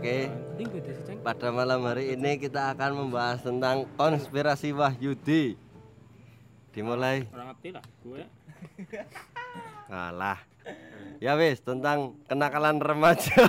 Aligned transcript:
Oke, 0.00 0.32
pada 1.20 1.52
malam 1.52 1.84
hari 1.84 2.16
ini 2.16 2.40
kita 2.40 2.72
akan 2.72 3.04
membahas 3.04 3.44
tentang 3.44 3.84
konspirasi 4.00 4.72
Wahyudi. 4.72 5.60
Dimulai 6.72 7.28
Orang 7.28 7.52
ngerti 7.52 7.68
lah 7.68 7.84
gue. 8.00 8.24
kalah. 9.92 10.40
Ya 11.20 11.36
wis 11.36 11.60
tentang 11.60 12.16
kenakalan 12.24 12.80
remaja. 12.80 13.28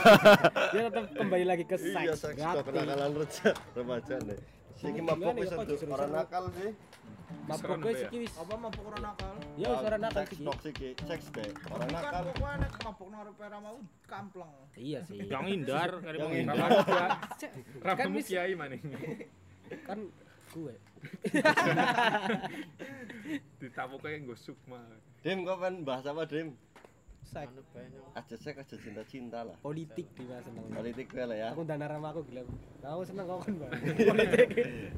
Dia 0.76 0.92
tetap 0.92 1.08
kembali 1.16 1.46
lagi 1.48 1.64
ke 1.64 1.80
Iya, 1.80 2.20
seks. 2.20 2.36
seks 2.36 2.44
kok 2.44 2.68
kenakalan 2.68 3.16
remaja 3.16 3.48
remaja 3.72 4.16
nih. 4.20 4.40
Ya, 4.84 5.02
Pak? 5.08 5.16
untuk 5.56 5.88
orang 5.88 6.12
nakal 6.12 6.44
sih. 6.52 6.72
Mabuk 7.42 7.78
gue 7.82 7.94
sih 7.98 8.08
wis. 8.18 8.34
apa 8.36 8.54
mabuk 8.56 8.84
orang 8.86 9.02
nakal 9.04 9.34
Ya 9.56 9.68
wis 9.70 9.82
ora 9.82 9.98
nakal 9.98 10.24
sih. 10.26 10.38
toksik 10.40 10.76
seks 11.02 11.26
deh. 11.32 11.52
Orang 11.68 11.88
bukan 11.88 12.04
nakal. 12.04 12.22
pokoknya 12.30 12.56
nek 12.58 12.74
mabuk 12.82 13.08
nang 13.10 13.34
pera 13.36 13.58
mau 13.58 13.78
kampleng 14.06 14.52
Iya 14.74 15.00
sih. 15.04 15.18
Yang 15.32 15.46
hindar 15.50 15.90
kali 16.00 16.16
Yang 16.16 16.28
mau 16.28 16.36
hindar. 16.38 16.70
Kan 18.00 18.10
wis- 18.14 18.30
kiai 18.30 18.54
maning. 18.54 18.82
kan 19.88 20.00
gue. 20.52 20.76
Ditapuk 23.58 24.00
kayak 24.02 24.18
nggo 24.24 24.36
sukma. 24.36 24.82
Dim 25.22 25.44
kok 25.44 25.58
kan 25.58 25.74
bahas 25.82 26.04
apa 26.04 26.26
Dim? 26.26 26.58
Seks. 27.32 27.54
Aja 28.12 28.36
seks 28.36 28.58
aja 28.60 28.76
cinta-cinta 28.78 29.40
lah. 29.42 29.56
Politik 29.58 30.04
di 30.12 30.24
mana 30.24 30.44
seneng. 30.44 30.68
Politik 30.70 31.08
gue 31.08 31.24
lah 31.24 31.38
ya. 31.38 31.48
Aku 31.50 31.64
dana 31.64 31.88
sama 31.88 32.12
aku 32.12 32.22
gila. 32.26 32.44
Aku 32.84 33.02
seneng 33.02 33.24
kok 33.26 33.40
kan, 33.42 33.54
Bang. 33.58 33.72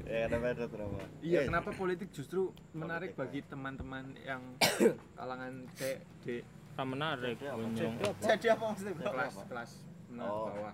Ya 0.04 0.20
ada 0.26 0.38
beda 0.38 0.66
drama. 0.66 0.98
Iya, 1.22 1.40
Eh, 1.40 1.46
kenapa 1.46 1.70
politik 1.72 2.10
justru 2.10 2.41
menarik 2.74 3.14
bagi 3.14 3.41
teman-teman 3.44 4.18
yang 4.20 4.41
kalangan 5.13 5.70
C, 5.72 6.02
D, 6.20 6.41
Ora 6.74 6.84
menarik 6.84 7.38
Jadi 7.38 7.46
apa? 7.46 7.57
gunyong. 7.60 7.96
jadi 8.18 8.46
apa 8.50 8.63
maksudnya 8.66 8.94
kelas 8.98 9.35
kelas 9.46 9.72
menengah 10.10 10.26
Oh. 10.26 10.46
bawah. 10.48 10.74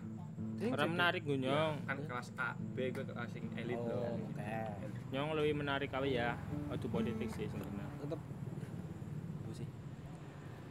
Ora 0.69 0.85
menarik 0.85 1.21
gunyong. 1.23 1.73
Kan 1.83 1.97
kelas 2.07 2.27
A, 2.39 2.49
B 2.55 2.87
gue 2.89 3.03
kelas 3.03 3.31
yang 3.35 3.47
elit 3.57 3.75
Oh, 3.77 3.87
loh. 3.89 4.15
Nyong 5.09 5.29
lebih 5.35 5.53
menarik 5.57 5.91
kali 5.91 6.15
ya. 6.15 6.39
Aduh 6.69 6.87
politik 6.87 7.27
sih 7.29 7.45
sebenarnya. 7.45 7.83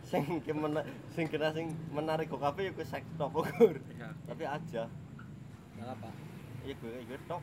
Sing 0.08 0.40
ki 0.40 0.52
mena- 0.52 0.88
sing 1.12 1.28
kena 1.28 1.52
sing 1.52 1.68
menarik 1.92 2.32
kok 2.32 2.40
kabeh 2.40 2.68
ya 2.68 2.72
kuwi 2.72 2.86
seks 2.86 3.08
tok 3.20 3.28
ukur. 3.30 3.76
Ya. 3.92 4.08
Tapi 4.24 4.44
aja. 4.48 4.88
Enggak 5.76 5.88
apa. 6.00 6.08
Iya 6.64 6.74
gue 6.74 6.92
gue 7.04 7.18
tok. 7.28 7.42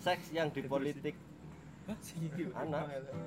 Seks 0.00 0.32
yang 0.32 0.48
di 0.50 0.64
politik 0.64 1.14
anak. 2.56 2.84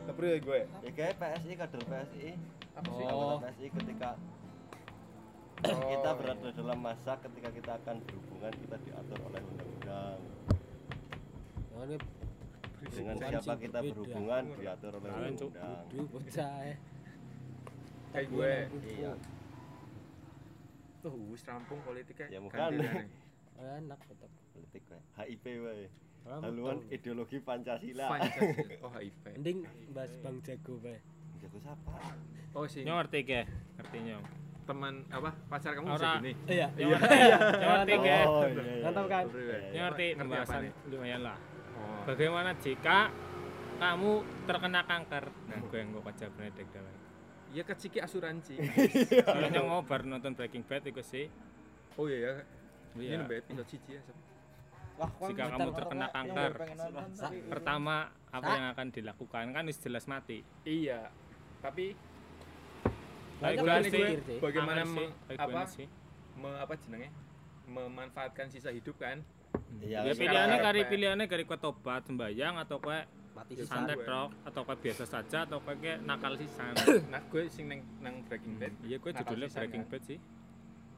Kepri 0.09 0.27
ya 0.27 0.37
gue 0.39 0.59
Ya 0.81 0.91
kayak 0.91 1.13
PSI 1.15 1.53
kader 1.55 1.81
PSI. 1.81 2.29
Apa 2.73 2.89
sih? 2.91 3.05
Oh. 3.07 3.37
PSI 3.39 3.67
ketika 3.71 4.09
kita 5.63 6.09
berada 6.19 6.49
dalam 6.51 6.79
masa 6.81 7.15
ketika 7.23 7.49
kita 7.55 7.71
akan 7.79 7.95
berhubungan 8.03 8.51
kita 8.51 8.75
diatur 8.83 9.19
oleh 9.23 9.41
undang-undang. 9.41 10.19
Gue 11.71 11.97
Dengan 12.91 13.15
siapa 13.15 13.53
kita 13.55 13.79
berhubungan 13.79 14.43
diatur 14.59 14.91
oleh 14.99 15.31
Cuk. 15.39 15.51
undang-undang. 15.55 16.92
Ya. 18.13 18.21
Kayak 18.21 18.27
gue. 18.29 18.53
Iya. 18.93 19.11
Tuh, 21.01 21.13
wis 21.33 21.41
rampung 21.49 21.81
politiknya. 21.81 22.29
Ya, 22.29 22.39
bukan. 22.39 22.77
Enak 23.57 23.99
tetep. 24.05 24.29
Politik 24.53 24.83
wae. 24.93 25.01
HIP 25.25 25.45
wae. 25.65 25.89
Haluan 26.23 26.77
ideologi 26.93 27.41
Pancasila. 27.41 28.05
Pancasila. 28.05 28.85
Oh, 28.85 28.93
HIV. 28.93 29.23
Mending 29.41 29.65
bahas 29.97 30.13
Bang 30.21 30.37
Jago 30.45 30.77
bae. 30.77 31.01
Jago 31.41 31.57
siapa? 31.57 31.91
Oh, 32.53 32.69
sih. 32.69 32.85
Nyong 32.85 33.01
ngerti 33.01 33.19
ke? 33.25 33.41
Ngerti 33.81 33.97
nyong. 34.05 34.25
Teman 34.63 35.03
apa? 35.11 35.35
Pacar 35.49 35.73
kamu 35.75 35.97
bisa 35.97 36.21
gini. 36.21 36.33
Iya. 36.47 36.67
Nyong 36.77 36.91
ngerti. 36.95 37.95
Ke? 37.97 38.19
Oh, 38.29 38.45
iya, 38.45 38.61
iya. 38.61 38.83
Mantap 38.85 39.05
kan? 39.09 39.25
Iya, 39.27 39.81
ngerti 39.89 40.05
Ngerti 40.05 40.05
apa 40.05 40.19
pembahasan 40.21 40.61
nih? 40.61 40.71
lumayan 40.93 41.21
lah. 41.25 41.37
Oh. 41.73 42.01
Bagaimana 42.05 42.53
jika 42.61 43.09
kamu 43.81 44.11
terkena 44.45 44.81
kanker? 44.85 45.25
Nah, 45.49 45.57
gue 45.65 45.77
yang 45.81 45.89
gue 45.91 46.03
baca 46.05 46.25
Benedict 46.37 46.71
Iya 47.53 47.63
keciki 47.63 48.01
asuransi. 48.01 48.57
Mau 49.69 49.85
baru 49.85 50.09
nonton 50.09 50.33
Breaking 50.33 50.65
Bad 50.65 50.89
itu 50.89 51.03
sih. 51.05 51.25
Oh 51.93 52.09
iya 52.09 52.17
ya. 52.17 52.33
Ini 52.97 53.21
mbak 53.21 53.45
episode 53.45 53.69
cici 53.69 53.93
ya. 53.93 54.01
Wah, 54.97 55.09
Jika 55.25 55.53
kamu 55.53 55.69
terkena 55.73 56.05
Pak. 56.05 56.13
kanker, 56.13 56.51
Pertama, 57.49 57.95
apa 58.29 58.49
yang 58.53 58.65
akan 58.73 58.87
dilakukan? 58.93 59.43
Kan 59.49 59.65
jelas 59.69 60.05
mati. 60.05 60.45
Iya. 60.65 61.09
Tapi 61.61 61.93
sih, 63.85 64.01
bagaimana 64.37 64.81
sih, 64.85 65.05
me- 65.09 65.13
baik 65.25 65.39
apa 65.41 65.61
me, 66.37 66.49
apa 66.57 66.73
jenenge? 66.77 67.09
Memanfaatkan 67.65 68.47
sisa 68.49 68.69
hidup 68.69 68.97
kan? 68.97 69.21
Iya. 69.81 70.05
Ya 70.05 70.13
pilihannya 70.13 70.57
kari 70.61 70.81
pilihannya 70.85 71.25
kari 71.25 71.43
kue 71.45 71.57
tobat 71.57 72.05
sembayang 72.05 72.61
atau 72.61 72.77
kue 72.77 72.97
Mati 73.33 73.51
Ya, 73.51 73.57
sisa. 73.59 73.73
santet 73.73 73.97
gue. 73.97 74.05
rok 74.05 74.29
atau 74.43 74.61
kue 74.61 74.77
biasa 74.79 75.03
saja 75.03 75.37
atau 75.41 75.57
kayak 75.59 75.99
nakal 76.01 76.33
sisan. 76.35 76.73
Nah, 77.11 77.21
gue 77.27 77.43
sing 77.47 77.65
neng 77.65 77.81
nang 77.99 78.21
Breaking 78.23 78.55
Bad. 78.55 78.73
Iya 78.81 78.97
gue 78.97 79.11
judulnya 79.11 79.47
sisan, 79.47 79.61
Breaking? 79.63 79.83
Bad 79.87 80.03
sih. 80.03 80.19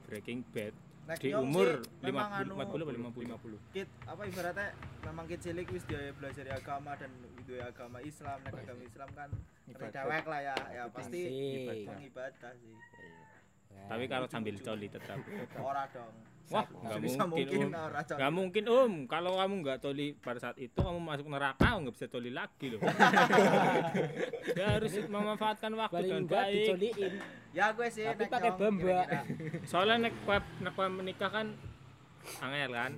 Breaking 0.05 0.39
Bad 0.49 0.75
Nek 1.05 1.21
di 1.21 1.29
umur 1.31 1.85
memang 2.01 2.29
50 2.33 2.41
anu, 2.41 2.53
40 2.57 2.65
atau 2.81 3.21
50. 3.45 3.57
kit 3.71 3.89
apa 4.03 4.21
ibaratnya 4.25 4.67
memang 5.05 5.25
kit 5.29 5.37
cilik 5.39 5.67
wis 5.69 5.85
dia 5.85 6.09
belajar 6.11 6.45
agama 6.49 6.97
dan 6.97 7.13
dia 7.45 7.61
agama 7.63 8.01
Islam 8.01 8.41
nek 8.41 8.53
agama 8.57 8.81
Islam 8.81 9.09
kan 9.13 9.29
Ibadah. 9.69 9.93
dewek 9.93 10.25
lah 10.25 10.41
ya 10.41 10.57
ya 10.73 10.83
pasti 10.89 11.21
mengibadah 11.85 12.51
sih 12.57 12.73
Tapi 13.85 14.03
kalau 14.09 14.27
sambil 14.29 14.55
coli 14.57 14.87
tetap. 14.89 15.17
ora 15.69 15.85
dong 15.93 16.35
Wah, 16.53 16.61
nggak 16.69 16.99
mungkin. 17.01 17.25
mungkin 17.25 17.49
Om. 17.57 17.71
Nggak 18.05 18.33
mungkin 18.37 18.63
om. 18.69 18.93
Kalau 19.09 19.31
kamu 19.41 19.53
nggak 19.65 19.79
coli 19.81 20.07
pada 20.13 20.37
saat 20.37 20.57
itu 20.61 20.77
kamu 20.77 21.01
masuk 21.01 21.25
neraka 21.25 21.69
nggak 21.81 21.93
bisa 21.97 22.05
coli 22.05 22.29
lagi 22.29 22.65
loh. 22.69 22.81
ya 24.59 24.77
harus 24.77 24.93
memanfaatkan 25.09 25.73
waktu 25.73 26.05
dengan 26.05 26.25
baik. 26.29 26.53
dicoliin. 26.53 27.13
ya 27.49 27.73
gue 27.73 27.87
sih 27.89 28.05
Tapi 28.05 28.29
pakai 28.29 28.51
bamba. 28.61 29.25
Soalnya 29.65 30.05
nek 30.05 30.13
kue 30.21 30.37
nek 30.37 30.71
kue 30.77 30.85
menikah 30.85 31.29
kan 31.33 31.47
angel 32.45 32.71
kan. 32.77 32.91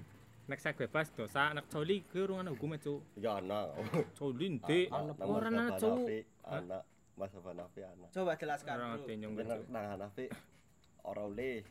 Nek 0.48 0.60
saya 0.60 0.76
bebas 0.76 1.08
dosa, 1.16 1.56
nek 1.56 1.72
coli 1.72 2.04
ke 2.04 2.28
ruangan 2.28 2.52
hukum 2.52 2.76
itu. 2.76 3.00
Ya 3.16 3.40
anak. 3.40 3.80
Coli. 4.20 4.60
Anak 4.92 5.16
Orang 5.24 5.56
anak 5.56 5.80
cowok. 5.80 6.08
Anak 6.52 6.84
Mas 7.18 7.34
Abah 7.34 7.54
Nafi 7.58 7.82
anak. 7.82 8.14
coba 8.14 8.38
jelaskan 8.38 8.74
Orang 8.78 8.90
Hanafi 9.74 10.30
ora 11.08 11.24
oleh 11.24 11.64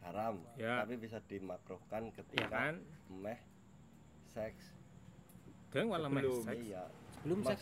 haram, 0.00 0.36
Ya. 0.54 0.84
tapi 0.84 0.94
bisa 0.96 1.18
dimakruhkan 1.24 2.02
Ya 2.06 2.12
ketika 2.12 2.46
kan? 2.48 2.74
meh 3.10 3.40
seks. 4.26 4.76
Dia 5.68 5.84
malah 5.84 6.06
Sebelum. 6.06 6.42
seks. 6.44 6.60
Iya. 6.62 6.84
Belum 7.18 7.40
seks 7.42 7.60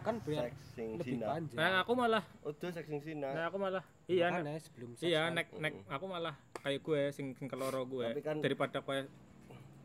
kan 0.00 0.14
biar 0.22 0.48
Seks 0.48 0.58
sing 0.72 0.88
lebih 0.96 1.12
zina. 1.12 1.26
panjang. 1.28 1.58
Nah, 1.60 1.72
aku 1.78 1.92
malah 1.92 2.24
Udah 2.40 2.70
seks 2.72 2.88
sing 2.88 3.00
zina. 3.00 3.28
Nah, 3.30 3.44
aku 3.46 3.58
malah 3.58 3.84
iya 4.06 4.26
nek, 4.28 4.40
Makanya 4.40 4.60
sebelum 4.60 4.90
seks. 4.92 5.04
iya 5.04 5.20
kan. 5.24 5.32
nek 5.34 5.46
nek 5.54 5.74
aku 5.88 6.04
malah 6.08 6.34
kayak 6.56 6.80
gue 6.80 7.02
sing 7.10 7.26
sing 7.34 7.46
keloro 7.46 7.84
gue 7.84 8.06
Tapi 8.08 8.22
kan- 8.22 8.40
daripada 8.40 8.80
gue 8.80 8.98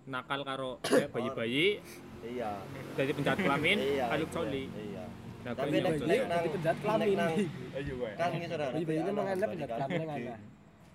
nakal 0.08 0.42
karo 0.42 0.80
kayak 0.82 1.12
bayi-bayi 1.12 1.84
Iya. 2.22 2.64
jadi 2.96 3.12
penjahat 3.12 3.40
kelamin 3.40 3.78
Iya. 3.78 4.06
ayo 4.10 4.24
iya, 4.24 4.28
coli 4.30 4.64
Iya. 4.72 5.06
Nah 5.40 5.54
Tapi 5.54 5.72
nek 5.72 5.94
nek 6.00 6.20
nang 6.22 6.44
penjahat 6.52 6.76
nek 6.76 6.84
kelamin. 6.84 7.16
nang 7.16 7.32
Ayo 7.72 7.94
gue. 7.96 8.12
kan 8.14 8.30
ngisor 8.34 8.60
Bayi-bayi 8.60 8.98
itu 8.98 9.04
anak 9.06 9.16
menganggap 9.16 9.48
balik 9.48 9.56
penjahat 9.56 9.70
kan 9.72 9.88
kelamin 9.88 10.10
ana. 10.10 10.36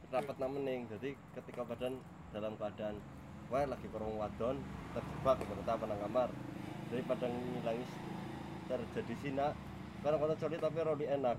rapat 0.06 0.36
namening 0.38 0.80
jadi 0.86 1.08
ketika 1.34 1.62
badan 1.64 1.92
dalam 2.30 2.52
keadaan 2.54 2.96
wah 3.48 3.64
lagi 3.64 3.86
perung 3.88 4.14
wadon 4.14 4.56
terjebak 4.92 5.36
ibarat 5.38 5.68
apa 5.68 5.84
nang 5.84 6.00
kamar. 6.00 6.28
Daripada 6.86 7.26
ngilangi 7.26 7.86
terjadi 8.64 9.14
sina 9.18 9.46
karena 10.00 10.16
kalau 10.16 10.34
coli 10.36 10.56
tapi 10.56 10.78
roli 10.80 11.06
enak. 11.08 11.38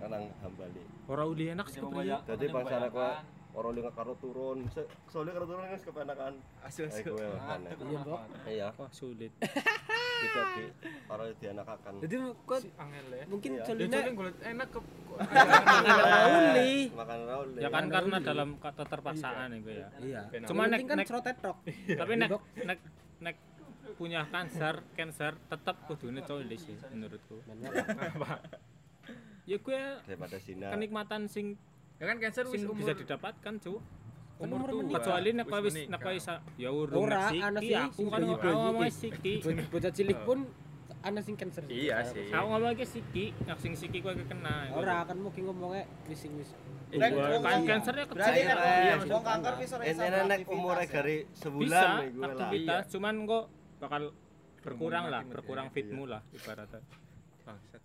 Karena 0.00 0.16
hambali 0.40 0.82
ora 1.06 1.24
uli 1.26 1.44
enak 1.48 1.66
sih 1.68 1.82
jadi 2.24 2.44
bangsa 2.48 2.74
anak 2.80 2.92
orang 3.54 3.72
lihat 3.76 3.94
karo 3.94 4.14
turun. 4.18 4.58
Soalnya 5.10 5.32
karo 5.36 5.46
turun 5.50 5.62
kan 5.66 5.80
kepenakan 5.80 6.32
asu 6.62 6.80
eh 6.86 6.90
asu. 6.90 7.10
gue 7.14 7.26
aneh. 7.26 7.70
Iya, 7.74 7.98
Mbok. 8.04 8.20
iya. 8.46 8.68
Wah 8.78 8.90
sulit. 8.94 9.32
Tidak 10.20 10.46
di 10.52 10.64
orang 11.08 11.26
dianakakan. 11.40 11.92
Jadi 12.04 12.14
kok 12.44 12.58
Angel 12.76 13.06
ya. 13.10 13.24
mungkin 13.26 13.50
Iya. 13.56 14.12
Golek 14.12 14.36
enak 14.44 14.68
ke 14.68 14.78
uli. 16.30 16.74
makan 17.00 17.20
roli 17.24 17.60
ya 17.60 17.68
kan 17.72 17.84
karena 17.88 18.16
dalam 18.20 18.48
kata 18.60 18.82
terpaksaan 18.86 19.48
itu 19.58 19.70
ya. 19.74 19.88
Iya. 19.98 20.20
Cuma 20.46 20.46
Cuma 20.46 20.62
nek 20.68 20.80
kan 20.84 20.96
nek 21.00 21.06
cerotet 21.08 21.36
tok. 21.40 21.56
tapi 22.00 22.12
nek 22.20 22.30
nek 22.64 22.78
nek 23.20 23.36
punya 23.96 24.24
cancer 24.28 24.80
cancer 24.96 25.36
tetap 25.48 25.76
kudune 25.88 26.20
coli 26.22 26.56
sih 26.56 26.76
menurutku. 26.92 27.42
Ya 29.48 29.56
gue 29.58 29.82
daripada 30.06 30.36
kenikmatan 30.46 31.26
sing 31.26 31.58
Ya 32.00 32.04
kan 32.06 32.16
cancer 32.18 32.44
wis 32.48 32.64
bisa 32.64 32.92
didapatkan 32.92 33.54
cu 33.60 33.76
Kan 34.40 34.48
umur 34.48 34.72
menikah. 34.72 35.04
kecuali 35.04 35.28
nek 35.30 35.46
Wis 35.46 35.60
wis 35.62 35.76
nek 35.86 36.00
isa 36.10 36.34
ya 36.56 36.72
urung 36.72 37.04
Ora, 37.04 37.28
ana 37.28 37.60
sih, 37.60 37.76
aku 37.76 38.02
kan 38.08 38.20
ngomong 38.24 38.88
siki 38.88 39.34
Bo- 39.38 39.52
Bocah 39.76 39.92
cilik 39.92 40.18
pun 40.24 40.48
ana 41.00 41.20
sing 41.20 41.36
cancer. 41.36 41.60
Iya 41.66 42.00
sih. 42.02 42.28
aku 42.28 42.46
ngomong 42.46 42.72
ke 42.72 42.84
siki 42.84 43.36
nek 43.38 43.56
sing 43.56 43.72
siki 43.74 44.00
kowe 44.00 44.16
kena 44.16 44.72
Ora 44.72 45.04
kan 45.04 45.16
mungkin 45.16 45.44
ngomongnya 45.44 45.84
wis 46.08 46.18
sing 46.18 46.32
wis 46.34 46.56
Iya, 46.90 47.06
kan 47.06 47.12
iya. 47.14 47.68
kansernya 47.68 48.04
kecil. 48.04 48.32
Iya, 48.34 48.54
wong- 49.06 49.22
kanker 49.22 49.54
bisa 49.60 49.74
ora 49.76 49.84
nek 49.86 50.40
ya. 50.82 50.90
dari 50.90 51.16
Bisa 51.22 51.38
sebulan 51.38 51.86
lah. 52.10 52.26
aktivitas, 52.26 52.82
cuman 52.90 53.14
kok 53.24 53.44
bakal 53.78 54.02
berkurang 54.60 55.04
lah, 55.06 55.22
berkurang 55.22 55.66
Iya. 55.66 55.74
fitmu 55.76 56.04
lah 56.04 56.18
ibaratnya. 56.30 56.80
Bangsat 57.40 57.78
kowe 57.78 57.78
ngomong 57.78 57.78
iman. 57.78 57.79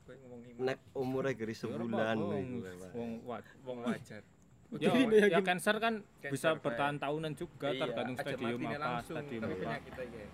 Nek 0.61 0.77
umurnya 0.93 1.33
dari 1.33 1.55
sebulan 1.57 2.15
nih 2.15 2.43
gue 2.61 2.71
lah. 2.77 2.91
Wong 2.93 3.11
wong 3.65 3.77
wajar. 3.85 4.23
Ya, 4.75 4.91
ya 5.29 5.39
cancer 5.45 5.77
kan 5.77 6.01
bisa 6.19 6.57
Cancer 6.57 6.63
bertahan 6.65 6.97
tahunan 6.97 7.37
juga 7.37 7.69
Iya, 7.69 7.85
tergantung 7.85 8.17
stadium 8.17 8.59
apa, 8.65 9.05
stadium 9.05 9.41
tapi 9.45 9.53
apa. 9.61 9.77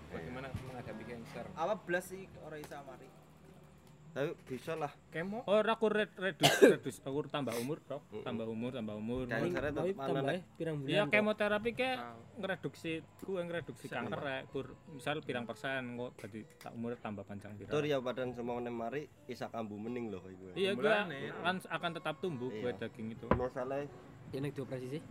Bagaimana 0.08 0.46
menghadapi 0.56 1.04
cancer? 1.04 1.44
Apa 1.52 1.74
belas 1.84 2.04
sih 2.08 2.24
ora 2.42 2.56
iso 2.56 2.74
mari. 2.82 3.21
Tapi 4.12 4.28
bisa 4.44 4.76
lah. 4.76 4.92
Kemo 5.08 5.40
Oh, 5.42 5.56
aku 5.56 5.88
red 5.88 6.12
redus 6.14 6.52
redus 6.70 7.00
aku 7.00 7.24
tambah 7.26 7.56
umur, 7.56 7.80
Dok. 7.82 8.20
Tambah 8.20 8.44
umur, 8.44 8.70
tambah 8.70 8.92
umur. 8.92 9.24
Kan- 9.24 9.40
Kansernya 9.42 9.72
tapi 9.72 9.90
tetep 9.90 10.04
tambah 10.04 10.22
ya, 10.28 10.42
pirang 10.54 10.76
bulan. 10.76 10.90
Iya 10.90 11.02
kok. 11.02 11.10
kemoterapi 11.10 11.70
kayak 11.72 11.96
Tahu. 11.96 12.20
ngereduksi 12.34 12.90
ku 13.18 13.30
ngereduksi 13.34 13.86
kanker 13.86 14.20
rek 14.20 14.42
kur 14.48 14.66
misal 14.88 15.16
pirang 15.18 15.44
persen 15.44 15.82
kok 15.94 16.10
jadi 16.18 16.40
tak 16.58 16.72
umur 16.72 16.92
tambah 16.94 17.24
panjang 17.24 17.52
pirang. 17.54 17.70
Tur 17.70 17.84
ya 17.84 17.96
badan 17.98 18.28
semua 18.32 18.56
nih 18.58 18.68
mari 18.70 19.02
isa 19.26 19.48
kambu 19.48 19.74
mening 19.74 20.08
loh 20.08 20.20
gue. 20.20 20.52
Iya 20.54 20.72
gue 20.72 20.84
Mulane. 20.84 21.32
kan 21.38 21.56
akan 21.62 21.90
tetap 21.92 22.14
tumbuh 22.18 22.48
gue 22.48 22.68
Iya. 22.68 22.78
daging 22.78 23.08
itu. 23.10 23.26
Masalah 23.28 23.88
Ya 24.28 24.40
nek 24.40 24.52
dioperasi 24.52 24.86
sih. 24.90 25.02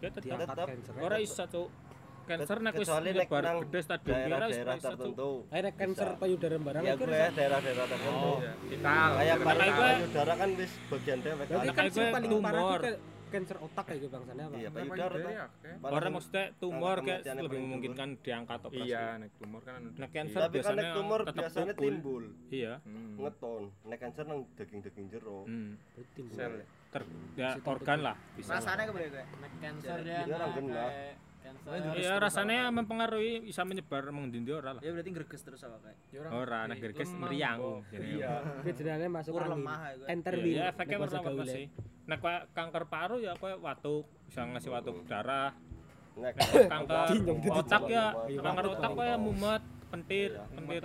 Ya 0.00 0.08
tetap. 0.08 0.64
Cancer. 0.66 0.92
Ora 0.96 1.16
iso 1.16 1.44
cuk. 1.44 1.68
Cancer 2.30 2.58
nek 2.60 2.72
wis 2.76 2.86
nek 2.86 3.02
nyebar 3.02 3.42
gede 3.60 3.80
stadium 3.82 4.14
kira 4.14 4.22
wis 4.22 4.54
daerah-daerah 4.54 4.74
iso 4.76 4.82
cuk. 4.82 4.92
tertentu. 4.92 5.30
Ayo 5.50 5.60
nek 5.60 5.74
cancer 5.74 6.08
payudara 6.14 6.56
barang 6.60 6.82
Ya 6.82 6.92
itu 6.92 7.02
gue 7.02 7.26
daerah-daerah 7.34 7.86
tertentu. 7.90 8.30
Iya, 8.30 8.52
vital. 8.62 9.10
Kayak 9.10 9.36
gue- 9.36 9.98
payudara 9.98 10.32
kan 10.32 10.48
wis 10.54 10.72
bagian 10.86 11.18
dewek 11.20 11.44
Berarti 11.44 11.66
kan. 11.66 11.74
kan 11.74 11.84
sing 11.84 11.98
gue 11.98 12.14
paling 12.14 12.30
parah 12.40 12.62
itu 12.70 12.92
cancer 13.30 13.56
otak 13.62 13.84
kayak 13.86 13.98
gitu 14.00 14.10
bangsanya 14.10 14.44
apa? 14.44 14.56
Iya, 14.58 14.68
payudara 14.70 15.16
ya? 15.22 15.44
Orang 15.80 16.10
maksudnya 16.12 16.44
tumor 16.58 16.96
kayak 17.00 17.22
lebih 17.40 17.58
memungkinkan 17.60 18.08
diangkat 18.18 18.58
operasi. 18.60 18.90
Iya, 18.90 19.04
nek 19.18 19.30
tumor 19.38 19.60
kan 19.62 19.74
anu. 19.76 19.88
Nek 19.94 20.10
cancer 20.10 20.40
Tapi 20.40 20.46
kan 20.46 20.50
biasanya 20.52 20.82
nek 20.82 20.94
tumor 20.94 21.20
biasanya 21.24 21.74
timbul, 21.74 22.24
Iya. 22.50 22.72
Hmm. 22.82 23.14
ngeton. 23.18 23.62
Nek 23.86 23.98
kanker 23.98 24.24
nang 24.26 24.40
daging-daging 24.54 25.06
jero. 25.10 25.38
Hmm. 25.46 25.78
Berarti 25.94 26.20
Sel. 26.30 26.52
Ter 26.90 27.02
ya 27.38 27.54
organ 27.62 27.98
lah 28.02 28.16
bisa. 28.34 28.50
Rasanya 28.50 28.82
kepriye 28.86 29.08
gue? 29.08 29.24
cancer 29.62 29.98
genah. 30.02 30.90
Cancer 31.40 31.70
Iya 31.92 32.12
rasanya 32.16 32.68
mempengaruhi 32.68 33.42
bisa 33.42 33.62
menyebar 33.62 34.08
mengendi 34.08 34.46
ora 34.48 34.70
lah. 34.72 34.80
Ya 34.80 34.90
berarti 34.90 35.10
greges 35.10 35.40
terus 35.40 35.60
apa 35.60 35.80
kayak. 35.80 35.98
Ya 36.08 36.18
orang 36.20 36.32
Ora 36.36 36.60
gerges 36.72 37.08
lemah 37.08 37.20
meriang. 37.22 37.58
Jadi, 37.86 38.08
Iya. 38.16 38.32
Kejenane 38.62 39.06
masuk 39.08 39.32
angin. 39.34 39.50
lemah 39.50 39.78
ya 39.80 39.92
gue. 39.94 40.06
Enter 40.08 40.32
Iya, 40.32 40.40
wheel. 40.40 40.52
iya, 40.52 40.64
efeknya 40.68 40.90
nek 40.90 41.00
bahasa 41.00 41.16
warna-warna 41.16 41.40
gaulnya. 41.40 41.54
sih. 41.54 41.66
Nek 42.06 42.20
kanker 42.50 42.84
paru 42.86 43.16
ya 43.18 43.32
kayak 43.34 43.58
watuk, 43.58 44.04
bisa 44.24 44.40
ngasih 44.42 44.70
watuk 44.70 44.96
darah. 45.04 45.50
Nek 46.12 46.34
Kanker 46.66 47.06
otak 47.60 47.82
ya, 47.86 48.06
Iya, 48.26 48.40
kanker 48.40 48.64
otak 48.68 48.90
kayak 48.92 49.18
mumet, 49.18 49.62
pentir, 49.88 50.30
Iya. 50.32 50.44
pentir. 50.52 50.82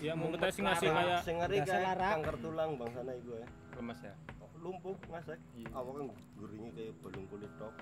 Ya 0.00 0.12
mumetnya 0.12 0.50
sih 0.50 0.62
ngasih 0.62 0.88
kayak 0.88 1.20
sing 1.22 1.36
ngeri 1.38 1.58
kayak 1.62 1.94
kanker 1.94 2.36
tulang 2.40 2.70
bangsane 2.74 3.14
gue. 3.20 3.40
Lemes 3.72 4.00
ya. 4.00 4.14
Lumpuh 4.58 4.94
ngasek. 5.06 5.38
Iya. 5.54 5.68
Awaknya 5.72 6.02
guringnya 6.34 6.70
kayak 6.72 6.92
balung 6.98 7.26
kulit 7.28 7.52
tok. 7.56 7.74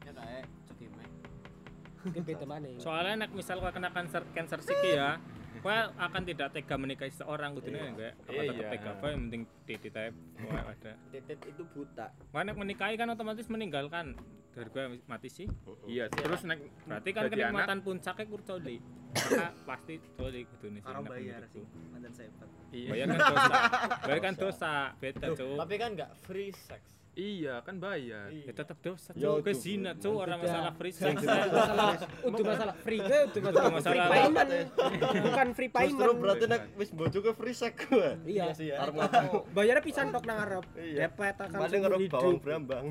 ya 0.00 0.12
kayak 0.14 0.44
mana 2.46 2.66
ya? 2.68 2.78
soalnya 2.80 3.14
nek 3.26 3.30
misal 3.34 3.56
kau 3.58 3.70
kena 3.70 3.90
kanker 3.90 4.22
kanker 4.32 4.60
siki 4.62 4.90
ya, 4.94 5.18
kau 5.60 5.70
akan 5.98 6.22
tidak 6.22 6.48
tega 6.54 6.74
menikahi 6.78 7.12
seorang 7.12 7.58
gitu 7.58 7.68
nih 7.74 7.92
kayak 7.94 8.14
apa 8.14 8.30
Iya, 8.32 8.42
tetap 8.48 8.62
iya. 8.62 8.68
tega 8.72 8.90
kau 8.96 9.08
yang 9.10 9.20
penting 9.28 9.42
titik 9.66 9.90
type 9.92 10.16
ada. 10.48 10.92
titit 11.10 11.38
itu 11.44 11.62
buta 11.74 12.06
Kau 12.14 12.40
nek 12.40 12.56
menikahi 12.56 12.94
kan 12.94 13.08
otomatis 13.10 13.46
meninggalkan 13.50 14.14
dari 14.58 14.74
gue 14.74 14.84
mati 15.06 15.30
sih. 15.30 15.46
Iya, 15.86 16.10
terus 16.10 16.42
nek 16.42 16.58
Berarti 16.82 17.10
kan 17.14 17.30
kenikmatan 17.30 17.78
puncaknya 17.78 18.26
kur 18.26 18.42
coli. 18.42 18.82
Maka 19.14 19.54
pasti 19.62 20.02
coli 20.18 20.42
gitu 20.50 20.66
nih. 20.66 20.82
Nek 20.82 21.06
bayar 21.06 21.42
sih. 21.46 21.62
Mantan 21.94 22.10
sepet. 22.10 22.48
Iya. 22.74 22.90
Bayar 22.90 23.06
kan 23.06 23.18
dosa. 23.22 23.54
Bayar 24.10 24.18
kan 24.18 24.34
dosa. 24.34 24.74
Beda, 24.98 25.26
Cuk. 25.30 25.54
tapi 25.62 25.74
kan 25.78 25.90
nggak 25.94 26.10
free 26.26 26.50
sex 26.50 26.82
Iya, 27.18 27.58
kan 27.60 27.76
bayar. 27.76 28.30
Ya 28.30 28.52
tetap 28.52 28.78
dosa, 28.78 29.10
Ya, 29.12 29.26
Cuk. 29.28 29.42
Ke 29.42 29.50
zina, 29.52 29.90
Cuk. 29.92 30.22
Orang 30.22 30.38
masalah 30.38 30.70
free 30.72 30.94
sex. 30.94 31.18
masalah 31.18 31.98
untuk 32.22 32.44
masalah 32.46 32.74
free 32.78 33.00
ke 33.00 33.18
untuk 33.26 33.42
masalah, 33.42 33.70
masalah- 33.72 33.90
free 33.90 34.06
payment 34.14 34.48
bukan 35.20 35.46
free 35.52 35.70
payment 35.72 35.98
Justru 35.98 36.12
berarti 36.16 36.44
nek 36.46 36.62
wis 36.74 36.90
bojoke 36.90 37.30
free 37.34 37.52
sex 37.52 37.74
gue. 37.84 38.08
iya 38.24 38.54
sih 38.54 38.70
ya 38.70 38.86
bayarnya 39.50 39.82
pisan 39.82 40.08
tok 40.08 40.24
nang 40.24 40.38
arep 40.40 40.64
Iya. 40.72 41.10
depet 41.10 41.36
akan 41.36 41.58
Paling 41.58 41.80
ngerok 41.82 42.00
bawang 42.08 42.38
brambang. 42.38 42.84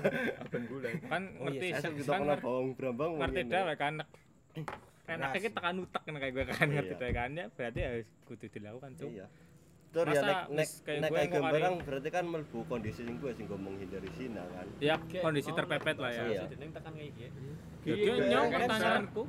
Aben 0.42 0.62
bulan. 0.66 0.92
Kan 1.04 1.22
Oh, 1.34 1.44
ngerti 1.44 1.66
iya, 1.66 1.74
Saya 1.74 1.84
seks 1.84 1.94
kita 1.94 2.08
kan 2.08 2.16
kena 2.16 2.24
ngerti- 2.30 2.40
bawang 2.42 2.68
brambang. 2.72 3.10
ngerti 3.20 3.40
dhewe 3.44 3.74
kan. 3.76 3.94
Enaknya 5.04 5.40
kita 5.42 5.54
tekan 5.54 5.76
utek 5.78 6.02
kan 6.02 6.14
kayak 6.16 6.32
gue 6.32 6.44
kan 6.48 6.68
ngerti 6.70 6.94
Iya. 6.96 7.10
kan 7.12 7.28
ya 7.30 7.46
berarti 7.50 7.80
harus 7.82 8.08
kudu 8.24 8.46
dilakukan, 8.48 8.90
Cuk. 8.96 9.10
Iya. 9.12 9.26
Tur 9.94 10.06
ya 10.10 10.20
nek 10.26 10.38
nek 10.50 10.68
nek 10.98 11.08
gue 11.08 11.18
kayak 11.22 11.30
mau 11.30 11.38
gambaran 11.54 11.72
berarti 11.86 12.08
kan 12.10 12.24
melbu 12.26 12.58
kondisi 12.66 13.06
sing 13.06 13.16
gue 13.22 13.30
sing 13.38 13.46
gue 13.46 13.54
menghindari 13.54 14.10
zina 14.18 14.42
kan. 14.50 14.66
Ya 14.82 14.98
kondisi 14.98 15.50
terpepet 15.54 15.96
lah 16.02 16.10
ya. 16.10 16.22
Iya. 16.26 16.42
jadi 16.50 16.64
tekan 16.74 16.92
kayak 16.98 17.12
gitu 17.14 17.40
Ya, 17.84 17.94
Iya, 18.00 18.14
nyong 18.16 18.48
kan, 18.48 18.60
pertanyaanku. 18.64 19.22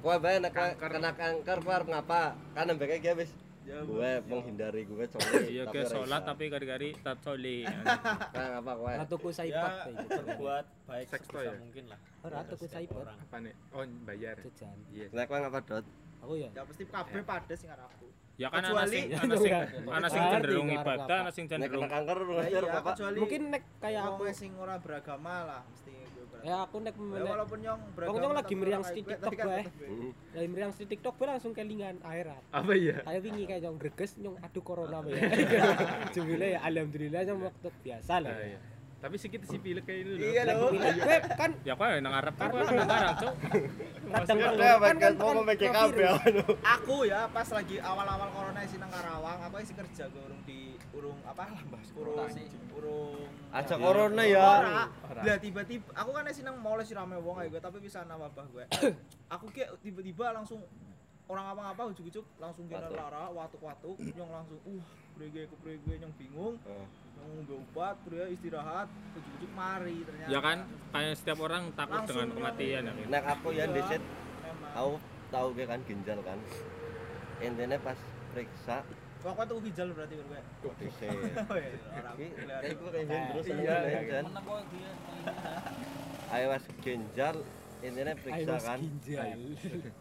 Kowe 0.00 0.16
bae 0.16 0.36
nek 0.40 0.52
kena 0.80 1.12
kanker 1.12 1.58
arep 1.60 1.88
ngapa? 1.92 2.22
Kan 2.56 2.72
ambek 2.72 2.98
gue 3.04 3.12
wis 3.20 3.30
gue 3.68 4.10
menghindari 4.24 4.82
gue 4.88 5.04
coli. 5.12 5.44
Iya 5.60 5.64
ke 5.68 5.84
sholat 5.84 6.24
tapi 6.24 6.48
kari-kari 6.48 6.96
tak 7.04 7.20
coli. 7.20 7.68
kan 8.34 8.50
apa 8.64 8.72
kowe? 8.74 8.94
atau 8.96 9.16
ku 9.20 9.28
ya 9.28 9.36
saipat 9.44 9.92
gitu 9.92 10.06
berbuat 10.24 10.64
baik 10.88 11.06
Seks 11.12 11.26
toy 11.28 11.44
sebisa 11.44 11.52
ya? 11.52 11.60
mungkin 11.60 11.84
lah 11.92 11.98
ora 12.24 12.36
atau 12.42 12.56
ku 12.56 12.66
saipat 12.66 12.96
orang. 12.96 13.16
Apa 13.20 13.36
nih? 13.44 13.54
Oh, 13.76 13.84
bayar. 14.08 14.36
jajan 14.40 14.76
Iya. 14.88 15.06
Nek 15.12 15.24
kowe 15.28 15.38
ngapa 15.38 15.60
dot? 15.68 15.84
aku 16.18 16.34
ya 16.34 16.48
Ya 16.56 16.62
pasti 16.64 16.84
kabeh 16.88 17.22
pada 17.22 17.54
sing 17.54 17.68
aku. 17.70 18.07
Ya 18.38 18.48
kan 18.48 18.62
Kecuali- 18.62 18.86
sing 18.88 19.04
ana 19.10 19.34
sing 19.34 19.50
Iya. 19.50 19.60
ana 19.90 20.06
sing 20.06 20.22
cenderung 20.30 20.68
ibadah, 20.70 21.04
apa. 21.04 21.16
ana 21.18 21.30
sing 21.34 21.44
cenderung 21.50 21.90
kanker 21.90 22.18
iya, 22.46 22.60
mungkin 23.12 23.40
nek 23.50 23.62
kayak 23.82 24.02
aku 24.06 24.22
wong 24.22 24.30
sing 24.32 24.52
ora 24.54 24.78
beragama 24.78 25.34
lah 25.42 25.60
mesti 25.66 25.90
ya 26.38 26.62
aku 26.62 26.78
nek 26.78 26.94
Ya, 26.94 27.24
walaupun 27.26 27.58
nyong 27.58 27.82
beragama. 27.98 28.10
Pokoknya 28.14 28.28
lagi 28.30 28.46
tapi 28.46 28.60
meriang 28.62 28.82
di 28.84 29.02
TikTok 29.02 29.18
tapi 29.18 29.36
kan 29.36 29.46
gue. 29.48 29.62
Hmm. 29.82 30.10
dari 30.30 30.46
meriang 30.46 30.70
di 30.70 30.84
TikTok 30.86 31.14
gue 31.18 31.26
langsung 31.26 31.50
kelingan 31.50 31.96
akhirat 31.98 32.42
Apa 32.54 32.72
iya? 32.78 32.96
kayak 33.02 33.20
wingi 33.26 33.42
kayak 33.42 33.60
nyong 33.66 33.76
greges 33.76 34.10
nyong 34.16 34.36
aduh 34.38 34.62
corona 34.62 34.98
ya 35.02 35.18
jumlah 36.14 36.48
ya 36.48 36.58
alhamdulillah 36.62 37.20
nyong 37.26 37.40
waktu 37.42 37.68
biasa 37.82 38.14
lah 38.22 38.30
Ah, 38.30 38.46
iya. 38.46 38.58
Tapi 38.98 39.14
sedikit 39.14 39.46
sih 39.46 39.62
pilek 39.62 39.86
kayak 39.86 40.10
ini 40.10 40.34
Iya 40.34 40.42
loh. 40.58 40.74
pilih 40.74 40.90
gue 40.98 41.16
kan 41.38 41.50
ya 41.62 41.78
kok 41.78 41.86
nang 42.02 42.12
ngarep 42.18 42.34
kan 42.34 42.48
kok 42.50 42.60
nang 42.66 42.88
ngarep, 42.90 43.14
Cuk. 43.22 43.34
kadang 44.08 44.38
Ya, 44.58 44.74
kan 44.74 44.96
kan 44.98 44.98
kan 44.98 45.12
mau 45.14 45.44
kan 45.46 45.88
virus. 45.94 46.18
anu. 46.26 46.44
Aku 46.66 46.96
ya 47.06 47.20
pas 47.30 47.46
lagi 47.46 47.76
awal-awal 47.78 48.28
corona 48.34 48.60
sih 48.66 48.78
nang 48.82 48.90
Karawang, 48.90 49.38
aku 49.46 49.54
isi 49.62 49.74
kerja 49.78 50.10
gue 50.10 50.22
urung 50.26 50.42
di 50.42 50.74
urung 50.90 51.18
apa? 51.22 51.46
Urung 51.94 52.26
urung 52.74 53.30
Aja 53.54 53.74
corona 53.78 54.22
ya. 54.26 54.50
Lah 55.14 55.36
tiba-tiba 55.38 55.86
aku 55.94 56.10
kan 56.10 56.26
isi 56.26 56.42
nang 56.42 56.58
mall 56.58 56.82
sih 56.82 56.98
rame 56.98 57.22
wong 57.22 57.38
ae 57.38 57.46
gue 57.46 57.62
tapi 57.62 57.78
bisa 57.78 58.02
nang 58.02 58.18
wabah 58.18 58.50
gue. 58.50 58.64
aku 59.34 59.46
kayak 59.54 59.78
tiba-tiba 59.78 60.34
langsung 60.34 60.58
orang 61.28 61.54
apa-apa 61.54 61.92
ujuk-ujuk 61.92 62.24
langsung 62.40 62.64
kena 62.66 62.88
lara 62.88 63.28
watuk-watuk 63.30 64.00
nyong 64.16 64.32
langsung 64.32 64.58
uh 64.64 64.84
prege 65.12 65.44
ke 65.44 65.56
prege 65.60 65.92
nyong 66.00 66.14
bingung 66.16 66.54
Ngombe 67.28 67.54
obat 67.60 67.96
pria 68.02 68.26
istirahat 68.26 68.88
ujuk-ujuk 69.12 69.50
mari 69.52 69.96
ternyata 70.00 70.28
Ya 70.28 70.40
kan 70.40 70.58
kayak 70.88 71.14
setiap 71.14 71.38
orang 71.40 71.62
takut 71.72 71.94
Langsung 71.98 72.16
dengan 72.18 72.30
kematian 72.34 72.82
ya. 72.82 72.92
gitu. 72.94 73.08
Nek 73.08 73.24
aku 73.28 73.48
yang 73.50 73.68
Iya, 73.68 73.76
disit 73.76 74.02
memang. 74.02 74.72
aku 74.74 74.92
tahu 75.28 75.46
gue 75.52 75.66
kan 75.66 75.80
ginjal 75.84 76.18
kan. 76.20 76.38
Intinya 77.38 77.78
pas 77.78 77.98
periksa 78.30 78.76
Pokoknya 79.18 79.44
tuh 79.44 79.58
ginjal 79.60 79.88
berarti 79.90 80.14
gue. 80.14 80.24
Oh 80.62 81.56
iya, 81.58 81.70
orang 81.90 82.14
Iki 82.14 82.26
kelihatan. 82.30 82.60
kayak 82.60 82.74
gue 82.74 82.88
kayak 82.88 83.06
terus 83.28 83.46
Iya, 83.48 83.76
iya, 83.82 84.00
kan. 84.08 84.24
kok 84.38 84.60
Ayo 86.28 86.46
mas 86.46 86.64
ginjal 86.78 87.36
intinya 87.78 88.14
periksa 88.16 88.56
kan. 88.58 88.78
ginjal. 88.78 89.26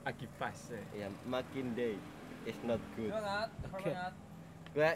Akipas 0.04 0.58
ya. 0.70 0.82
Ya 0.96 1.08
makin 1.26 1.66
day 1.74 1.96
is 2.44 2.58
not 2.62 2.82
good. 2.94 3.10
Gue 3.10 3.22
Itu 3.22 4.27
gue 4.74 4.90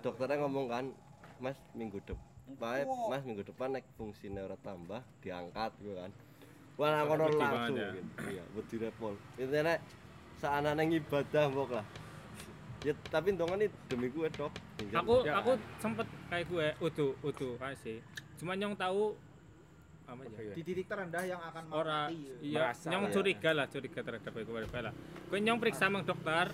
dokternya 0.00 0.36
ngomong 0.38 0.66
kan, 0.66 0.84
Mas 1.38 1.58
minggu 1.72 2.00
depan, 2.02 2.84
Mas 3.06 3.22
minggu 3.22 3.42
depan 3.42 3.68
naik 3.70 3.86
fungsi 3.94 4.28
neuro 4.28 4.56
tambah 4.58 5.02
diangkat 5.20 5.72
gue 5.78 5.94
kan. 5.94 6.10
Wah 6.78 6.94
nang 6.94 7.06
kono 7.08 7.24
langsung 7.28 7.74
ya. 7.74 7.90
gitu. 7.90 8.10
Iya, 8.28 8.42
wedi 8.54 8.76
repol. 8.78 9.14
Intinya 9.34 9.74
saana 10.38 10.70
nang 10.72 10.88
ibadah 10.88 11.50
mbok 11.50 11.70
lah. 11.74 11.86
Ya 12.86 12.94
tapi 13.10 13.34
ndongan 13.34 13.58
ini 13.58 13.68
demi 13.90 14.06
gue 14.08 14.30
dok. 14.30 14.54
Aku 14.94 15.26
Ya. 15.26 15.42
aku 15.42 15.58
sempet 15.78 16.06
kayak 16.30 16.46
gue 16.46 16.66
utuh 16.78 17.18
utuh 17.20 17.58
kasih. 17.58 17.98
Cuma 18.38 18.54
nyong 18.54 18.78
tahu 18.78 19.18
apa 20.06 20.22
ya? 20.22 20.54
Di 20.54 20.62
titik 20.62 20.86
terendah 20.86 21.20
yang 21.20 21.42
akan 21.42 21.62
Ora 21.68 22.06
mati. 22.06 22.22
ya. 22.22 22.34
iya 22.38 22.58
Merasa, 22.62 22.86
nyong 22.88 23.04
ya. 23.04 23.12
curiga 23.12 23.50
lah 23.50 23.66
curiga 23.66 24.00
terhadap 24.00 24.30
gue 24.30 24.60
lah. 24.78 24.94
Gue 25.26 25.38
nyong 25.42 25.58
periksa 25.58 25.90
mang 25.90 26.06
dokter, 26.06 26.46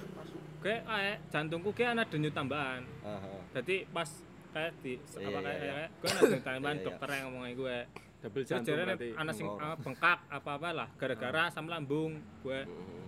gue 0.64 0.76
eh 0.80 1.16
jantungku 1.28 1.70
kayak 1.70 1.90
ada 1.92 2.04
denyut 2.06 2.32
tambahan. 2.32 2.80
Aha. 3.04 3.36
Jadi 3.52 3.84
pas 3.86 4.08
kayak 4.50 4.72
di 4.80 4.96
Iya, 4.96 5.26
apa 5.26 5.28
iya, 5.28 5.42
kayak 5.42 5.58
iya. 5.58 5.72
kayak 5.74 5.88
gue 5.92 6.08
nanti 6.08 6.38
tanya 6.40 6.58
Iya, 6.64 6.80
dokter 6.80 7.08
yang 7.10 7.24
ngomongin 7.26 7.54
gue 7.54 7.76
double 8.24 8.42
jantung 8.42 8.76
berarti 8.78 9.08
ana 9.12 9.32
sing 9.32 9.44
Oh. 9.44 9.60
ah, 9.60 9.76
bengkak 9.76 10.18
apa-apa 10.30 10.68
lah 10.72 10.88
gara-gara 10.96 11.40
asam 11.44 11.66
lambung 11.66 12.16
gue 12.40 12.58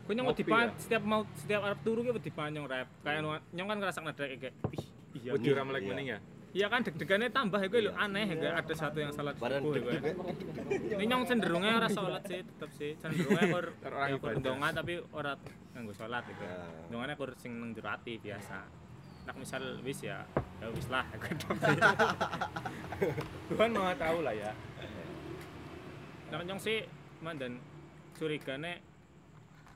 gue 0.05 0.13
nyong 0.13 0.29
dipan 0.35 0.69
ya? 0.69 0.77
setiap 0.77 1.03
mau 1.03 1.25
setiap 1.33 1.65
arep 1.65 1.81
turu 1.81 2.05
gue 2.05 2.21
dipan 2.21 2.53
nyong 2.53 2.69
rep 2.69 2.85
kayak 3.01 3.21
nu- 3.23 3.47
nyong 3.51 3.67
kan 3.67 3.77
ngerasa 3.79 3.99
ngedrek 4.03 4.31
kayak 4.39 4.55
ih 4.75 4.85
iya 5.17 5.31
melek 5.65 5.81
Iya. 5.81 5.89
mending 5.89 6.09
ya 6.13 6.19
iya 6.55 6.67
kan 6.71 6.81
deg-degannya 6.87 7.29
tambah 7.35 7.59
ya 7.59 7.69
gue 7.69 7.81
lho 7.87 7.93
Iya. 7.93 8.05
aneh 8.07 8.25
ya 8.27 8.35
gue 8.39 8.51
ada 8.53 8.75
satu 8.75 8.99
yang 9.03 9.11
ya 9.11 9.23
gue 9.35 9.49
deg-deg 9.77 10.05
ini 10.97 11.05
nyong 11.11 11.25
cenderungnya 11.27 11.73
ora 11.83 11.89
sholat 11.91 12.23
sih 12.29 12.41
tetep 12.45 12.71
sih. 12.75 12.93
Cenderungnya 13.01 13.45
kur 13.51 13.67
orang 13.91 14.09
ya 14.09 14.17
kur 14.23 14.33
ndonga 14.39 14.69
tapi 14.73 14.95
ora 15.13 15.33
nganggo 15.75 15.93
sholat 15.93 16.23
gitu. 16.31 16.43
Ya. 16.45 16.57
ndongane 16.89 17.13
kur 17.19 17.31
sing 17.37 17.53
nang 17.59 17.71
jero 17.77 17.91
ati 17.91 18.17
biasa. 18.23 18.59
Nak 19.27 19.37
misal 19.43 19.63
wis 19.83 20.01
ya 20.07 20.23
ya 20.63 20.67
wis 20.71 20.87
lah 20.89 21.05
Tuhan 23.51 23.71
maha 23.75 23.93
tahu 23.99 24.19
lah 24.25 24.33
ya. 24.33 24.53
Nah, 26.33 26.43
nyong 26.43 26.59
sih 26.59 26.83
mandan 27.23 27.61
curigane 28.17 28.81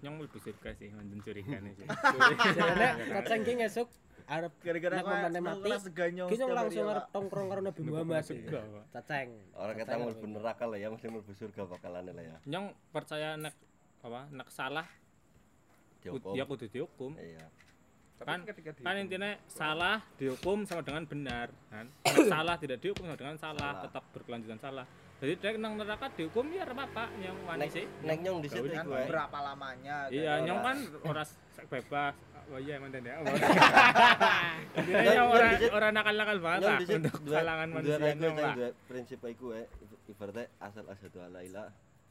nyong 0.00 0.16
lebih 0.24 0.40
surga 0.40 0.72
sih 0.80 0.88
mandan 0.96 1.20
curigane 1.20 1.70
sih. 1.76 1.86
Jarane 2.56 2.88
kacang 3.20 3.40
ki 3.44 3.52
ngesuk 3.60 3.88
arep 4.30 4.52
Gara-gara 4.60 4.94
aku 4.96 5.10
mati. 5.10 5.58
ngerasa 5.60 5.88
ganyong 5.90 6.28
Ki 6.28 6.36
nyong 6.36 6.40
setiap 6.40 6.54
hari 6.54 6.58
langsung 6.62 6.86
arep 6.86 7.06
tongkrong 7.10 7.46
karo 7.48 7.60
Nabi 7.60 7.80
Muhammad. 7.82 8.22
surga, 8.22 8.58
Pak. 8.62 8.84
Caceng. 8.92 9.28
Orang 9.52 9.74
kita 9.74 9.88
Caceng 9.88 10.00
mau 10.00 10.30
neraka 10.32 10.64
lah 10.64 10.78
ya, 10.78 10.88
mesti 10.88 11.06
mlebu 11.06 11.32
surga 11.32 11.62
bakalan 11.66 12.02
lah 12.08 12.24
ya. 12.24 12.36
Nyong 12.46 12.66
percaya 12.88 13.28
nek 13.34 13.54
apa 14.00 14.20
nek 14.30 14.48
salah 14.48 14.86
Dihukum. 16.00 16.32
ya 16.32 16.44
kudu 16.44 16.66
dihukum. 16.66 17.12
Iya. 17.14 17.44
Kan 18.16 18.44
kan 18.80 18.94
intinya 18.96 19.32
salah 19.46 20.04
dihukum 20.14 20.62
sama 20.62 20.80
dengan 20.80 21.04
benar 21.04 21.48
kan. 21.68 21.88
Nek 22.00 22.28
salah 22.28 22.56
tidak 22.56 22.78
dihukum 22.78 23.04
sama 23.04 23.16
dengan 23.16 23.36
salah, 23.36 23.82
tetap 23.82 24.04
berkelanjutan 24.12 24.56
salah. 24.56 24.86
Jadi 25.20 25.36
dek 25.36 25.56
nang 25.56 25.76
neraka 25.76 26.08
dihukum 26.10 26.48
ya 26.48 26.64
apa 26.64 27.12
nyong 27.14 27.38
wani 27.44 27.60
Nek 27.60 27.68
sih. 27.68 27.84
nek 28.00 28.18
nyong 28.18 28.38
di 28.40 28.48
situ 28.48 28.64
kan 28.70 28.88
berapa 28.88 29.38
lamanya 29.42 30.08
Iya, 30.08 30.40
nyong 30.40 30.60
kan 30.62 30.76
ora 31.04 31.24
sek 31.26 31.68
bebas. 31.68 32.16
Oh 32.50 32.58
iya 32.58 32.74
mandan 32.76 33.02
ya. 33.02 33.14
Intinya 33.20 33.38
Nyong- 34.74 35.06
nyong 35.06 35.14
nyong 35.14 35.28
ora 35.30 35.46
di 35.46 35.56
sit- 35.56 35.72
ora 35.72 35.88
nakal-nakal 35.90 36.38
banget 36.40 36.60
lah 36.60 36.78
untuk 36.80 37.16
kalangan 37.24 37.68
manusia 37.70 37.96
lah. 37.96 38.54
dua 38.54 38.68
prinsip 38.84 39.18
iku 39.24 39.46
ae. 39.52 39.64
Ibaratnya 40.06 40.44
asal 40.58 40.84
asyhadu 40.84 41.18
alla 41.20 41.40
ilaha 41.40 41.70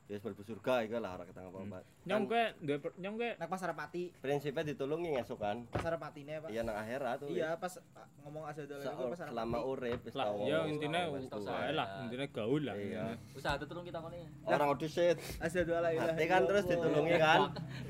ya 0.09 0.17
wis 0.17 0.25
mlebu 0.25 0.41
surga 0.41 0.81
iku 0.81 0.97
lah 0.97 1.11
ora 1.13 1.23
ketang 1.23 1.53
apa-apa. 1.53 1.85
Nyong 2.01 2.23
gue 2.25 2.43
duwe 2.57 2.77
nyong 2.97 3.15
gue 3.15 3.29
Nek 3.35 3.45
pas 3.45 3.61
arep 3.61 3.77
mati, 3.77 4.03
prinsipnya 4.15 4.63
ditulungi 4.65 5.09
ngesuk 5.13 5.37
kan. 5.37 5.67
pas 5.69 5.83
arep 5.85 5.99
matine 5.99 6.39
Pak. 6.39 6.49
Iya 6.49 6.61
nang 6.65 6.77
akhirat 6.77 7.15
tuh. 7.19 7.27
Iya, 7.29 7.49
pas 7.53 7.73
ah, 7.93 8.07
ngomong 8.25 8.43
asal 8.47 8.63
dalam 8.65 8.81
itu 8.81 9.03
pas 9.05 9.19
arep 9.19 9.29
selama 9.29 9.53
mati. 9.53 9.69
urip 9.69 9.99
wis 10.01 10.15
lah 10.15 10.25
tau 10.25 10.39
ya 10.41 10.57
wae 10.65 11.71
lah 11.77 11.87
intinya 12.01 12.25
gaul 12.31 12.61
lah 12.63 12.73
Iya. 12.73 13.03
Usaha 13.35 13.53
tolong 13.59 13.85
kita 13.85 13.99
koni. 13.99 14.19
Orang 14.47 14.67
audisit. 14.71 15.17
Asyhadu 15.37 15.71
alla 15.75 15.91
ilaha 15.93 16.09
Mati 16.09 16.23
kan 16.25 16.41
terus 16.41 16.63
ditulungi 16.65 17.15
kan. 17.19 17.39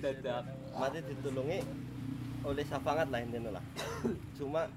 Dadak. 0.04 0.42
Mati 0.76 0.98
ditulungi 1.06 1.60
oleh 2.46 2.64
syafaat 2.64 3.08
lah 3.12 3.20
intinya 3.20 3.60
lah. 3.60 3.64
Cuma 4.38 4.68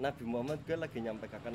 Nabi 0.00 0.22
Muhammad 0.24 0.58
gue 0.64 0.76
lagi 0.76 0.98
nyampaikan 1.04 1.52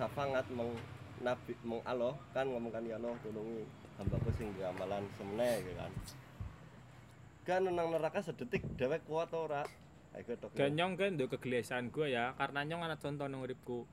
syafaat 0.00 0.46
meng 0.54 0.72
Nabi 1.20 1.52
meng 1.66 1.82
Allah 1.84 2.14
kan 2.32 2.48
ngomongkan 2.48 2.86
ya 2.86 2.96
Allah 2.96 3.12
tulungi 3.20 3.66
hambaku 3.98 4.30
sing 4.38 4.48
amalan 4.62 5.04
semene 5.18 5.50
gitu 5.66 5.76
kan. 5.76 5.92
Kan 7.44 7.60
nang 7.68 7.88
neraka 7.92 8.24
sedetik 8.24 8.64
dewek 8.78 9.04
kuat 9.04 9.32
ora. 9.34 9.64
Ayo 10.16 10.34
tok. 10.40 10.56
dan 10.56 10.72
nyong 10.72 10.96
kan 10.96 11.14
duwe 11.20 11.28
kegelisahan 11.28 11.92
gue 11.92 12.10
ya 12.10 12.32
karena 12.40 12.64
nyong 12.64 12.80
ana 12.80 12.96
contoh 12.96 13.28
nang 13.28 13.44
uripku 13.44 13.84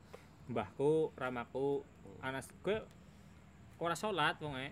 mbahku 0.48 1.12
ramaku 1.14 1.84
anas 2.24 2.48
gue 2.64 2.82
ora 3.78 3.94
salat 3.94 4.40
wong 4.40 4.56
e 4.56 4.72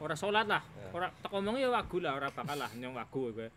ora 0.00 0.16
salat 0.16 0.48
lah 0.48 0.64
Ya. 0.80 0.90
ora 0.96 1.08
tak 1.20 1.30
ya 1.34 1.68
wagu 1.68 1.98
lah 2.00 2.16
ora 2.16 2.28
bakal 2.32 2.56
lah 2.56 2.70
nyong 2.72 2.96
wagu 2.96 3.30
gue 3.36 3.48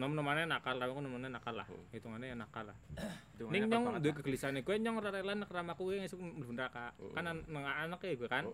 nom 0.00 0.10
nomane 0.10 0.42
nakal 0.44 0.74
lah 0.74 0.86
aku 0.86 0.98
nomane 0.98 1.28
nakal 1.28 1.52
lah 1.52 1.66
Hmm. 1.66 1.84
hitungane 1.90 2.26
ya 2.26 2.34
nakal 2.34 2.64
lah 2.64 2.76
Hitungannya 3.30 3.52
ning 3.52 3.62
nyong 3.66 3.84
banget 3.84 4.00
duwe 4.02 4.12
kegelisahan 4.16 4.56
gue 4.58 4.74
nyong 4.74 4.96
ora 4.96 5.10
rela 5.10 5.32
nek 5.34 5.48
ramaku 5.48 5.82
gue 5.86 5.96
ngesuk 6.00 6.16
mlebu 6.18 6.52
neraka 6.52 6.96
Hmm. 6.96 7.12
kan 7.12 7.24
an- 7.26 7.44
nang 7.46 7.64
anak 7.64 8.00
e 8.02 8.16
gue 8.16 8.24
kan 8.26 8.44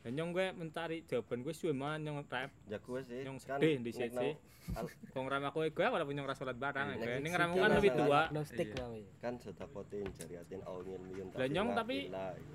dan 0.00 0.12
nyong 0.12 0.30
gue 0.32 0.46
mencari 0.54 0.96
jawaban 1.02 1.40
gue 1.40 1.52
suwe 1.52 1.72
man 1.72 1.96
nyong 1.98 2.24
rap 2.26 2.48
Ya 2.66 2.76
gue 2.78 3.00
sih 3.02 3.20
Nyong 3.22 3.36
kan 3.38 3.56
sedih 3.56 3.76
di 3.78 3.88
sisi. 3.90 4.28
al- 4.70 4.88
wong 5.12 5.26
ramaku 5.26 5.58
gue 5.66 5.86
walaupun 5.86 6.12
nyong 6.12 6.24
ora 6.24 6.32
salat 6.34 6.56
barang 6.56 6.86
Iya, 6.90 6.96
gue 6.98 7.14
ning 7.20 7.32
ramaku 7.32 7.56
kan 7.58 7.70
lebih 7.74 7.92
tua 7.94 8.20
Iya. 8.26 8.80
kan 9.18 9.34
sedakotin 9.38 10.08
jariatin 10.10 10.60
au 10.62 10.80
ngilmiyun 10.80 11.28
Lah, 11.30 11.44
nyong 11.46 11.68
tapi- 11.74 12.08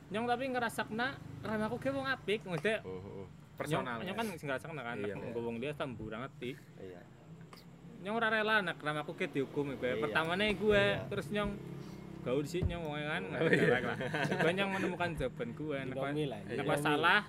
nyong 0.09 0.25
tapi 0.25 0.43
ngerasakna 0.47 1.07
ramaku 1.39 1.75
ge 1.79 1.89
wong 1.91 2.07
apik 2.07 2.41
maksudnya 2.43 2.81
Heeh. 2.81 3.25
personal 3.55 3.97
nyong, 3.99 4.07
ya. 4.07 4.13
kan 4.15 4.25
sing 4.31 4.47
ngerasakna 4.47 4.81
kan 4.81 4.95
Iya, 4.99 5.13
nek 5.13 5.21
iya. 5.21 5.31
ngomong 5.31 5.55
dia 5.57 5.71
tambur 5.71 6.09
ngerti 6.09 6.51
Iya. 6.79 7.01
Nyong 7.99 8.15
ora 8.15 8.27
rela 8.29 8.55
nek 8.61 8.77
ramaku 8.77 9.11
ge 9.15 9.27
dihukum 9.29 9.73
gue 9.73 9.83
Iya. 9.85 9.99
pertamane 9.99 10.53
gue 10.53 10.71
Iya. 10.73 11.03
terus 11.07 11.27
nyong 11.27 11.51
gaul 12.19 12.43
sih 12.43 12.61
nyong 12.61 12.83
wong 12.83 12.99
kan 13.01 13.23
nggak 13.25 13.41
galak 13.49 13.83
lah 13.85 13.97
gue 14.37 14.51
nyong 14.53 14.69
menemukan 14.71 15.09
jawaban 15.15 15.49
gue 15.51 15.77
nek 15.81 15.95
nek 16.57 16.79
salah 16.79 17.21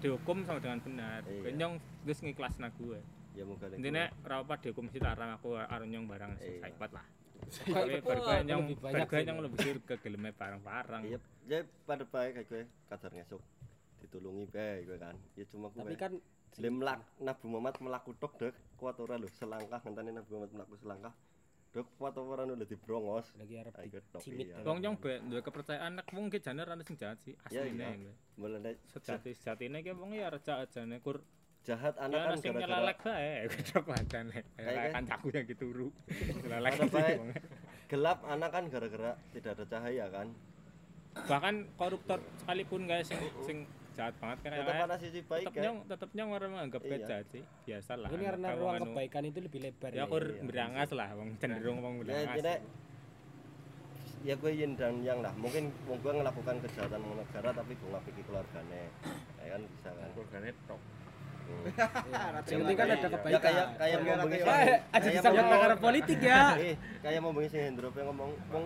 dihukum 0.00 0.42
sama 0.42 0.58
dengan 0.58 0.80
benar 0.80 1.20
Iya. 1.22 1.40
gue 1.42 1.52
nyong 1.54 1.74
terus 2.02 2.20
ngikhlasna 2.20 2.68
gue 2.74 3.00
Ya 3.30 3.44
moga 3.44 3.68
nek 3.68 3.76
intinya 3.76 4.04
ora 4.22 4.36
apa 4.40 4.54
dihukum 4.58 4.88
sih 4.88 4.98
tak 4.98 5.14
ramaku 5.14 5.54
karo 5.54 5.84
nyong 5.84 6.06
barang 6.06 6.32
Iya. 6.36 6.60
saipat 6.62 6.90
lah 6.92 7.06
tapi 7.40 7.96
itu 7.96 8.04
bergue 8.04 8.26
kok 8.28 8.44
nyong 8.44 8.64
lebih 8.68 9.40
lebih 9.40 9.58
surga 9.60 9.94
geleme 9.98 10.30
barang-barang 10.30 11.02
Iya, 11.04 11.18
ya 11.46 11.58
pada 11.82 12.04
baik 12.04 12.32
kayak 12.34 12.46
gue 12.46 12.62
kadar 12.86 13.10
ngesuk 13.10 13.42
ditulungi 14.00 14.44
bae 14.46 14.80
gue 14.82 14.96
kan. 14.96 15.12
Ya 15.34 15.44
cuma 15.46 15.68
gue. 15.68 15.76
Tapi 15.78 15.94
kan 15.94 16.12
lemlak 16.58 16.98
Nabi 17.22 17.44
Muhammad 17.46 17.76
melaku 17.78 18.10
tok 18.18 18.34
dek 18.40 18.54
kuat 18.74 18.98
ora 18.98 19.14
lho 19.20 19.28
selangkah 19.30 19.78
ngenteni 19.84 20.10
Nabi 20.10 20.28
Muhammad 20.34 20.52
melaku 20.56 20.74
selangkah. 20.82 21.14
Dek 21.70 21.86
kuat 21.94 22.18
ora 22.18 22.42
lho 22.42 22.58
dibrongos. 22.66 23.30
lagi 23.38 23.54
arep 23.60 23.74
Ayo 23.78 24.02
tok. 24.10 24.20
cimit 24.26 24.50
iya. 24.50 24.64
Wong 24.66 24.82
nyong 24.82 24.96
be 24.98 25.22
duwe 25.30 25.40
kepercayaan 25.44 26.02
nek 26.02 26.06
wong 26.10 26.26
ki 26.26 26.42
jane 26.42 26.66
ana 26.66 26.82
sing 26.82 26.98
jahat 26.98 27.18
sih 27.22 27.38
asline 27.46 27.78
iya. 27.78 27.94
gue. 27.94 28.14
Mulane 28.40 28.70
Sejati 28.90 29.30
sejatine 29.36 29.78
ki 29.86 29.94
wong 29.94 30.10
ya 30.18 30.26
reja 30.32 30.66
jane 30.66 30.98
kur 30.98 31.22
jahat 31.62 31.94
ya 31.94 32.08
anak 32.08 32.18
ana 32.18 32.28
kan 32.32 32.38
sing 32.40 32.52
gara-gara 32.56 32.72
nyelelek 32.74 32.98
bae 33.04 33.32
Kayak 34.56 34.90
kancaku 34.96 35.26
yang 35.30 35.46
dituru. 35.46 35.88
Wong. 37.20 37.30
gelap 37.90 38.18
anak 38.22 38.50
kan 38.54 38.64
gara-gara 38.70 39.12
tidak 39.34 39.52
ada 39.60 39.64
cahaya 39.66 40.06
kan. 40.10 40.28
Bahkan 41.10 41.54
koruptor 41.74 42.18
sekalipun 42.42 42.86
guys 42.86 43.10
sing 43.10 43.20
sing 43.44 43.58
jahat 44.00 44.14
banget 44.16 44.38
kan 44.40 44.50
Tetap 44.56 44.76
ada 44.80 44.96
sisi 44.96 45.20
baik 45.20 45.44
tetep 45.44 45.52
kan. 45.52 45.62
nyong 45.62 45.78
tetep 45.84 46.10
nyong 46.10 46.30
orang 46.32 46.50
menganggap 46.50 46.80
Iya. 46.82 46.96
jahat 47.04 47.26
sih. 47.28 47.42
Biasalah. 47.68 48.08
ini 48.08 48.24
karena 48.24 48.46
Kalau 48.48 48.58
ruang 48.58 48.74
anu, 48.74 48.84
kebaikan 48.88 49.22
itu 49.26 49.38
lebih 49.38 49.60
lebar 49.60 49.90
Ya 49.92 50.04
kur 50.08 50.24
Iya, 50.24 50.42
berangas 50.42 50.90
lah 50.90 51.08
wong 51.12 51.28
cenderung 51.36 51.78
wong 51.78 51.94
Ya 52.00 52.24
berangas. 52.24 52.60
ya 54.20 54.34
gue 54.36 54.52
yin 54.52 54.76
dan 54.76 55.00
yang 55.00 55.24
lah 55.24 55.32
mungkin 55.32 55.72
mau 55.88 55.96
gue 55.96 56.12
melakukan 56.12 56.60
kejahatan 56.60 57.00
negara 57.00 57.56
tapi 57.56 57.72
gue 57.72 57.88
nggak 57.88 58.04
pikir 58.04 58.24
keluarganya 58.28 58.80
ya 59.40 59.48
kan 59.50 59.60
bisa 59.64 59.88
kan 59.90 60.08
Keluarganya 60.12 60.52
tok. 60.68 60.80
Hmm. 61.40 61.64
yang 62.52 62.58
penting 62.62 62.76
kan 62.76 62.86
ada 62.86 62.94
Ya 62.94 63.08
kebaikan 63.10 63.40
kayak 63.40 63.66
kayak 63.80 63.96
mau 63.98 64.16
bengi 64.22 64.38
aja 64.92 65.08
disambut 65.08 65.44
negara 65.46 65.76
politik 65.76 66.18
ya 66.20 66.40
kayak 67.00 67.20
mau 67.20 67.32
bengi 67.32 67.48
sing 67.48 67.62
Hendro 67.64 67.88
ngomong 67.90 68.30
wong 68.52 68.64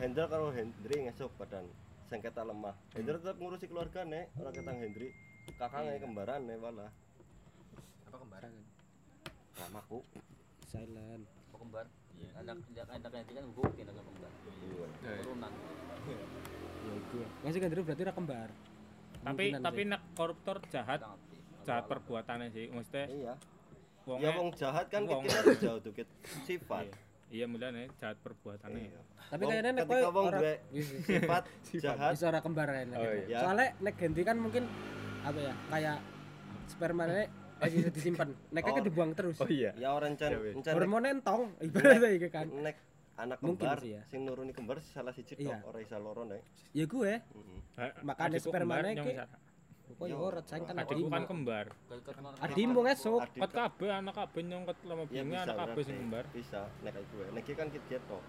Hendro 0.00 0.24
karo 0.26 0.46
Hendri 0.50 0.96
ngesuk 1.04 1.30
badan 1.36 1.68
sengketa 2.14 2.46
lemah. 2.46 2.78
Hendro 2.94 3.18
tetap 3.18 3.36
ngurusi 3.42 3.66
keluargane, 3.66 4.30
ora 4.38 4.54
ketang 4.54 4.78
Hendri. 4.78 5.10
Kakangnya 5.58 5.98
kembarane 5.98 6.54
malah. 6.54 6.90
Apa 8.06 8.16
kembaran? 8.22 8.54
Ramaku. 9.58 9.98
silent 10.70 11.26
Apa 11.50 11.56
kembar? 11.58 11.86
Anak 12.38 12.58
anak 12.66 12.86
anak 12.90 13.10
nanti 13.14 13.32
kan 13.34 13.44
kembar. 14.06 14.30
Iya. 14.62 14.86
Ya, 15.02 15.10
ya. 15.10 15.22
Turunan. 15.22 15.52
ya 16.84 16.94
gue 17.00 17.24
masih 17.40 17.58
kan 17.64 17.70
berarti 17.72 18.02
ora 18.04 18.12
kembar 18.12 18.48
Tapi 19.24 19.44
tapi 19.56 19.82
nek 19.88 20.02
koruptor 20.12 20.60
jahat 20.68 21.00
jahat 21.64 21.84
perbuatannya 21.88 22.52
sih. 22.52 22.68
Maksudnya 22.70 23.06
Iya. 23.08 23.34
wong 24.04 24.18
Ya 24.20 24.30
wong 24.36 24.48
jahat 24.52 24.86
kan 24.92 25.08
wong- 25.08 25.24
kita 25.24 25.56
jauh 25.64 25.80
dikit 25.80 26.08
sifat. 26.44 26.90
Iya. 27.34 27.36
Iya 27.36 27.46
mulane 27.48 27.82
jahat 27.96 28.16
perbuatannya. 28.20 28.78
Iya. 28.84 29.00
tapi 29.24 29.42
kayaknya 29.44 29.70
nek 29.72 29.84
kowe 29.84 30.00
wong 30.06 30.26
ora 30.28 30.38
duwe 30.38 30.54
sifat 31.08 31.42
jahat 31.74 32.12
bisa 32.12 32.24
ora 32.28 32.38
kembar 32.38 32.68
nek 32.70 32.86
Oh, 32.92 33.02
gitu. 33.02 33.26
iya. 33.26 33.38
soalnya 33.40 33.68
nek 33.80 33.94
ganti 33.96 34.22
kan 34.22 34.36
mungkin 34.36 34.64
apa 35.24 35.38
ya 35.40 35.54
kayak 35.66 35.98
spermanya 36.66 37.26
eh 37.56 37.68
bisa 37.72 37.88
disimpan 37.90 38.28
nek 38.48 38.62
kan 38.62 38.72
Oh. 38.72 38.84
dibuang 38.84 39.10
terus 39.12 39.36
Oh 39.36 39.48
iya. 39.48 39.72
ya 39.74 39.90
orang 39.90 40.14
Ya, 40.14 40.30
encan 40.52 40.70
hormon 40.70 41.04
entong 41.04 41.42
ibaratnya 41.58 42.08
gitu 42.12 42.28
kan 42.30 42.46
nek 42.54 42.76
anak 43.16 43.38
kembar 43.40 43.78
sih 43.80 43.90
ya. 43.90 44.02
sing 44.04 44.20
nuruni 44.22 44.52
kembar 44.52 44.78
salah 44.84 45.10
siji 45.10 45.34
Iya. 45.36 45.58
tok 45.58 45.72
ora 45.72 45.78
isa 45.80 45.96
loro 45.98 46.22
nek. 46.22 46.44
ya 46.70 46.84
gue 46.84 47.12
Heeh. 47.74 47.92
Makanya 48.04 48.38
ki- 48.38 48.46
bisa- 49.10 49.26
kok 49.84 50.06
ya 50.10 50.16
ora 50.16 50.40
sayang 50.42 50.64
kan 50.64 50.76
adikku 50.80 51.08
kan 51.12 51.24
kembar. 51.28 51.66
adikmu 52.40 52.80
Adik 52.82 52.98
Kat 53.36 53.52
kabeh 53.52 53.90
anak 53.92 54.14
kabeh 54.16 54.42
nyong 54.42 54.64
ket 54.64 54.78
lama 54.88 55.04
ya 55.12 55.22
bunga 55.22 55.38
anak 55.44 55.56
kabeh 55.60 55.82
sing 55.84 55.96
kembar. 56.00 56.24
Bisa 56.32 56.60
nek 56.82 56.94
gue. 56.98 57.26
Nek 57.30 57.42
iki 57.44 57.52
kan 57.54 57.68
kit 57.70 58.02
tok. 58.08 58.24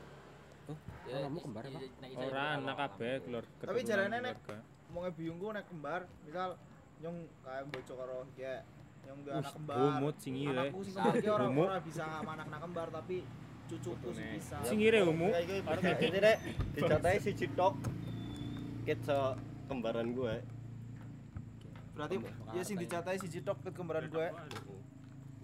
Ya, 1.05 1.21
kamu 1.21 1.39
kembar 1.41 1.63
apa? 1.69 1.79
nek 1.79 2.09
Ora 2.17 2.45
anak 2.57 2.75
kabeh 2.75 3.11
keluar 3.23 3.43
Tapi 3.61 3.79
jarane 3.85 4.17
nek- 4.19 4.41
keluarga. 4.43 4.57
Wonge 4.95 5.11
biyungku 5.11 5.47
nek 5.51 5.65
kembar, 5.67 6.01
misal 6.23 6.49
nyong 7.03 7.17
kayak 7.43 7.63
bocok 7.67 7.95
karo 7.99 8.17
kayak 8.39 8.61
nyong 9.05 9.19
duwe 9.25 9.33
anak 9.33 9.51
kembar. 9.55 9.75
Bumut 9.79 10.15
sing 10.21 10.33
ire. 10.37 10.65
Anakku 10.69 10.81
sing 10.85 10.93
kembar 10.95 11.13
ki 11.17 11.29
ora 11.31 11.45
ora 11.49 11.77
bisa 11.81 12.03
anak 12.21 12.59
kembar 12.61 12.87
tapi 12.93 13.17
cucuku 13.65 14.07
sing 14.13 14.27
bisa. 14.37 14.57
Sing 14.61 14.77
ire 14.83 14.99
umu. 15.01 15.33
Ya, 15.33 15.41
Arep 15.41 15.97
ini 16.03 16.19
nek 16.21 16.35
dicatai 16.77 17.17
si 17.17 17.31
Citok 17.33 17.73
kit 18.85 19.01
kembaran 19.65 20.13
gue. 20.13 20.54
Berarti 21.95 22.15
ya 22.51 22.61
sing 22.61 22.75
dicatai 22.75 23.17
siji 23.17 23.39
tok 23.39 23.57
ke 23.63 23.69
kembaran 23.71 24.05
gue. 24.05 24.27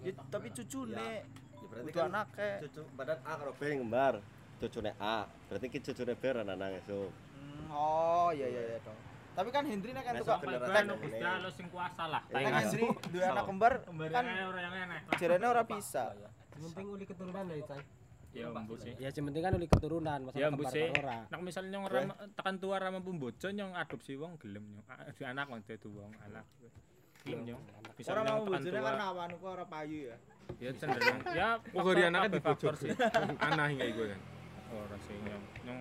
Ya, 0.02 0.12
tapi 0.28 0.52
cucu 0.52 0.84
Ya. 0.86 0.98
nek 0.98 1.20
Ya, 1.62 1.66
berarti 1.70 1.90
kan 1.94 2.10
anake. 2.10 2.50
cucu 2.66 2.80
badan 2.92 3.18
A 3.22 3.32
karo 3.38 3.52
B 3.56 3.62
ngembar. 3.72 4.14
Cucune 4.60 4.92
A. 5.00 5.24
Berarti 5.48 5.66
ki 5.68 5.78
cucune 5.80 6.12
B 6.12 6.22
ana 6.28 6.52
nang 6.52 6.74
esuk. 6.76 7.08
Hmm, 7.08 7.70
oh 7.72 8.28
iya 8.30 8.46
iya 8.46 8.62
iya 8.68 8.78
dong. 8.82 8.98
Tapi 9.32 9.48
kan 9.48 9.64
Hendri 9.64 9.96
nek 9.96 10.04
kan 10.04 10.14
beneran 10.20 10.68
kan 10.68 10.84
Gusti. 11.00 11.24
Allah 11.24 11.52
sing 11.56 11.66
kuasa 11.72 12.04
lah. 12.04 12.22
Kan 12.28 12.42
Hendri 12.44 12.82
duwe 13.08 13.24
anak 13.24 13.44
kembar 13.48 13.72
kan 14.12 14.24
ora 14.28 14.60
yang 14.60 14.74
enak. 14.90 15.00
jarene 15.16 15.46
ora 15.48 15.62
bisa. 15.64 16.12
Yang 16.52 16.62
penting 16.76 16.86
uli 16.92 17.04
keturunan 17.08 17.48
ya, 17.48 17.64
Cai. 17.64 17.80
Ya 18.32 18.48
embu 18.48 18.74
sih. 18.80 18.92
Ya 18.96 19.08
yang 19.12 19.24
penting 19.28 19.42
kan 19.44 19.52
uli 19.52 19.68
keturunan, 19.68 20.18
masalah 20.24 20.40
Ya 20.40 20.46
embu 20.48 20.64
kembar 20.64 20.72
sih. 20.72 20.88
ora. 20.88 21.18
Nek 21.28 21.40
misalnya 21.44 21.70
nyong 21.70 21.84
ora 21.84 22.00
tekan 22.32 22.56
tua 22.56 22.76
ra 22.80 22.88
mampu 22.88 23.12
bojo 23.12 23.48
nyong 23.48 23.72
adopsi 23.76 24.12
wong 24.16 24.32
gelem 24.40 24.64
nyong. 24.72 24.84
Ah, 24.88 25.04
Di 25.12 25.22
anak 25.22 25.46
wong 25.46 25.60
dadi 25.62 25.88
wong 25.88 26.12
anak. 26.18 26.44
Gelem 27.22 27.40
nyong. 27.44 27.62
Bisa 27.92 28.08
Ora 28.10 28.22
mau 28.24 28.42
bojone 28.42 28.72
karena 28.72 29.04
awakmu 29.12 29.36
kok 29.36 29.50
ora 29.52 29.64
payu 29.68 29.98
ya. 30.08 30.16
Ya 30.58 30.70
cenderung. 30.72 31.18
Ya 31.36 31.48
dari 31.60 32.02
anaknya 32.02 32.30
dibojok. 32.32 32.74
sih. 32.80 32.90
Anah 33.36 33.66
hingga 33.68 33.84
iku 33.84 34.02
kan. 34.08 34.20
Ora 34.72 34.96
sih 35.04 35.16
nyong. 35.20 35.44
Nyong 35.68 35.78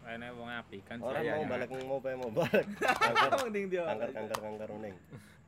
kayaknya 0.00 0.28
wong 0.34 0.48
apik 0.50 0.82
kan. 0.88 0.98
Orang 0.98 1.20
saya 1.20 1.32
mau 1.36 1.44
ya. 1.44 1.48
balik 1.52 1.68
mau 1.84 1.98
bae 2.00 2.14
mau 2.16 2.30
balik. 2.32 2.66
Kanker 3.92 4.10
kanker 4.16 4.38
kanker 4.40 4.68
uning. 4.72 4.94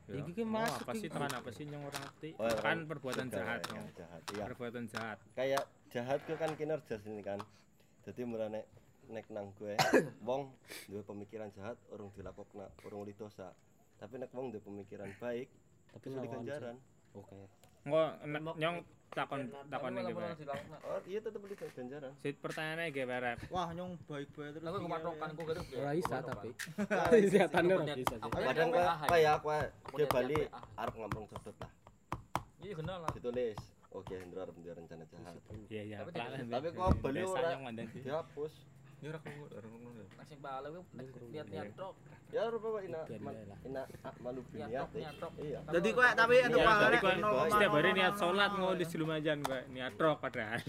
Iki 0.05 0.31
ki 0.33 0.43
Oh, 0.43 0.51
masuk 0.51 0.83
apa 0.83 0.93
sih 0.93 0.99
iki. 1.01 1.15
tekan 1.15 1.31
apa 1.31 1.49
sih 1.49 1.63
nyong 1.63 1.83
ora 1.83 1.97
ngerti. 1.97 2.29
Oh, 2.35 2.45
Tekan 2.45 2.61
kan 2.61 2.77
perbuatan 2.85 3.27
jahat. 3.29 3.59
ya. 3.63 3.81
Jahat. 3.95 4.21
Iya. 4.29 4.43
Perbuatan 4.45 4.83
jahat. 4.87 5.17
Kayak 5.31 5.63
jahat 5.89 6.19
ku 6.23 6.33
kan 6.35 6.51
kinerja 6.53 6.95
sini 6.99 7.21
kan. 7.21 7.39
Jadi 8.03 8.21
mulane 8.23 8.67
nek 9.05 9.27
nang 9.29 9.51
gue 9.53 9.75
wong 10.27 10.51
duwe 10.87 11.01
pemikiran 11.01 11.51
jahat 11.51 11.79
urung 11.89 12.11
dilakokna, 12.11 12.67
urung 12.83 13.03
li 13.03 13.13
dosa. 13.13 13.55
Tapi 13.95 14.17
nek 14.17 14.31
wong 14.31 14.51
duwe 14.51 14.59
pemikiran 14.59 15.07
baik, 15.17 15.47
Tapi 15.93 16.05
lawan 16.09 16.27
ganjaran. 16.29 16.75
Oke. 17.13 17.31
Engko 17.31 17.62
nek- 18.23 18.57
nyong 18.57 18.77
takon 19.13 19.45
takon 19.69 19.93
iki 19.93 20.13
dilakukan. 20.13 20.81
Oh, 20.81 20.99
iya 21.05 21.19
tetep 21.21 21.41
li 21.45 21.55
ganjaran. 21.55 22.11
Sit 22.25 22.35
pertanyaannya 22.41 22.89
ge 22.89 23.03
barep. 23.05 23.37
Wah, 23.53 23.69
nyong 23.71 23.91
baik-baik 24.09 24.57
terus. 24.57 24.65
Aku 24.65 24.77
pikirnya. 24.81 24.85
kematokan 24.89 25.29
ku 25.37 25.41
gitu. 25.45 25.75
Ora 25.77 25.91
bisa 25.93 26.15
tapi. 26.25 26.49
Nah, 26.89 27.07
Sehatannya 27.29 27.73
ora 27.83 27.95
bisa. 27.95 28.15
Kadang 28.17 28.69
kaya 29.05 29.29
aku 29.37 29.47
Punya 29.93 30.05
ke 30.09 30.13
Bali 30.13 30.37
arep 30.79 30.93
ngamplung 30.97 31.27
codot 31.29 31.55
lah. 31.61 31.71
Iya 32.63 32.73
bener 32.79 32.97
lah. 33.03 33.11
Ditulis, 33.13 33.59
oke 33.93 34.13
Hendro 34.17 34.39
arep 34.41 34.55
rencana 34.57 35.03
jahat. 35.05 35.33
Iya 35.69 35.81
iya. 35.85 35.95
Tapi 36.49 36.67
kok 36.73 36.89
Bali 37.03 37.21
ora 37.21 37.49
dihapus. 37.93 38.53
Ya 39.03 39.11
ora 39.11 39.19
krungu, 39.19 39.45
ora 39.51 39.67
krungu. 39.67 39.91
Nek 40.15 40.25
sing 40.31 40.39
bala 40.39 40.67
ku 40.71 40.79
nek 40.95 41.05
niat-niat 41.27 41.75
tok. 41.75 41.93
Ya 42.31 42.47
rupa 42.47 42.79
ina 42.79 43.03
ina 43.67 43.83
malu 44.23 44.41
Niat 44.55 44.87
tok. 45.19 45.31
Iya. 45.43 45.59
Jadi 45.67 45.89
kowe 45.91 46.07
tapi 46.15 46.33
Iya, 46.39 46.47
kowe 47.03 47.13
nol 47.19 47.35
koma 47.35 47.51
Setiap 47.51 47.73
hari 47.75 47.91
niat 47.91 48.13
nol. 48.15 48.35
mau 48.55 48.71
di 48.71 48.85
Silumajan 48.87 49.37
gue 49.43 49.59
niat 49.75 49.99
rok 49.99 50.23
padahal. 50.23 50.63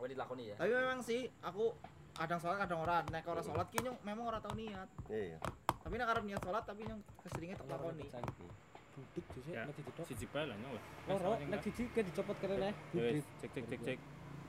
Kowe 0.00 0.06
dilakoni 0.08 0.50
ya. 0.50 0.56
Tapi 0.56 0.70
memang 0.72 1.04
sih 1.04 1.28
aku 1.44 1.76
kadang 2.16 2.40
sholat 2.40 2.64
kadang 2.64 2.80
ora 2.80 3.04
nek 3.12 3.28
ora 3.28 3.42
sholat 3.44 3.68
ki 3.68 3.78
nyong 3.84 3.98
memang 4.08 4.24
ora 4.24 4.38
tau 4.40 4.56
niat. 4.56 4.88
Iya. 5.12 5.36
Tapi 5.84 5.94
nek 6.00 6.08
arep 6.16 6.24
niat 6.24 6.40
sholat 6.40 6.64
tapi 6.64 6.80
nyong 6.88 7.00
keseringe 7.28 7.60
tak 7.60 7.68
lakoni. 7.68 8.08
Budik 8.94 9.26
Ya. 9.52 9.68
nek 9.68 9.76
dicidok. 9.76 10.06
Siji 10.08 10.24
bae 10.32 10.48
lah 10.48 10.56
nyong. 10.56 10.80
Loro 11.12 11.36
nek 11.44 11.60
siji 11.60 11.92
ke 11.92 12.00
dicopot 12.08 12.40
kene 12.40 12.72
Ya 12.96 13.20
cek 13.36 13.52
cek 13.52 13.64
cek 13.68 13.80
cek. 13.84 13.98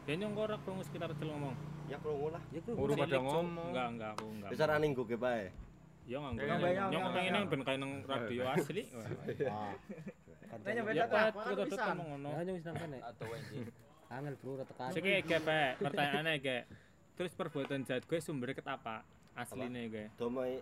Ya 0.06 0.14
nyong 0.14 0.32
kok 0.38 0.44
ora 0.46 0.56
krungu 0.62 0.84
sekitar 0.86 1.10
cel 1.18 1.30
ngomong. 1.34 1.56
Ya 1.90 1.98
krungu 1.98 2.28
lah. 2.30 2.42
Ya 2.54 2.60
ku. 2.62 2.72
Urung 2.78 2.98
pada 2.98 3.18
ngomong. 3.18 3.70
Enggak 3.74 3.88
enggak 3.90 4.10
aku 4.14 4.26
enggak. 4.30 4.50
Bisa 4.54 4.64
ra 4.70 4.76
ninggu 4.78 5.04
ke 5.04 5.18
bae. 5.18 5.50
Ya 6.06 6.18
enggak. 6.22 6.46
Nyong 6.46 6.94
yang 6.94 7.06
pengen 7.10 7.34
banyak. 7.34 7.50
ben 7.50 7.62
kayak 7.66 7.80
nang 7.82 7.92
radio 8.06 8.42
asli. 8.54 8.84
Wah. 9.50 9.74
Nek 10.62 10.72
nyong 10.72 10.88
Ya 10.94 11.06
beda 11.06 11.06
tak 11.10 11.34
kudu 11.34 11.64
bisa. 11.66 11.84
ngomong 11.90 12.08
ngono. 12.14 12.30
Ya 12.30 12.42
nyong 12.46 12.56
wis 12.56 12.66
nang 12.66 12.78
kene. 12.78 12.98
Atau 13.02 13.26
wenji. 13.34 13.58
Angel 14.06 14.36
bro 14.38 14.54
tekan. 14.62 14.90
Siki 14.94 15.12
ge 15.26 15.38
Pak, 15.42 15.70
pertanyaannya 15.82 16.34
ge. 16.38 16.58
Terus 17.16 17.32
perbuatan 17.34 17.82
jahat 17.82 18.04
gue 18.06 18.20
sumbernya 18.22 18.54
ket 18.54 18.68
apa? 18.70 19.02
Aslinya 19.34 19.82
ge. 19.90 20.06
Domai 20.16 20.62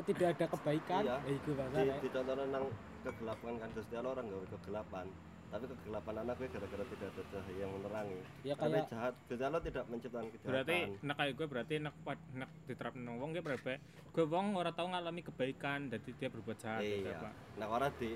Tidak 0.00 0.32
ada 0.32 0.46
kebaikan. 0.48 1.02
Iya. 1.04 1.16
Ya 1.20 1.28
iku 1.28 1.52
di 1.52 1.58
bahasa. 1.60 1.94
dicontohnya 2.00 2.44
nang 2.48 2.64
kegelapan 3.04 3.52
kan 3.60 3.68
Gusti 3.76 3.94
Allah 4.00 4.10
orang 4.16 4.26
gawe 4.32 4.46
kegelapan. 4.56 5.06
Tapi 5.50 5.64
kegelapan 5.66 6.14
anak 6.22 6.34
gue 6.38 6.46
gara-gara 6.46 6.84
tidak 6.86 7.08
ada 7.10 7.22
cahaya 7.26 7.58
yang 7.58 7.70
menerangi. 7.74 8.18
Ya 8.46 8.54
Tapi 8.54 8.70
kayak 8.70 8.86
jahat, 8.86 9.14
Allah 9.42 9.62
tidak 9.66 9.84
menciptakan 9.90 10.26
kejahatan. 10.30 10.50
Berarti 10.54 10.76
nek 11.02 11.16
kayak 11.18 11.32
gue 11.34 11.46
berarti 11.50 11.74
nek 11.82 11.94
pad- 12.06 12.28
nek 12.38 12.50
diterapin 12.70 13.02
nang 13.02 13.16
wong 13.18 13.30
ge 13.34 13.42
berarti 13.42 13.74
gue 14.14 14.24
wong 14.30 14.46
ora 14.54 14.70
tau 14.70 14.86
ngalami 14.86 15.20
kebaikan 15.26 15.90
jadi 15.90 16.08
dia 16.14 16.28
berbuat 16.30 16.58
jahat 16.62 16.82
gitu, 16.86 17.10
iya. 17.10 17.18
Pak. 17.18 17.32
Nah, 17.58 17.66
orang 17.66 17.90
di 17.98 18.10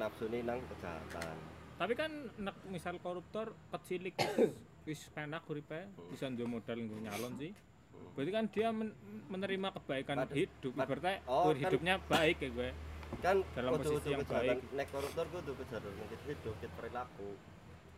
nafsuni 0.00 0.40
nang 0.40 0.64
kejahatan. 0.64 1.36
Tapi 1.76 1.92
kan 1.92 2.10
nek 2.40 2.56
misal 2.72 2.96
koruptor 3.04 3.52
kecilik 3.68 4.16
wis 4.88 5.04
penak 5.14 5.44
uripe 5.44 5.92
bisa 6.08 6.32
duwe 6.32 6.48
modal 6.48 6.80
nggo 6.80 7.04
nyalon 7.04 7.36
sih. 7.36 7.52
Hmm. 7.52 8.16
Berarti 8.16 8.32
kan 8.32 8.44
dia 8.48 8.68
men- 8.72 8.96
menerima 9.28 9.68
kebaikan 9.76 10.24
Pad- 10.24 10.32
hidup, 10.32 10.72
berarti 10.72 11.20
oh, 11.28 11.52
kan- 11.52 11.60
hidupnya 11.68 12.00
baik 12.08 12.40
ya 12.40 12.48
gue. 12.48 12.70
Kan 13.18 13.42
Dalam 13.50 13.70
kudu- 13.72 13.82
posisi 13.88 13.98
kudu 13.98 14.10
yang 14.10 14.20
kejahatan. 14.22 14.46
baik. 14.54 14.72
Nek 14.72 14.88
koruptor 14.88 15.26
kudu 15.28 15.52
kejahatan 15.56 15.92
kit 16.06 16.22
hidup, 16.26 16.54
kit 16.56 16.72
perilaku. 16.72 17.28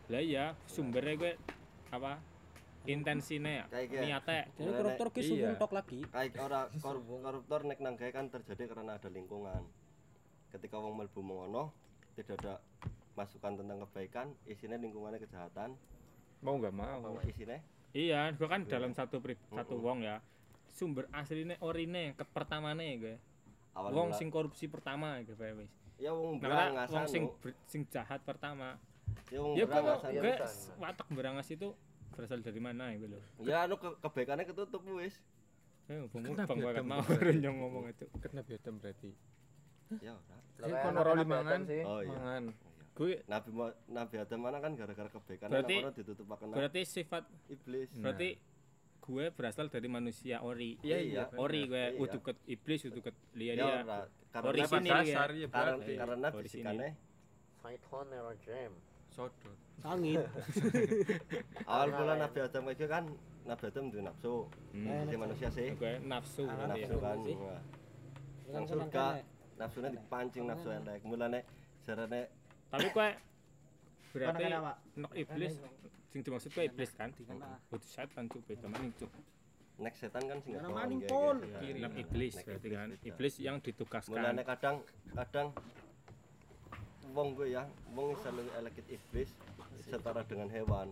Lah 0.07 0.21
iya, 0.21 0.45
sumbernya 0.65 1.13
gue 1.15 1.33
apa? 1.89 2.13
Intensine 2.81 3.61
ya, 3.61 3.65
niatnya. 3.69 4.49
jadi 4.51 4.71
koruptor 4.73 5.07
ki 5.11 5.19
Iya. 5.19 5.29
sumbung 5.29 5.55
tok 5.55 5.71
lagi. 5.71 5.99
Kayak 6.03 6.33
ora 6.41 6.61
kor- 6.81 7.05
koruptor 7.05 7.59
nek 7.63 7.77
nang 7.77 7.93
gawe 7.93 8.09
kan 8.09 8.25
terjadi 8.27 8.63
karena 8.67 8.97
ada 8.97 9.05
lingkungan. 9.07 9.61
Ketika 10.49 10.75
wong 10.75 10.97
mlebu 10.97 11.21
mengono, 11.21 11.69
tidak 12.11 12.41
ada 12.41 12.57
masukan 13.13 13.53
tentang 13.55 13.85
kebaikan, 13.85 14.27
isinya 14.43 14.75
lingkungannya 14.75 15.19
kejahatan, 15.19 15.77
Mau 16.41 16.57
nggak 16.57 16.73
mau. 16.73 17.21
isinya 17.21 17.61
Iya, 17.93 18.33
gue 18.33 18.47
kan 18.47 18.65
dalam 18.65 18.91
satu 18.91 19.19
pri, 19.19 19.37
satu 19.45 19.77
wong 19.77 20.01
ya. 20.01 20.17
Sumber 20.65 21.05
aslinya 21.11 21.59
orine 21.59 22.15
ke 22.15 22.23
pertamane 22.25 22.97
gue. 22.97 23.15
Awal 23.73 23.89
Wong 23.89 24.07
mula- 24.09 24.17
sing 24.17 24.27
korupsi 24.27 24.65
pertama 24.65 25.19
gitu 25.19 25.33
Pak 25.33 25.55
wis. 25.55 25.71
ya 25.95 26.11
wong 26.11 26.35
Nah, 26.35 26.43
berangas 26.43 26.89
wong 26.89 27.05
sing 27.05 27.23
ber- 27.37 27.59
sing 27.65 27.81
jahat 27.87 28.19
pertama. 28.21 28.75
ya 29.27 29.39
wong 29.39 29.53
Ya 29.53 29.65
berangas 29.65 29.99
gue 30.03 30.35
watak 30.77 31.07
berangas 31.09 31.47
itu 31.49 31.67
berasal 32.11 32.39
dari 32.39 32.59
mana 32.59 32.91
gitu 32.91 33.07
loh. 33.09 33.21
ya 33.41 33.63
anu 33.63 33.75
ke- 33.75 33.97
kebaikannya 33.99 34.43
ketutup 34.45 34.81
wis 34.91 35.15
Eh, 35.85 36.07
bang 36.07 36.23
bang 36.23 36.57
ya, 36.57 36.71
banget 36.71 36.85
mau 36.85 37.03
nyong 37.03 37.57
ngomong 37.57 37.85
itu. 37.89 38.05
Kena 38.17 38.41
biadam 38.41 38.75
berarti. 38.77 39.11
ya 39.99 40.15
ora 40.57 40.77
kon 40.79 40.95
ora 40.95 41.09
oli 41.11 41.25
mangan. 41.25 41.61
oh 41.83 41.99
iya 41.99 42.11
Mangan. 42.13 42.43
Gue 42.91 43.23
Nabi 43.25 43.49
Nabi 43.89 44.15
Adam 44.17 44.39
mana 44.39 44.57
kan 44.59 44.71
gara-gara 44.73 45.09
kebaikan 45.09 45.47
Berarti- 45.47 45.79
orang 45.81 45.91
ditutup 45.93 46.25
pakai 46.27 46.45
berarti 46.49 46.81
sifat 46.85 47.23
iblis 47.47 47.91
Nah. 47.93 48.03
berarti 48.03 48.29
gue 49.11 49.25
berasal 49.29 49.67
dari 49.67 49.87
manusia 49.87 50.39
ori. 50.39 50.79
Iya, 50.79 50.97
iya. 50.97 51.21
Ori 51.35 51.67
gue 51.67 51.85
Iya. 51.91 51.99
udah 51.99 52.19
ket 52.21 52.37
iblis 52.47 52.81
udah 52.85 53.01
ket 53.01 53.15
liya 53.33 53.53
ya 53.53 53.55
dia. 53.57 53.67
ora 53.83 53.99
Ori 54.41 54.59
karena 54.61 54.71
sini 54.71 54.87
ya. 54.87 54.95
dasar 54.95 55.29
ya 55.33 55.47
karena 55.47 55.75
karena 55.83 56.27
Ori 56.31 56.47
sini. 56.47 56.63
bisikannya 56.63 56.89
Sodot. 59.11 59.57
Sangit. 59.77 60.23
awal 61.69 61.87
mula 61.91 62.13
Nabi 62.17 62.39
Adam 62.39 62.63
gitu 62.69 62.87
kan 62.87 63.03
Nabi 63.43 63.63
Adam 63.65 63.83
duwe 63.89 64.01
nafsu 64.01 64.47
Hmm. 64.71 65.03
si 65.03 65.15
manusia 65.15 65.49
sih 65.51 65.67
Gue 65.75 65.99
nafsu 66.01 66.47
Ah, 66.47 66.55
ya. 66.71 66.87
nafsu 66.87 66.95
kan. 66.97 67.17
Wah. 67.19 67.61
Kan 68.41 68.51
nang 68.51 68.65
seneng 68.65 68.87
surga 68.87 69.05
nafsunya 69.57 69.89
dipancing 69.91 70.43
nafsu 70.45 70.67
elek 70.69 71.03
mulane 71.03 71.43
jarane 71.81 72.31
Tapi 72.69 72.87
gue 72.87 73.09
berarti 74.11 74.43
Kan 74.45 74.63
nok 74.95 75.13
iblis 75.13 75.53
sing 76.11 76.21
dimaksud 76.21 76.49
gue 76.49 76.63
iblis 76.65 76.91
kan. 76.91 77.09
Kudu 77.11 77.85
setan 77.85 78.27
tuh 78.27 78.43
beda 78.43 78.67
maning 78.67 78.91
tuh. 78.93 79.09
nek 79.77 79.95
setan 79.95 80.21
kan 80.23 80.37
sing 80.39 80.53
maning, 80.61 80.99
kayak 80.99 81.09
Pol. 81.09 81.35
gitu. 81.39 81.57
Kiri 81.57 81.73
Ya. 81.73 81.81
nok 81.81 81.93
iblis 81.97 82.33
Nek 82.35 82.45
berarti 82.45 82.67
kan. 82.69 82.87
Iblis 83.01 83.33
yang 83.39 83.57
ditugaskan. 83.57 84.13
mulane 84.13 84.43
kadang 84.43 84.75
kadang 85.11 85.47
wong 87.11 87.27
gue 87.33 87.47
ya 87.49 87.63
wong 87.91 88.13
selalu 88.15 88.45
elekit 88.53 88.85
iblis 88.89 89.29
setara 89.81 90.21
dengan 90.23 90.47
hewan 90.47 90.87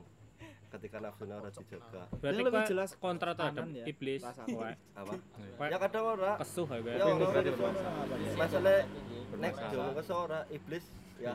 ketika 0.70 0.98
nafsunya 1.00 1.34
ora 1.34 1.50
dijaga 1.50 2.02
Berarti 2.20 2.42
lebih 2.44 2.62
jelas 2.68 2.90
kontra 2.96 3.32
terhadap 3.34 3.66
ya, 3.70 3.86
iblis. 3.86 4.22
apa 4.22 5.16
ya 5.66 5.78
kadang 5.80 6.04
ora 6.10 6.32
kesuh 6.38 6.68
ya 6.68 6.80
ya 6.92 7.06
ora 7.08 7.26
berarti 7.30 7.52
ora. 7.52 7.72
masalah 8.36 8.78
nek 9.36 9.54
jowo 9.70 9.90
kesora 9.96 10.40
iblis 10.50 10.86
ya 11.18 11.34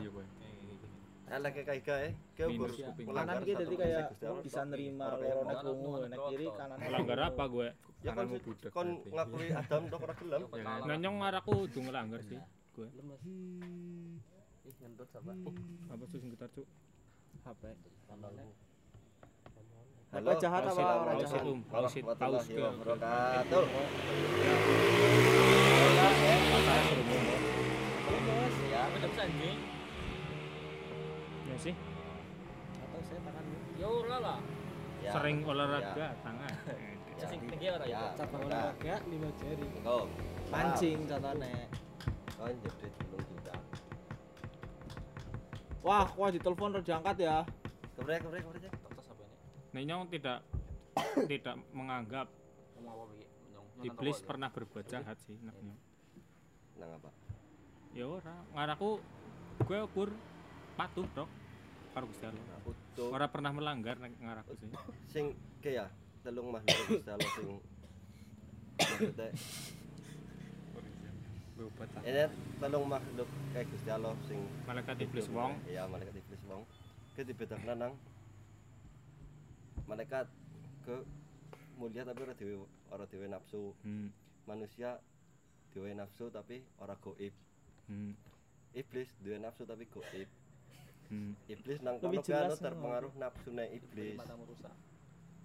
Iya, 1.35 1.43
eleke 1.43 1.67
kae 1.67 1.83
gae 1.83 2.15
ke 2.31 2.47
kanan 2.47 3.43
ki 3.43 3.51
dadi 3.51 3.67
prinsip 3.67 3.75
kayak 3.75 4.07
bisa 4.39 4.63
nerima 4.63 5.11
kayak 5.11 5.35
lorone 5.35 5.43
ngono. 5.43 5.59
krungu 5.59 5.91
nek 6.07 6.19
kiri 6.31 6.47
kanan 6.49 6.77
melanggar 6.79 7.19
apa 7.27 7.43
gue 7.45 7.67
ya 7.99 8.11
budak 8.15 8.71
kon 8.71 9.03
ngakui 9.03 9.51
Adam 9.51 9.83
tok 9.91 9.99
ora 9.99 10.15
gelem 10.15 10.41
Ya 10.45 10.63
kan? 10.63 10.87
nah 10.87 10.95
nyong 10.95 11.17
ngaraku 11.19 11.67
udah 11.67 11.81
ngelanggar 11.83 12.21
sih 12.23 12.39
gue 12.71 12.87
Lemes. 12.87 13.19
Ih, 14.63 14.75
ngentut 14.79 15.11
apa? 15.11 15.35
apa 15.91 16.03
sih 16.07 16.17
sing 16.17 16.31
getar 16.31 16.49
cuk 16.49 16.65
HP. 17.43 17.63
Halo, 20.15 20.31
Apa 20.31 20.39
jahat 20.39 20.63
apa 20.63 20.71
orang 20.71 21.19
jahat? 21.19 21.43
warahmatullahi 21.43 22.15
Paus 22.15 22.47
ke- 22.47 22.63
wabarakatuh. 22.63 23.65
Ya, 28.65 28.81
udah 31.55 31.63
bisa 31.63 31.71
anjing. 31.71 31.75
ya 31.75 31.75
sih 31.75 31.75
atau 32.77 32.99
saya 33.01 33.19
tangan 33.21 33.45
Ya 33.75 33.87
ora 33.87 34.17
lah. 34.17 34.39
Ya, 35.01 35.11
sering 35.11 35.37
olahraga 35.49 35.95
ya, 35.95 36.09
tangan 36.21 36.51
ya. 37.15 37.25
Sing 37.25 37.39
tinggi 37.45 37.67
ora 37.69 37.85
Ya, 37.85 37.91
ya. 37.91 38.01
cabang 38.15 38.41
olahraga 38.45 38.95
lima 39.05 39.29
jari 39.35 39.65
Engko. 39.65 39.99
pancing 40.47 40.97
contohnya 41.05 41.51
Kon 42.35 42.55
jedit 42.59 42.91
belum 43.01 43.23
juta. 43.25 43.55
wah 45.81 46.07
wah 46.13 46.29
ditelepon 46.29 46.69
harus 46.73 46.83
diangkat 46.83 47.15
ya 47.21 47.37
Kebrek 47.95 48.19
kebrek 48.21 48.43
kebrek. 48.43 48.71
Tos 48.91 49.07
apa 49.07 49.23
ini? 49.23 49.35
nah 49.71 49.81
nyong 49.85 50.03
tidak 50.09 50.39
tidak 51.31 51.55
menganggap 51.71 52.27
iblis 53.81 54.17
nonton 54.19 54.27
pernah 54.27 54.49
berbuat 54.49 54.85
jahat 54.85 55.15
sih 55.21 55.35
nah, 55.39 55.55
nyong. 55.55 55.79
Nang 56.75 56.91
apa? 56.93 57.09
ya 57.91 58.05
ora 58.05 58.35
ngaraku 58.51 58.99
gue 59.63 59.79
ukur 59.81 60.09
patuh 60.75 61.07
dok 61.13 61.29
karo 61.95 62.05
Gusti 62.11 62.27
Allah 62.27 62.43
Utuh 62.67 63.07
ora 63.15 63.31
pernah 63.31 63.55
melanggar 63.55 63.95
nek 64.03 64.11
ngaraku 64.19 64.51
sih 64.59 64.67
sing 65.15 65.25
ke 65.63 65.79
ya 65.79 65.87
telung 66.27 66.51
makhluk 66.51 66.85
Gusti 66.91 67.09
Allah 67.09 67.29
sing 67.39 67.47
maksudnya 68.75 69.29
berobat 71.55 71.87
ini 72.03 72.27
telung 72.59 72.85
makhluk 72.91 73.29
kayak 73.55 73.67
Gusti 73.71 73.89
Allah 73.89 74.11
sing 74.27 74.39
malaikat 74.67 74.99
iblis 75.07 75.27
wong 75.31 75.55
Iya, 75.71 75.87
malaikat 75.87 76.19
iblis 76.19 76.43
wong. 76.51 76.67
Ke 77.15 77.23
dibedakan 77.23 77.79
nang 77.79 77.93
malaikat 79.87 80.27
ke 80.83 80.95
mulia 81.79 82.03
tapi 82.03 82.19
ora 82.27 82.35
dhewe 82.35 82.55
ora 82.91 83.05
dhewe 83.07 83.25
nafsu. 83.31 83.71
hmm. 83.87 84.11
Manusia 84.51 84.99
dhewe 85.71 85.95
nafsu 85.95 86.27
tapi 86.27 86.59
ora 86.83 86.99
goib. 86.99 87.31
Hmm. 87.87 88.11
Iblis 88.75 89.07
dhewe 89.23 89.39
nafsu 89.39 89.63
tapi 89.63 89.87
goib. 89.87 90.27
Hmm. 91.05 91.37
Iblis 91.45 91.79
nang 91.79 91.95
kono 91.97 92.17
kan 92.17 92.49
terpengaruh 92.51 93.13
nafsune 93.15 93.65
Iblis. 93.71 94.17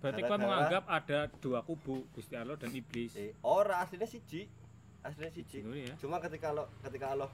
berarti 0.00 0.20
kau 0.24 0.38
menganggap 0.38 0.84
ada 0.88 1.18
dua 1.38 1.60
kubu 1.60 2.08
Gusti 2.10 2.32
Allah 2.32 2.56
dan 2.56 2.72
iblis 2.72 3.12
Eh, 3.12 3.36
ora 3.40 3.84
aslinya 3.84 4.08
siji. 4.08 4.48
Aslinya 5.00 5.28
siji. 5.28 5.60
Ya 5.60 5.92
Cuma 6.00 6.16
ketika 6.18 6.48
Allah 6.48 6.64
ketika 6.80 7.12
Allah 7.12 7.28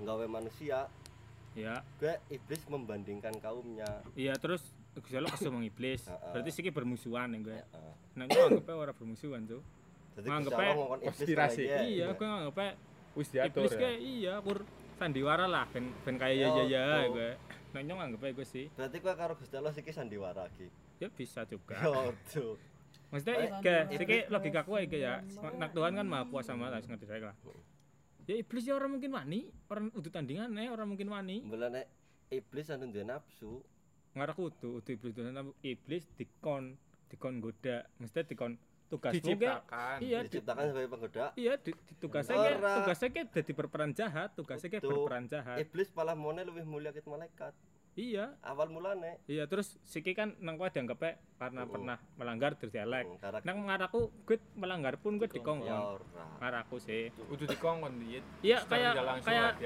nggawe 0.00 0.24
manusia, 0.26 0.88
ya 1.52 1.84
gue 1.98 2.16
iblis 2.30 2.64
membandingkan 2.66 3.36
kaumnya. 3.36 4.00
iya 4.16 4.32
terus 4.34 4.64
Gusti 4.92 5.12
Allah 5.14 5.32
sama 5.36 5.60
iblis 5.60 6.00
berarti 6.04 6.48
sih 6.48 6.72
bermusuhan 6.72 7.28
ya 7.28 7.38
gue 7.42 7.52
Heeh. 7.54 7.92
nah 8.14 8.24
gue 8.24 8.40
anggapnya 8.40 8.72
orang 8.74 8.96
bermusuhan 8.96 9.44
tuh 9.44 9.60
Jadi 10.12 10.26
Nganggep 10.28 10.48
Gusti 10.48 10.56
Allah 10.58 10.64
ae 10.66 10.76
ngomong 10.76 10.98
iblis 10.98 11.12
konspirasi. 11.12 11.62
iya 11.86 12.06
gue 12.08 12.68
diatur 13.28 13.60
iblis 13.62 13.72
ya. 13.72 13.78
kayak 13.78 13.98
iya 14.00 14.34
kur 14.40 14.58
sandiwara 15.02 15.50
lah 15.50 15.66
ben 15.68 15.90
ben 16.06 16.14
kayak 16.14 16.36
ya 16.38 16.48
Oh, 16.48 16.56
ya 16.62 16.64
ya 16.64 16.82
oh. 17.10 17.18
gue. 17.18 17.30
Nah 17.74 17.80
nyong 17.82 18.00
anggapnya 18.00 18.30
gue 18.32 18.46
sih. 18.46 18.66
Berarti 18.72 18.96
gue 19.02 19.14
karo 19.18 19.32
Gusti 19.34 19.54
Allah 19.58 19.74
siki 19.74 19.90
sandiwara 19.90 20.46
iki. 20.54 20.66
ya 21.02 21.10
bisa 21.10 21.42
juga. 21.50 21.74
Yo, 21.82 22.14
tuh. 22.30 22.54
maksudnya 23.10 23.50
iblis- 23.50 23.90
sih 23.90 24.18
logika 24.30 24.62
gue 24.62 24.86
kayak 24.86 25.18
nak 25.58 25.74
Tuhan 25.74 25.92
kan 25.98 26.06
maha 26.06 26.24
kuasa 26.30 26.54
maha 26.54 26.78
ngerti 26.78 27.06
saya 27.10 27.34
lah. 27.34 27.36
Ya 28.22 28.38
iblis 28.38 28.62
ya 28.62 28.78
orang 28.78 28.94
mungkin 28.94 29.10
wani. 29.10 29.50
Orang 29.66 29.90
udah 29.92 30.10
tandingan 30.14 30.54
eh 30.54 30.70
orang 30.70 30.86
mungkin 30.86 31.10
wani. 31.10 31.42
Mulane 31.42 31.90
iblis 32.30 32.70
anu 32.70 32.86
duwe 32.88 33.02
nafsu. 33.02 33.58
ngarah 34.12 34.36
kudu 34.36 34.84
udah 34.84 34.92
iblis 34.92 35.12
tuh 35.16 35.24
iblis 35.64 36.04
dikon 36.14 36.76
dikon 37.08 37.40
goda. 37.40 37.82
Maksudnya 37.98 38.28
dikon 38.28 38.52
kayak 38.96 39.14
Diciptakan. 39.16 39.96
iya 40.00 40.18
di, 40.20 40.26
diciptakan 40.28 40.64
sebagai 40.66 40.88
penggoda. 40.88 41.26
iya 41.34 41.54
di, 41.54 41.70
di 41.72 41.94
tugasnya 41.96 42.34
Ora. 42.34 42.72
tugasnya 42.78 43.08
kayak 43.08 43.28
jadi 43.30 43.52
berperan 43.54 43.90
jahat 43.90 44.28
tugasnya 44.32 44.68
kayak 44.68 44.82
berperan 44.82 45.24
jahat 45.26 45.56
Iblis 45.58 45.88
malah 45.90 46.12
mone 46.14 46.42
lebih 46.42 46.62
mulia 46.62 46.90
ket 46.90 47.04
malaikat. 47.04 47.52
iya 47.92 48.32
Awal 48.40 48.68
mulane. 48.68 49.20
iya 49.26 49.44
terus 49.44 49.76
siki 49.82 50.12
kan 50.12 50.32
nang 50.38 50.56
kowe 50.56 50.66
dianggapnya 50.66 51.12
karena 51.36 51.62
Mm. 51.62 51.70
pernah 51.70 51.96
melanggar 52.16 52.50
terus 52.54 52.70
dialek 52.70 53.04
Hmm, 53.06 53.20
karena 53.20 53.38
nang 53.42 53.58
ngaraku 53.62 54.00
gue 54.22 54.36
melanggar 54.54 54.96
pun 54.96 55.12
gue 55.14 55.28
dikongkon 55.28 55.68
ya 55.68 56.00
ngaraku 56.38 56.76
sih 56.78 57.12
Udah 57.28 57.44
dikongkon 57.46 57.92
dia. 58.00 58.24
Iya, 58.40 58.64
kayak- 58.64 58.96
kayak- 59.20 59.56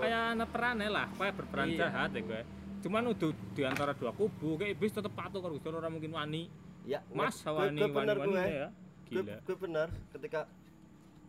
kayak 0.00 0.20
anak 0.32 0.48
perannya 0.48 0.88
lah 0.88 1.06
kayak 1.12 1.34
berperan 1.36 1.68
Iya. 1.68 1.78
jahat 1.78 2.10
ya 2.10 2.22
gue 2.22 2.42
cuman 2.80 3.04
udah 3.06 3.28
di 3.52 3.62
antara 3.62 3.92
dua 3.92 4.12
kubu 4.12 4.56
kayak 4.56 4.76
iblis 4.76 4.92
tetep 4.92 5.08
patuh 5.10 5.40
kalau 5.40 5.52
Gusti 5.54 5.68
orang 5.68 5.88
mungkin 5.90 6.08
wani 6.10 6.48
Ya, 6.84 7.00
mas 7.10 7.40
gue- 7.40 7.48
wani 7.48 7.80
gue 7.80 7.88
wani 7.88 7.96
bener 7.96 8.16
wani 8.18 8.28
gue. 8.30 8.44
ya? 8.44 8.68
Gue 8.68 9.22
gila. 9.22 9.36
gue 9.40 9.56
bener 9.56 9.88
ketika 10.12 10.40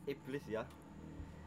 iblis 0.06 0.46
ya 0.46 0.64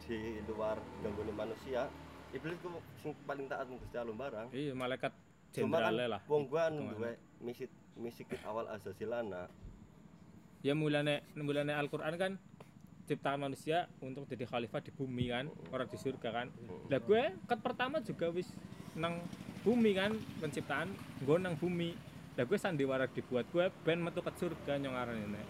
di 0.03 0.16
luar 0.49 0.81
gangguan 0.99 1.29
manusia, 1.37 1.85
iblis 2.33 2.57
gue 2.59 2.73
sing 2.99 3.12
paling 3.23 3.44
taat 3.44 3.68
mung 3.68 3.77
Gusti 3.77 3.97
Allah 3.97 4.16
barang. 4.16 4.49
iya 4.51 4.73
malaikat 4.73 5.12
Cuma 5.53 5.81
kan 5.81 5.92
lah. 5.92 6.21
wong 6.25 6.44
gua 6.44 6.68
anu 6.68 6.92
duwe 6.92 7.16
misi 7.40 7.64
misi 7.94 8.25
kit 8.25 8.40
awal 8.44 8.68
azazilana. 8.68 9.49
ya 10.61 10.73
mulane 10.73 11.25
mulane 11.35 11.73
Al-Qur'an 11.73 12.16
kan 12.16 12.33
ciptaan 13.05 13.40
manusia 13.40 13.88
untuk 14.01 14.25
jadi 14.25 14.44
khalifah 14.44 14.81
di 14.81 14.92
bumi 14.92 15.29
kan 15.29 15.49
orang 15.71 15.88
di 15.88 15.97
surga 15.97 16.29
kan. 16.29 16.49
Lah 16.88 17.01
gue 17.01 17.23
kat 17.44 17.61
pertama 17.61 18.01
juga 18.01 18.29
wis 18.29 18.49
nang 18.92 19.25
bumi 19.61 19.92
kan 19.92 20.12
penciptaan 20.38 20.88
gue 21.21 21.37
nang 21.37 21.57
bumi 21.57 21.92
lah 22.38 22.46
gue 22.46 22.55
sandiwara 22.55 23.11
dibuat 23.11 23.51
gue 23.51 23.66
ben 23.83 23.98
metu 23.98 24.22
ke 24.22 24.31
surga 24.38 24.79
nyong 24.79 24.94
aran 24.94 25.18
ini 25.18 25.42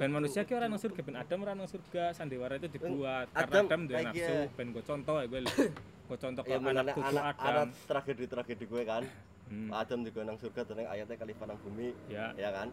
ben 0.00 0.10
manusia 0.10 0.42
ki 0.42 0.56
orang 0.56 0.72
nang 0.72 0.80
surga 0.80 1.00
ben 1.04 1.16
Adam 1.20 1.38
orang 1.44 1.56
nang 1.60 1.70
surga 1.70 2.10
sandiwara 2.16 2.58
itu 2.58 2.66
dibuat. 2.66 3.30
Karena 3.30 3.46
Adam 3.46 3.64
Adam 3.68 3.80
duwe 3.86 3.94
kayak 3.94 4.06
nafsu 4.10 4.34
gie. 4.34 4.54
ben 4.58 4.68
gue 4.74 4.82
contoh 4.82 5.14
ya 5.22 5.26
gue 5.30 5.40
gue 6.04 6.18
contoh 6.18 6.42
ke 6.42 6.50
Ya 6.50 6.58
anak 6.58 6.86
cucu 6.98 7.14
Adam. 7.14 7.46
anak 7.46 7.68
tragedi-tragedi 7.86 8.64
gue 8.66 8.82
kan. 8.82 9.02
Hmm, 9.44 9.70
Adam 9.70 9.98
juga 10.02 10.20
nang 10.26 10.36
surga 10.40 10.60
tenang 10.66 10.88
ayatnya 10.90 11.14
khalifah 11.14 11.46
nang 11.46 11.58
bumi. 11.62 11.94
ya. 12.10 12.34
ya 12.34 12.50
kan. 12.50 12.68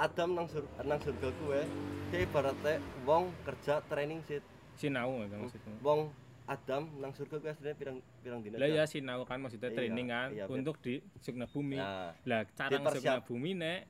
Adam 0.00 0.28
nang 0.32 0.46
sur 0.48 0.64
nang 0.80 1.00
surga 1.02 1.28
gue 1.28 1.60
dia 2.08 2.18
ibaratnya 2.24 2.74
wong 3.04 3.28
kerja 3.44 3.84
training 3.92 4.24
sit 4.24 4.44
sinau 4.80 5.12
ya 5.28 5.36
maksudnya. 5.36 5.76
Wong 5.84 6.08
Adam 6.46 7.02
nang 7.02 7.10
surga 7.10 7.42
gue 7.42 7.50
aslinya 7.50 7.74
pirang 7.74 7.98
pirang 8.22 8.38
dina 8.38 8.62
lah 8.62 8.70
ya 8.70 8.86
sinau 8.86 9.26
kan 9.26 9.42
maksudnya 9.42 9.74
Iya, 9.74 9.78
training 9.82 10.06
kan 10.06 10.28
iya, 10.30 10.44
untuk 10.46 10.78
di 10.78 11.02
sukna 11.18 11.50
bumi. 11.50 11.74
Nah 11.74 12.14
lah 12.22 12.46
cara 12.54 12.78
sukna 12.94 13.18
bumi 13.26 13.50
nek 13.58 13.80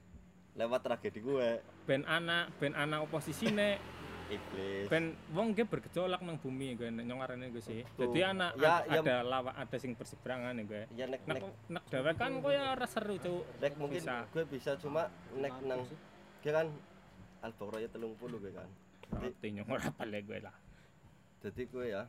lewat 0.56 0.80
tragedi 0.80 1.20
gue 1.20 1.60
ben 1.84 2.02
anak 2.08 2.56
ben 2.56 2.72
anak 2.72 3.04
oposisi 3.04 3.52
nek. 3.52 3.76
Iblis. 4.26 4.90
Ben 4.90 5.14
wong 5.30 5.54
ge 5.54 5.62
bergejolak 5.62 6.18
nang 6.18 6.42
bumi 6.42 6.74
gue 6.74 6.90
nyong 6.90 7.20
arane 7.22 7.46
gue 7.52 7.62
sih. 7.62 7.86
Jadi 7.94 8.26
anak 8.26 8.58
Ya, 8.58 8.82
ad- 8.82 8.90
ya. 8.90 9.00
ada 9.04 9.16
lawa 9.22 9.54
ada 9.54 9.76
sing 9.78 9.94
berseberangan 9.94 10.58
ya 10.58 10.64
gue. 10.66 10.82
Ya 10.98 11.04
nek 11.06 11.22
nek 11.28 11.46
nak 11.70 11.84
dhewe 11.92 12.10
kan 12.18 12.40
koyo 12.42 12.58
ora 12.58 12.86
seru 12.90 13.20
cuk. 13.22 13.44
Nek 13.62 13.72
mungkin 13.78 14.02
bisa. 14.02 14.26
gue 14.34 14.44
bisa 14.50 14.74
cuma 14.82 15.12
nek 15.36 15.54
nang 15.62 15.86
dia 16.42 16.52
kan 16.56 16.66
Al-Baqarah 17.44 17.86
ya 17.86 17.88
telung 17.92 18.18
puluh 18.18 18.40
gue 18.42 18.50
kan. 18.50 18.66
Ngerti 19.14 19.46
nyong 19.60 19.68
ora 19.70 19.92
gue 19.94 20.38
lah. 20.42 20.56
Jadi 21.46 21.62
gue 21.70 21.84
ya 21.86 22.02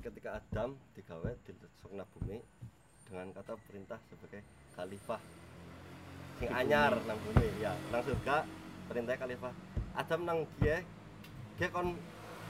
ketika 0.00 0.40
Adam 0.40 0.76
digawe 0.96 1.32
di 1.44 1.52
sukna 1.80 2.04
bumi 2.16 2.40
dengan 3.04 3.28
kata 3.36 3.56
perintah 3.68 4.00
sebagai 4.08 4.40
khalifah. 4.72 5.20
Sing 6.40 6.48
anyar 6.50 6.96
nang 7.04 7.18
bumi 7.20 7.48
ya 7.60 7.76
nang 7.92 8.02
surga 8.04 8.48
perintah 8.88 9.14
khalifah. 9.20 9.52
Adam 9.94 10.20
nang 10.24 10.38
dia 10.58 10.80
dia 11.60 11.68
kon 11.70 11.94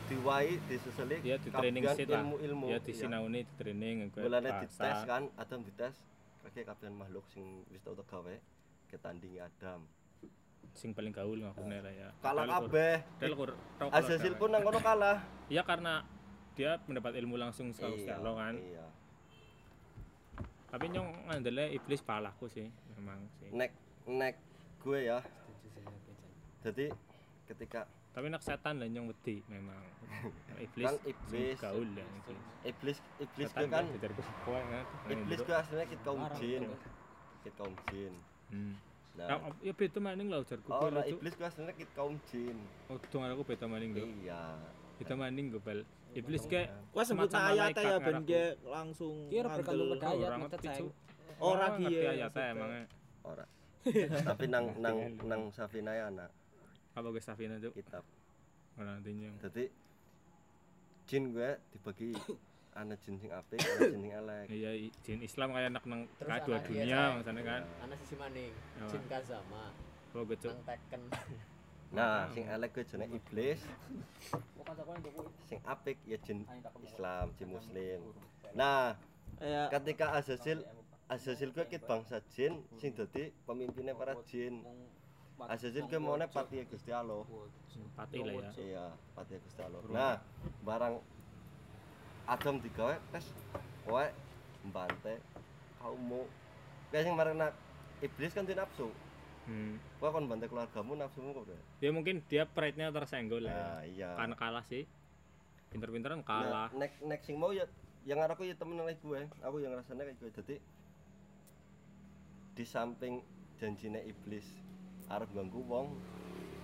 diwai 0.09 0.61
disusuli 0.69 1.17
ya 1.25 1.37
di 1.41 1.49
training 1.49 1.83
kabian 1.83 2.09
lah. 2.09 2.21
ilmu-ilmu 2.23 2.67
ya. 2.69 2.79
di 2.81 2.93
sinauni 2.93 3.41
di 3.43 3.55
training 3.57 4.13
Mulane 4.21 4.51
dites 4.61 5.01
kan, 5.09 5.33
Adam 5.41 5.65
dites 5.65 5.97
kaki 6.45 6.61
kabeh 6.61 6.93
makhluk 6.93 7.25
sing 7.33 7.65
wis 7.73 7.81
tau 7.81 7.97
gawe 7.97 8.35
ketandingi 8.93 9.41
Adam. 9.41 9.89
sing 10.75 10.91
paling 10.91 11.15
gaul 11.15 11.39
ngakune 11.39 11.79
lah 11.87 11.95
ya. 11.95 12.11
Kalah 12.19 12.45
kabeh. 12.51 12.99
Azazel 13.95 14.35
pun 14.35 14.51
nang 14.51 14.67
kono 14.67 14.83
kalah. 14.83 15.23
Iya 15.47 15.63
karena 15.63 16.03
dia 16.55 16.79
mendapat 16.85 17.15
ilmu 17.17 17.35
langsung 17.35 17.71
Gusti 17.71 17.83
Allah 18.07 18.33
kan. 18.33 18.55
Iya. 18.57 18.87
Tapi 20.67 20.87
nyong 20.89 21.29
ngandele 21.29 21.71
iblis 21.71 22.01
palahku 22.01 22.47
sih, 22.47 22.67
memang 22.93 23.19
sih. 23.37 23.51
Nek 23.51 23.71
nek 24.07 24.35
gue 24.81 25.01
ya. 25.05 25.19
Jadi 26.61 26.91
ketika 27.45 27.85
Tapi 28.11 28.31
nek 28.31 28.41
setan 28.41 28.79
lah 28.79 28.87
yang 28.87 29.05
wedi 29.05 29.43
memang. 29.45 29.75
Iblis 30.65 30.87
Kan 30.87 30.97
iblis. 31.05 31.59
gaul 31.59 31.89
ya. 31.91 32.07
iblis. 32.07 32.39
iblis 32.65 32.99
iblis 33.19 33.49
Setan 33.51 33.61
gue 33.61 33.75
kan 33.75 33.85
kan. 33.85 34.87
iblis 35.11 35.41
gue 35.41 35.57
aslinya 35.57 35.85
kita 35.85 36.03
kaum 36.03 36.23
jin 36.33 36.63
kita 37.43 37.57
kaum 37.57 37.75
jin 37.85 38.15
Hmm. 38.45 38.77
nah 39.17 39.41
Nah, 39.41 39.51
ya 39.59 39.73
beda 39.73 39.99
maning 39.99 40.29
lah 40.29 40.39
oh 40.39 40.47
nah, 40.47 40.55
lho, 40.95 41.01
Cuk. 41.03 41.11
iblis 41.19 41.35
gue 41.35 41.45
aslinya 41.45 41.75
kita 41.75 41.91
kaum 41.93 42.15
jin 42.25 42.55
Oh, 42.87 42.97
dong 43.03 43.25
aku 43.27 43.43
beda 43.45 43.67
maning 43.67 43.91
lho. 43.93 44.07
iya 44.17 44.55
Beda 44.95 45.15
maning 45.15 45.51
gue 45.51 45.59
bal. 45.59 45.83
Iblis 46.15 46.45
kayak 46.47 46.69
Wah 46.91 47.03
sebut 47.03 47.29
malaikat 47.29 47.83
ya 47.83 47.97
ben 47.99 48.17
ge 48.23 48.45
langsung 48.63 49.27
Kira 49.27 49.49
pada 49.51 49.71
ayat 50.07 50.25
orang 50.25 50.41
ngerti, 50.47 50.57
sayang. 50.65 50.79
Cuk. 50.81 50.93
Ora 51.37 51.67
ki 51.75 51.85
ya, 51.91 52.29
emangnya. 52.31 52.85
ora 53.23 53.45
tapi 54.23 54.45
nang 54.47 54.67
nang 54.79 54.97
nang 55.21 55.43
Safina 55.51 55.93
ya 55.93 56.09
anak 56.09 56.31
Apa 56.95 57.11
gue 57.11 57.21
Safina 57.21 57.59
tuh? 57.59 57.69
kitab 57.71 58.01
Orang 58.75 58.99
nantinya. 58.99 59.29
jadi 59.41 59.69
jin 61.05 61.31
gue 61.31 61.51
dibagi 61.71 62.17
ana 62.81 62.95
jin 62.97 63.15
sing 63.17 63.31
apik 63.31 63.61
ana 63.61 63.87
jin 63.87 64.01
sing 64.01 64.13
elek 64.15 64.47
Iya, 64.49 64.71
jin 65.01 65.21
Islam 65.21 65.53
kayak 65.53 65.69
anak 65.69 65.85
nang 65.85 66.01
Terus 66.17 66.27
kayak 66.27 66.43
dua 66.43 66.55
anak 66.55 66.67
dunia 66.67 67.01
maksudnya 67.13 67.43
kan. 67.45 67.63
Anak 67.83 67.97
sisi 68.01 68.15
maning, 68.17 68.53
Apa? 68.77 68.89
Jin 68.89 69.03
Kazama, 69.07 69.65
Oh, 70.11 70.23
gue 70.23 70.37
cuk. 70.37 70.49
nang 70.49 70.63
Tekken. 70.65 71.03
Nah 71.95 72.27
sing 72.35 72.45
elek 72.51 72.75
gue 72.75 72.85
jenenge 72.85 73.15
iblis. 73.23 73.61
Sing 75.47 75.59
apik 75.63 75.99
ya 76.05 76.19
jin 76.27 76.43
Islam 76.83 77.31
jin 77.39 77.49
muslim. 77.55 78.01
Nah 78.55 78.99
Ya. 79.43 79.67
ketika 79.67 80.15
Azazil 80.15 80.63
Azazil 81.11 81.51
gue 81.51 81.67
kit 81.67 81.83
bangsa 81.87 82.23
jin 82.35 82.63
sing 82.79 82.95
dadi 82.95 83.35
pemimpinnya 83.47 83.95
para 83.95 84.15
jin. 84.27 84.63
Azazil 85.51 85.87
gue 85.91 85.99
mau 85.99 86.15
pati 86.31 86.63
Gusti 86.71 86.95
Allah. 86.95 87.27
Pati 87.99 88.23
lah 88.23 88.35
ya. 88.39 88.51
iya 88.63 88.87
pati 89.15 89.35
Gusti 89.43 89.61
Allah. 89.63 89.83
Nah 89.91 90.15
barang 90.63 90.95
Adam 92.25 92.57
digawe 92.63 92.97
tes 93.11 93.27
kowe 93.85 94.07
mbante 94.65 95.19
kaummu. 95.83 96.23
Kowe 96.91 97.01
sing 97.03 97.15
marana 97.19 97.51
iblis 98.03 98.31
kan 98.33 98.47
di 98.47 98.55
nafsu 98.55 98.89
Hmm. 99.45 99.77
kowe 100.01 100.09
kon 100.09 100.25
mbante 100.25 100.49
keluargamu 100.49 100.97
nafsumu 100.97 101.33
kok 101.33 101.45
bro 101.45 101.59
Ya 101.79 101.93
mungkin 101.93 102.25
dia 102.25 102.45
pride-nya 102.45 102.89
tersenggol 102.89 103.45
nah 103.45 103.85
ya. 103.85 104.09
iya 104.09 104.09
Karena 104.17 104.33
kalah 104.35 104.65
sih. 104.65 104.89
Pinter-pinteran 105.69 106.21
Nah, 106.21 106.27
kalah. 106.27 106.69
nek 106.73 106.97
nek 107.03 107.21
sing 107.21 107.37
mau 107.37 107.53
ya 107.53 107.69
yang 108.05 108.21
aku 108.21 108.45
ya 108.45 108.55
temen 108.55 108.77
oleh 108.77 108.97
gue 108.97 109.21
aku 109.41 109.57
yang 109.59 109.73
rasanya 109.73 110.05
kayak 110.05 110.17
gue 110.17 110.31
jadi 110.35 110.57
di 112.55 112.65
samping 112.65 113.21
janjine 113.57 114.01
iblis 114.05 114.45
arep 115.09 115.29
ganggu 115.33 115.61
wong 115.63 115.97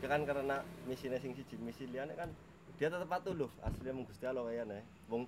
ya 0.01 0.09
kan 0.09 0.23
karena 0.23 0.61
misinya 0.85 1.17
sing 1.17 1.33
siji 1.33 1.57
misi 1.57 1.85
liane 1.85 2.13
kan 2.13 2.29
dia 2.77 2.89
tetap 2.89 3.09
patuh 3.09 3.33
loh 3.33 3.51
aslinya 3.61 3.93
mung 3.93 4.05
Gusti 4.05 4.25
Allah 4.25 4.47
kayaknya 4.47 4.81
wong 5.09 5.25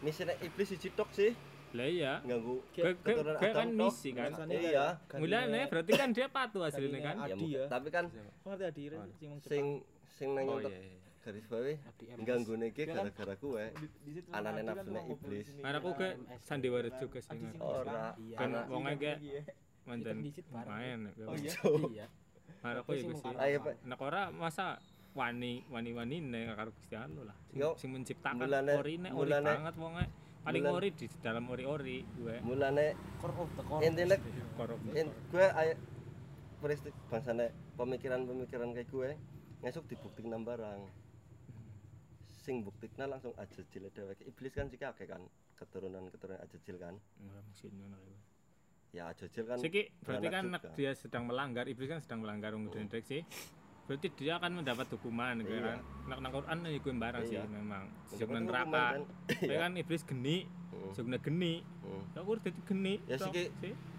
misinya 0.00 0.34
iblis 0.40 0.68
siji 0.68 0.90
tok 0.90 1.08
sih 1.12 1.32
Lah 1.74 1.86
iya. 1.86 2.12
ganggu 2.22 2.62
Kayak 2.70 3.02
keturunan 3.02 3.34
kan 3.50 3.68
misi 3.68 4.10
kan. 4.10 4.30
Biasanya 4.30 4.58
iya 4.60 4.86
Mulane 5.12 5.60
berarti 5.66 5.92
kan 5.92 6.08
dia 6.10 6.26
patuh 6.28 6.62
hasilnya 6.62 7.00
kan. 7.02 7.16
Adi 7.20 7.46
Ya, 7.50 7.64
tapi 7.66 7.88
kan 7.90 8.04
ngerti 8.44 8.64
Adi 8.64 8.82
sing 9.12 9.28
wong 9.28 9.40
sing 9.42 9.64
sing 10.08 10.28
nang 10.32 10.46
Oh 10.46 10.62
iya. 10.62 10.70
iya. 10.70 11.02
garis 11.24 11.48
bawah 11.48 11.72
ganggu 12.20 12.52
niki 12.54 12.84
gara-gara 12.84 13.32
gue 13.34 13.64
anane 14.28 14.60
nafsunya 14.60 15.02
iblis 15.08 15.46
Karena 15.56 15.78
aku 15.80 15.90
ke 15.96 16.08
sandiwara 16.38 16.90
juga 16.94 17.18
sih. 17.18 17.32
kan. 17.32 17.54
ora 17.58 18.12
Iya. 18.14 18.36
Kan 18.36 18.50
kayak 18.94 19.18
Iya. 19.18 19.40
mantan 19.84 20.16
main. 20.52 21.00
Oh 21.24 21.34
iya. 21.34 21.52
Iya. 21.90 22.06
Karena 22.60 22.78
aku 22.80 22.90
ya 22.92 23.58
Pak. 23.58 23.74
Nek 23.82 23.98
ora 23.98 24.22
masa 24.30 24.76
wani 25.16 25.64
wani 25.66 25.90
wani 25.90 26.16
nek 26.20 26.54
karo 26.54 26.70
Gusti 26.70 26.92
Allah 26.92 27.32
lah. 27.32 27.36
Sing- 27.48 27.76
Sing 27.80 27.90
menciptakan 27.90 28.44
ori 28.44 28.94
nek 29.00 29.12
ori 29.16 29.32
banget 29.32 29.74
wonge. 29.74 30.04
Paling 30.44 30.60
mulan- 30.60 30.76
ori 30.76 30.88
di 30.92 31.06
dalam 31.18 31.44
ori-ori 31.48 31.98
gue. 32.14 32.36
mulane 32.42 32.92
core. 33.16 33.80
intinya 33.80 34.16
Korup. 34.54 34.78
in, 34.92 35.08
gue 35.32 35.46
ayo 35.50 35.74
peristi 36.60 36.90
bangsane 37.08 37.48
pemikiran-pemikiran 37.74 38.70
kayak 38.70 38.88
gue 38.88 39.10
ngesuk 39.60 39.88
dibuktikan 39.88 40.30
nang 40.30 40.44
barang 40.44 40.84
sing 42.36 42.60
buktikna 42.60 43.08
langsung 43.08 43.32
aja 43.34 43.64
jile 43.64 43.88
dheweke 43.88 44.20
iblis 44.22 44.52
kan 44.52 44.68
sih 44.68 44.76
akeh 44.76 45.08
kan 45.08 45.24
keturunan-keturunan 45.56 46.36
aja 46.38 46.56
jil 46.60 46.76
kan 46.76 46.92
ngono 47.64 47.96
ya 48.92 49.08
aja 49.08 49.24
jil 49.26 49.48
kan 49.48 49.56
Siki 49.56 49.88
berarti 49.98 50.28
kan 50.28 50.44
juga. 50.46 50.68
dia 50.76 50.92
sedang 50.92 51.24
melanggar, 51.24 51.64
iblis 51.64 51.88
kan 51.88 51.98
sedang 51.98 52.20
melanggar 52.20 52.52
wong 52.52 52.68
deteksi. 52.68 53.24
Berarti 53.84 54.08
dia 54.16 54.40
akan 54.40 54.64
mendapat 54.64 54.86
hukuman 54.90 55.36
gitu 55.40 55.52
Iya. 55.52 55.76
kan. 55.76 55.78
Nek 56.08 56.18
nang 56.18 56.32
Quran 56.32 56.56
ya 56.62 56.78
kuwi 56.78 56.94
barang 56.96 57.22
sih 57.24 57.36
Iya. 57.36 57.44
memang. 57.44 57.84
Itu 58.08 58.24
neraka. 58.24 58.84
kan. 58.96 59.00
Kan 59.44 59.72
iblis 59.76 60.02
geni, 60.02 60.48
Hmm. 60.72 60.92
sejak 60.92 61.20
geni. 61.22 61.60
Hmm. 61.84 62.02
Ya 62.10 62.18
aku 62.20 62.30
dadi 62.40 62.60
geni. 62.64 62.94
Ya, 63.04 63.16
sih. 63.18 63.48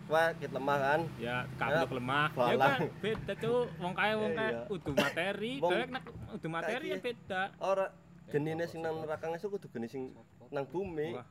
Wah, 0.06 0.30
kit 0.38 0.54
lemah 0.54 0.78
kan 0.78 1.02
Ya 1.18 1.50
kablok 1.56 1.98
lemah. 1.98 2.30
Ya 2.30 2.56
kan 2.56 2.80
beda 3.00 3.34
tuh 3.36 3.66
wong 3.76 3.94
kaya 3.94 4.14
wong 4.16 4.32
Iya, 4.32 4.38
kaya 4.38 4.52
iya. 4.52 4.62
udu 4.70 4.92
materi, 4.94 5.52
dewek 5.58 5.90
nek 5.90 6.04
udu 6.30 6.48
materi 6.48 6.86
ya 6.88 6.98
beda. 7.02 7.42
ora 7.58 7.86
genine 8.26 8.66
sing 8.66 8.82
nang 8.82 9.02
neraka 9.02 9.26
ngesuk 9.28 9.58
kudu 9.58 9.68
geni 9.72 9.86
sing 9.86 10.14
nang 10.50 10.66
bumi 10.66 11.14
Wah, 11.14 11.26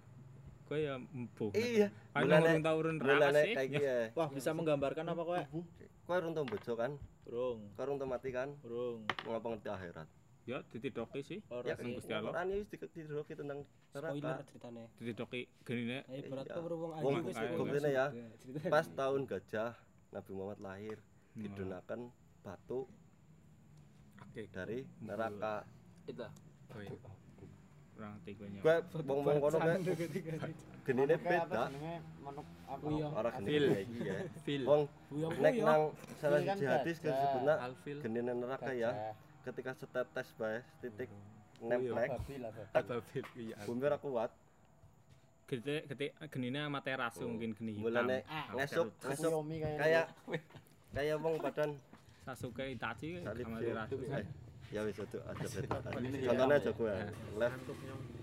Kowe 0.65 0.75
ya 0.75 0.97
empuh. 0.97 1.53
iya 1.53 1.87
mulane 2.11 2.51
urung 2.51 2.63
tau 2.63 2.77
urun 2.77 2.97
neraka 2.99 3.31
sih. 3.37 3.53
Ya. 3.53 3.63
gie 3.69 3.99
Wah, 4.11 4.27
bisa 4.29 4.51
menggambarkan 4.51 5.05
apa 5.05 5.23
kowe? 5.23 5.39
Kowe 6.05 6.17
urung 6.17 6.33
tau 6.33 6.45
bojo 6.45 6.73
kan 6.75 6.93
Burung, 7.25 7.59
kowe 7.73 7.83
urung 7.83 7.97
tau 7.97 8.07
mati 8.07 8.29
kan 8.29 8.49
burung. 8.61 9.09
ngapa 9.23 9.47
ngerti 9.51 9.71
akhirat 9.71 10.09
Ya 10.45 10.61
ditidoki 10.69 11.25
sih. 11.25 11.41
Ora 11.49 11.65
ya 11.65 11.75
sih. 11.75 11.97
Gusti 11.97 12.13
Allah. 12.13 12.29
Quran 12.29 12.47
ini 12.47 12.61
wis 12.61 12.69
diketiroki 12.69 13.33
tentang 13.33 13.65
Spoiler 13.89 14.13
neraka 14.13 14.45
ceritanya. 14.45 14.85
Ditidoki 15.01 15.41
genine 15.65 15.99
berat 16.29 16.45
Iya. 16.45 16.53
kok 16.53 16.63
berhubung 16.63 16.91
Wong 16.93 17.15
aja 17.17 17.25
wis 17.25 17.57
buktine 17.57 17.91
ya. 17.91 18.07
pas 18.69 18.85
tahun 18.87 19.21
gajah 19.25 19.73
Nabi 20.13 20.31
Muhammad 20.31 20.61
lahir 20.61 20.99
Hmm. 21.33 21.49
didunakan 21.49 22.01
batu 22.45 22.85
Oke. 24.21 24.45
dari 24.53 24.85
neraka 25.01 25.65
Itu. 26.05 26.29
Oh 26.69 26.79
iya. 26.79 26.93
Nya. 28.05 28.61
gue 28.61 28.77
wong 29.09 29.21
wong 29.25 29.37
kono 29.41 29.57
gue 29.61 29.97
genine 30.85 31.15
beda. 31.17 31.65
Manuk 32.21 32.47
apa? 32.69 32.87
Ora 33.17 33.31
genine 33.41 33.79
iki 33.85 33.99
ya 34.05 34.15
Fil. 34.45 34.63
wong 34.69 34.83
nek 35.41 35.55
nang 35.61 35.83
salah 36.21 36.41
kan 36.45 36.57
siji 36.57 36.67
hadis 36.69 36.97
disebutna 37.01 37.55
Alfil. 37.65 37.99
genine 38.05 38.33
neraka 38.37 38.73
ya. 38.77 38.91
Ketika 39.45 39.73
setetes 39.77 40.29
bae 40.37 40.61
titik 40.85 41.11
nemplek. 41.61 42.11
Alfil 42.77 43.25
iya. 43.37 43.57
bumi 43.65 43.83
ora 43.89 43.99
kuat. 44.01 44.31
Gede 45.45 45.85
gede 45.89 46.07
genine 46.33 46.65
amaterasu 46.65 47.25
mungkin 47.29 47.53
geni 47.57 47.81
hitam. 47.81 48.09
Ah, 48.29 48.53
ngesuk 48.57 48.89
ngesuk. 49.05 49.33
Kayak 49.81 50.07
kayak 50.93 51.17
wong 51.21 51.35
badan. 51.41 51.71
Sasuke 52.25 52.65
Itachi 52.73 53.21
salib 53.21 53.45
amaterasu. 53.53 54.01
Ya 54.73 54.81
wis 54.83 54.97
itu 54.97 55.19
aja 55.21 55.47
beda 55.49 55.79
contohnya 55.85 56.57
aja 56.57 56.71
gue 56.73 56.95
left. 57.39 57.61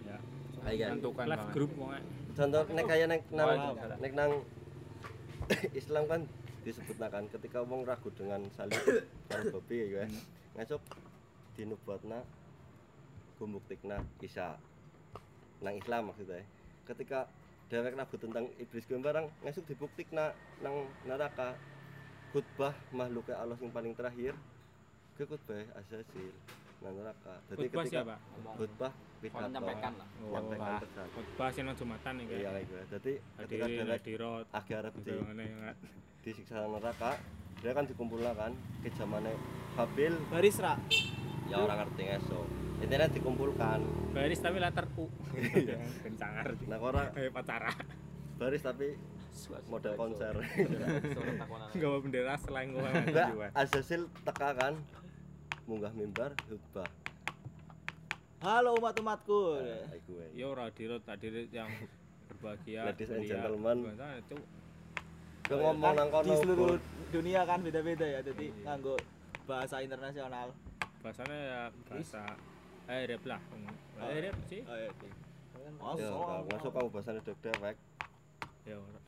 Ya. 0.07 0.17
ayo 0.61 1.09
banget. 1.13 1.39
group 1.57 1.71
wong 1.73 1.97
contoh 2.37 2.61
nek 2.69 2.85
kaya 2.85 3.05
nek 3.09 3.21
nang 3.33 3.49
nek 3.97 4.13
nang 4.13 4.31
Islam 5.79 6.03
kan 6.05 6.21
disebut 6.61 6.97
kan 7.01 7.25
ketika 7.33 7.65
wong 7.65 7.81
ragu 7.81 8.13
dengan 8.13 8.45
salib 8.53 8.77
karo 9.29 9.57
babi 9.57 9.75
ya 9.81 9.87
guys 10.05 10.13
ngesuk 10.53 10.83
dinubuatna 11.57 12.21
gumbuktikna 13.41 14.05
Isa 14.21 14.61
nang 15.61 15.77
Islam 15.77 16.13
maksudnya. 16.13 16.45
Ketika 16.85 17.29
dhewek 17.69 17.97
ragu 17.97 18.15
tentang 18.17 18.49
iblis 18.57 18.85
kuwi 18.85 18.99
barang 18.99 19.29
ngesuk 19.45 19.65
dibuktikna 19.69 20.33
nang 20.61 20.89
neraka. 21.05 21.57
Khutbah 22.31 22.71
makhluknya 22.95 23.43
Allah 23.43 23.59
yang 23.59 23.75
paling 23.75 23.91
terakhir 23.91 24.31
ke 25.13 25.23
khutbah 25.23 25.61
Azazil 25.73 26.31
nang 26.81 26.93
neraka 26.93 27.33
jadi 27.45 27.57
Khutbah 27.61 27.83
ketika 27.83 27.93
siapa? 27.93 28.15
khutbah 28.55 28.91
pidato 29.21 29.45
Menyampaikan 29.45 29.93
lah. 29.93 30.07
menyampaikan 30.19 30.71
Oh, 30.71 30.81
pesan 30.81 31.07
Khotbah 31.11 31.49
sing 31.49 31.63
nang 31.63 31.75
Jumatan 31.75 32.13
iki. 32.19 32.35
iya 32.35 32.49
kayak 32.51 32.65
gue 32.65 32.81
jadi 32.89 33.11
ketika 33.37 33.65
dhewek 33.67 34.01
akhir 34.51 34.75
arep 34.79 34.95
di 34.99 35.13
disiksa 36.21 36.55
neraka 36.63 37.11
dia 37.57 37.71
kan 37.71 37.85
dikumpulkan 37.85 38.33
kan 38.33 38.51
ke 38.81 38.89
zamane 38.91 39.33
Habil 39.71 40.13
Baris 40.27 40.57
ra. 40.57 40.73
ya 41.45 41.55
orang 41.59 41.85
ngerti 41.85 42.01
ngesok 42.03 42.45
intinya 42.81 43.07
dikumpulkan 43.07 43.79
Baris 44.11 44.39
tapi 44.39 44.57
letter 44.57 44.85
U. 44.95 45.05
Kencang 46.03 46.31
ngerti. 46.33 46.63
nah 46.65 46.79
orang 46.79 47.11
Kayak 47.11 47.29
pacara. 47.31 47.69
baris 48.35 48.63
tapi 48.63 48.97
model 49.67 49.93
konser. 49.95 50.33
Gawa 51.75 51.97
bendera 52.03 52.35
selain 52.39 52.75
gua 52.75 52.89
enggak 52.91 53.51
Azazil 53.55 54.07
teka 54.23 54.51
kan 54.55 54.73
munggah 55.65 55.91
mimbar 55.95 56.35
khutbah 56.49 56.89
Halo 58.41 58.73
umat-umatku. 58.81 59.61
nah, 59.61 59.93
iku 59.93 60.17
wae. 60.17 60.33
Ya 60.33 60.49
ora 60.49 60.65
hadirat 60.65 61.05
hadirat 61.05 61.53
yang 61.53 61.69
berbahagia. 62.25 62.89
Ladies 62.89 63.13
and 63.13 63.29
gentlemen. 63.29 63.85
Bahasa 63.85 64.17
itu 64.17 64.37
Gue 65.45 65.57
ngomong 65.61 65.93
nang 65.93 66.09
kono 66.09 66.25
di 66.25 66.33
seluruh 66.41 66.77
dunia 67.13 67.45
kan 67.45 67.61
beda-beda 67.61 68.01
ya. 68.01 68.19
Jadi 68.25 68.49
nganggo 68.65 68.97
bahasa 69.45 69.85
internasional. 69.85 70.49
bahasanya 71.01 71.33
ya 71.37 71.61
bahasa 71.89 72.21
Arab 72.85 73.21
lah 73.25 73.41
Arab 73.97 74.35
sih 74.45 74.61
Oh, 74.69 74.77
iya, 74.77 74.89
iya. 74.89 75.13
Ya, 75.61 75.69
Masuk. 75.81 76.45
masuk 76.49 76.71
kamu 76.73 76.87
bahasane 76.93 77.21
dewek. 77.25 77.75
Ya 78.63 78.75
nggak 78.75 79.01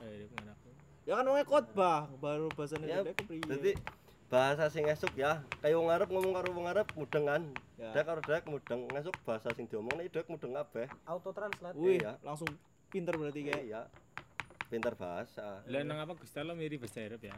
aku 0.51 0.69
Ya 1.03 1.13
kan 1.15 1.25
wong 1.25 1.37
khotbah 1.43 2.07
baru 2.17 2.47
bahasane 2.49 2.87
Ya, 2.87 3.03
dek 3.03 3.19
kepriye. 3.19 3.43
Jadi 3.43 3.71
bahasa 4.29 4.71
sing 4.71 4.87
esuk 4.87 5.11
ya, 5.13 5.43
kayak 5.59 5.75
wong 5.75 5.91
Arab 5.91 6.07
ngomong 6.07 6.31
karo 6.31 6.47
wong 6.49 6.63
Arab 6.63 6.87
mudeng 6.95 7.27
kan. 7.27 7.43
Ya. 7.75 7.91
Dek 7.91 8.07
karo 8.07 8.19
dek 8.19 8.47
mudeng, 8.47 8.87
esuk 8.89 9.11
bahasa 9.21 9.51
sing 9.51 9.67
diomongne 9.67 10.07
dek 10.07 10.25
mudeng 10.25 10.55
kabeh. 10.55 10.87
Auto 11.03 11.29
translate. 11.29 11.75
Wih, 11.75 11.99
Iya. 11.99 12.15
langsung 12.21 12.47
pinter 12.87 13.13
berarti 13.13 13.43
kayak. 13.43 13.63
Iya. 13.63 13.81
Pintar 14.65 14.95
bahasa. 14.95 15.61
lah 15.63 15.81
nang 15.83 15.99
apa 15.99 16.15
Gusti 16.15 16.33
Allah 16.35 16.55
mirip 16.55 16.81
bahasa 16.81 17.03
Arab 17.03 17.21
ya 17.21 17.37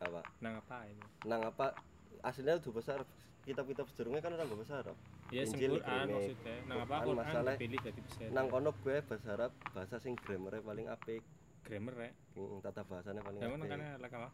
Apa? 0.00 0.18
nang 0.40 0.58
apa 0.58 0.82
ini 0.82 0.98
Nang 1.22 1.46
apa 1.46 1.78
aslinya 2.20 2.58
udah 2.58 2.72
bahasa 2.72 2.90
Arab. 2.96 3.08
Kitab-kitab 3.42 3.86
sedurunge 3.86 4.18
kan 4.18 4.30
ora 4.30 4.42
nggo 4.42 4.56
bahasa 4.56 4.74
Arab. 4.80 4.96
ya 5.28 5.42
sing 5.44 5.56
Injil, 5.56 5.78
Quran 5.78 6.06
maksudnya 6.08 6.56
nang 6.66 6.78
apa 6.80 6.94
Quran 7.02 7.18
masalah- 7.18 7.54
dipilih 7.54 7.78
jadi 7.80 8.00
bahasa 8.00 8.18
Arab 8.20 8.32
Nang 8.32 8.46
kono 8.48 8.70
gue 8.74 8.96
bahasa 9.00 9.28
Arab, 9.30 9.52
bahasa 9.70 9.96
sing 9.96 10.14
grammar 10.16 10.58
paling 10.58 10.86
apik. 10.86 11.22
Grammar 11.62 11.94
ya 11.96 12.10
Mm, 12.32 12.64
tata 12.64 12.80
bahasanya 12.82 13.20
paling 13.20 13.38
kan 13.44 13.60
apik. 13.60 13.68
lah 14.00 14.08
apa 14.08 14.28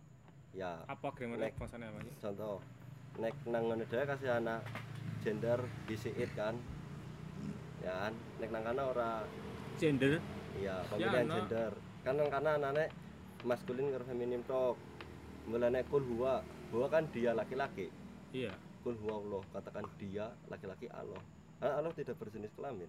Ya, 0.54 0.70
apa 0.86 1.08
grammar 1.12 1.36
Nek. 1.36 1.54
bahasanya 1.58 1.86
apa 1.90 1.98
contoh 2.16 2.56
nek 3.18 3.34
nang 3.44 3.62
ngono 3.66 3.84
kasih 3.84 4.30
anak 4.32 4.62
gender 5.18 5.58
bisiit 5.84 6.30
kan. 6.32 6.54
Ya 7.78 8.06
kan, 8.06 8.14
nek 8.38 8.50
nang 8.50 8.62
kana 8.62 8.82
ora 8.86 9.10
gender 9.76 10.22
Iya, 10.54 10.82
pemilihan 10.86 11.26
no. 11.26 11.34
gender. 11.36 11.72
Kan 12.02 12.14
nang 12.16 12.30
kana 12.30 12.50
anane 12.54 12.84
maskulin 13.42 13.90
karo 13.90 14.04
feminim 14.04 14.42
tok. 14.44 14.78
Mulane 15.46 15.82
kul 15.86 16.06
huwa. 16.06 16.38
Huwa 16.70 16.86
kan 16.86 17.08
dia 17.10 17.32
laki-laki. 17.32 17.88
iya 18.30 18.52
Kul 18.78 18.94
huwa 18.94 19.18
Allah, 19.18 19.42
katakan 19.52 19.84
dia 19.96 20.28
laki-laki 20.46 20.86
Allah. 20.92 21.18
Kan 21.58 21.72
Allah 21.74 21.90
tidak 21.92 22.14
berjenis 22.14 22.52
kelamin. 22.54 22.86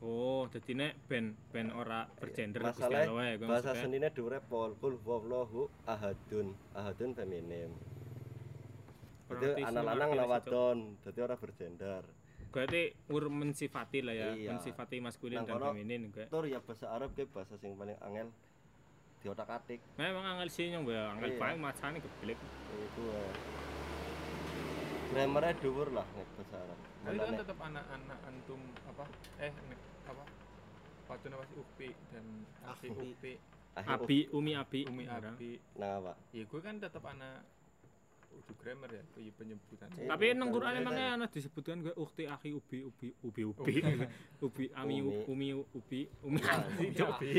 Oh 0.00 0.48
jadi 0.48 0.70
nek 0.74 0.92
ben 1.06 1.36
ben 1.48 1.68
ora 1.70 2.08
bergender 2.16 2.60
Masalah 2.60 3.04
wae, 3.10 3.36
bahasa 3.36 3.72
senine 3.74 4.08
durepol. 4.08 4.72
Kul 4.76 4.96
huwa 4.98 5.16
Allahu 5.18 5.68
ahadun. 5.84 6.56
Ahadun 6.72 7.10
feminim. 7.12 7.70
Jadi 9.30 9.46
ngerti 9.46 9.62
anak 9.62 9.82
lanang 9.86 10.10
ana 10.12 10.24
wadon, 10.26 10.78
dadi 11.00 11.20
ora 11.20 11.36
bergender. 11.36 12.02
berarti 12.50 12.82
ur 13.06 13.30
mensifati 13.30 14.02
lah 14.02 14.10
ya 14.10 14.34
Iya. 14.34 14.50
mensifati 14.50 14.98
maskulin 14.98 15.46
dan 15.46 15.54
feminin 15.54 16.10
juga 16.10 16.26
Tur 16.26 16.50
ya 16.50 16.58
bahasa 16.58 16.90
Arab 16.90 17.14
ke 17.14 17.22
bahasa 17.22 17.54
sing 17.54 17.78
paling 17.78 17.94
angel 18.02 18.26
diotak-atik. 19.22 19.78
memang 19.94 20.26
angel 20.34 20.50
sih 20.50 20.66
nyong 20.66 20.82
ya 20.82 21.14
angel 21.14 21.30
Iya. 21.30 21.38
paling 21.38 21.62
macane 21.62 22.02
kebelik 22.02 22.34
Itu 22.74 23.02
eh. 23.06 23.32
Grammarnya 25.10 25.54
dhuwur 25.58 25.88
lah 25.90 26.02
nek 26.10 26.26
bahasa 26.34 26.56
Arab. 26.58 26.78
Tapi 27.00 27.16
kan 27.18 27.34
tetap 27.38 27.58
anak-anak 27.60 28.18
antum 28.20 28.60
apa? 28.84 29.04
Eh 29.38 29.52
nek- 29.70 29.84
apa? 30.04 30.24
Pacun 31.06 31.30
apa 31.32 31.44
sih 31.44 31.56
Ukti 31.56 31.88
dan. 32.08 32.24
Ukti, 32.66 33.32
Akhir 33.70 33.90
abi 33.94 34.18
umi 34.30 34.52
abi 34.52 34.80
Umi. 34.84 35.04
Abi. 35.06 35.58
Nang 35.74 35.92
apa? 36.00 36.12
Ya 36.30 36.42
gue 36.42 36.60
kan 36.60 36.76
tetap 36.76 37.04
anak 37.04 37.46
udah 38.30 38.54
grammar 38.56 38.86
ya, 38.88 39.02
iya 39.16 39.30
penyebutan. 39.32 39.90
Iya. 39.92 40.06
tapi 40.06 40.24
nang 40.32 40.50
Quran 40.50 40.74
emangnya 40.76 41.02
kita- 41.04 41.16
ana 41.16 41.26
disebutkan 41.28 41.76
gue 41.80 41.94
ukti 41.96 42.24
akhi 42.24 42.50
ubi 42.52 42.78
ubi 42.84 43.08
ubi 43.20 43.42
ubi 43.44 43.72
ubi 44.40 44.64
ami 44.80 45.02
Umi. 45.02 45.22
umi 45.26 45.48
ubi 45.68 46.00
umi 46.20 46.38
Nah, 46.38 46.62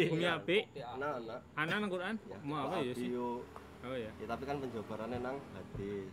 umi 0.09 0.25
abi 0.25 0.57
Nah, 0.75 1.15
nah. 1.17 1.39
ana 1.53 1.79
nang 1.79 1.87
Quran 1.89 2.15
Ya, 2.21 2.35
mau 2.41 2.59
apa 2.65 2.79
ya 2.81 2.91
sih 2.91 3.07
oh 3.15 3.39
ya 3.87 4.11
Ya, 4.13 4.25
tapi 4.27 4.43
kan 4.43 4.59
penjabarannya 4.59 5.19
nang 5.21 5.39
hadis. 5.53 6.11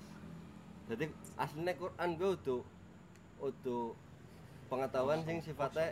Jadi 0.89 1.05
aslinya 1.37 1.75
Quran 1.75 2.09
gue 2.15 2.31
udah 2.33 2.61
udah 3.41 3.83
pengetahuan 4.69 5.21
sing 5.23 5.39
sifatnya 5.41 5.91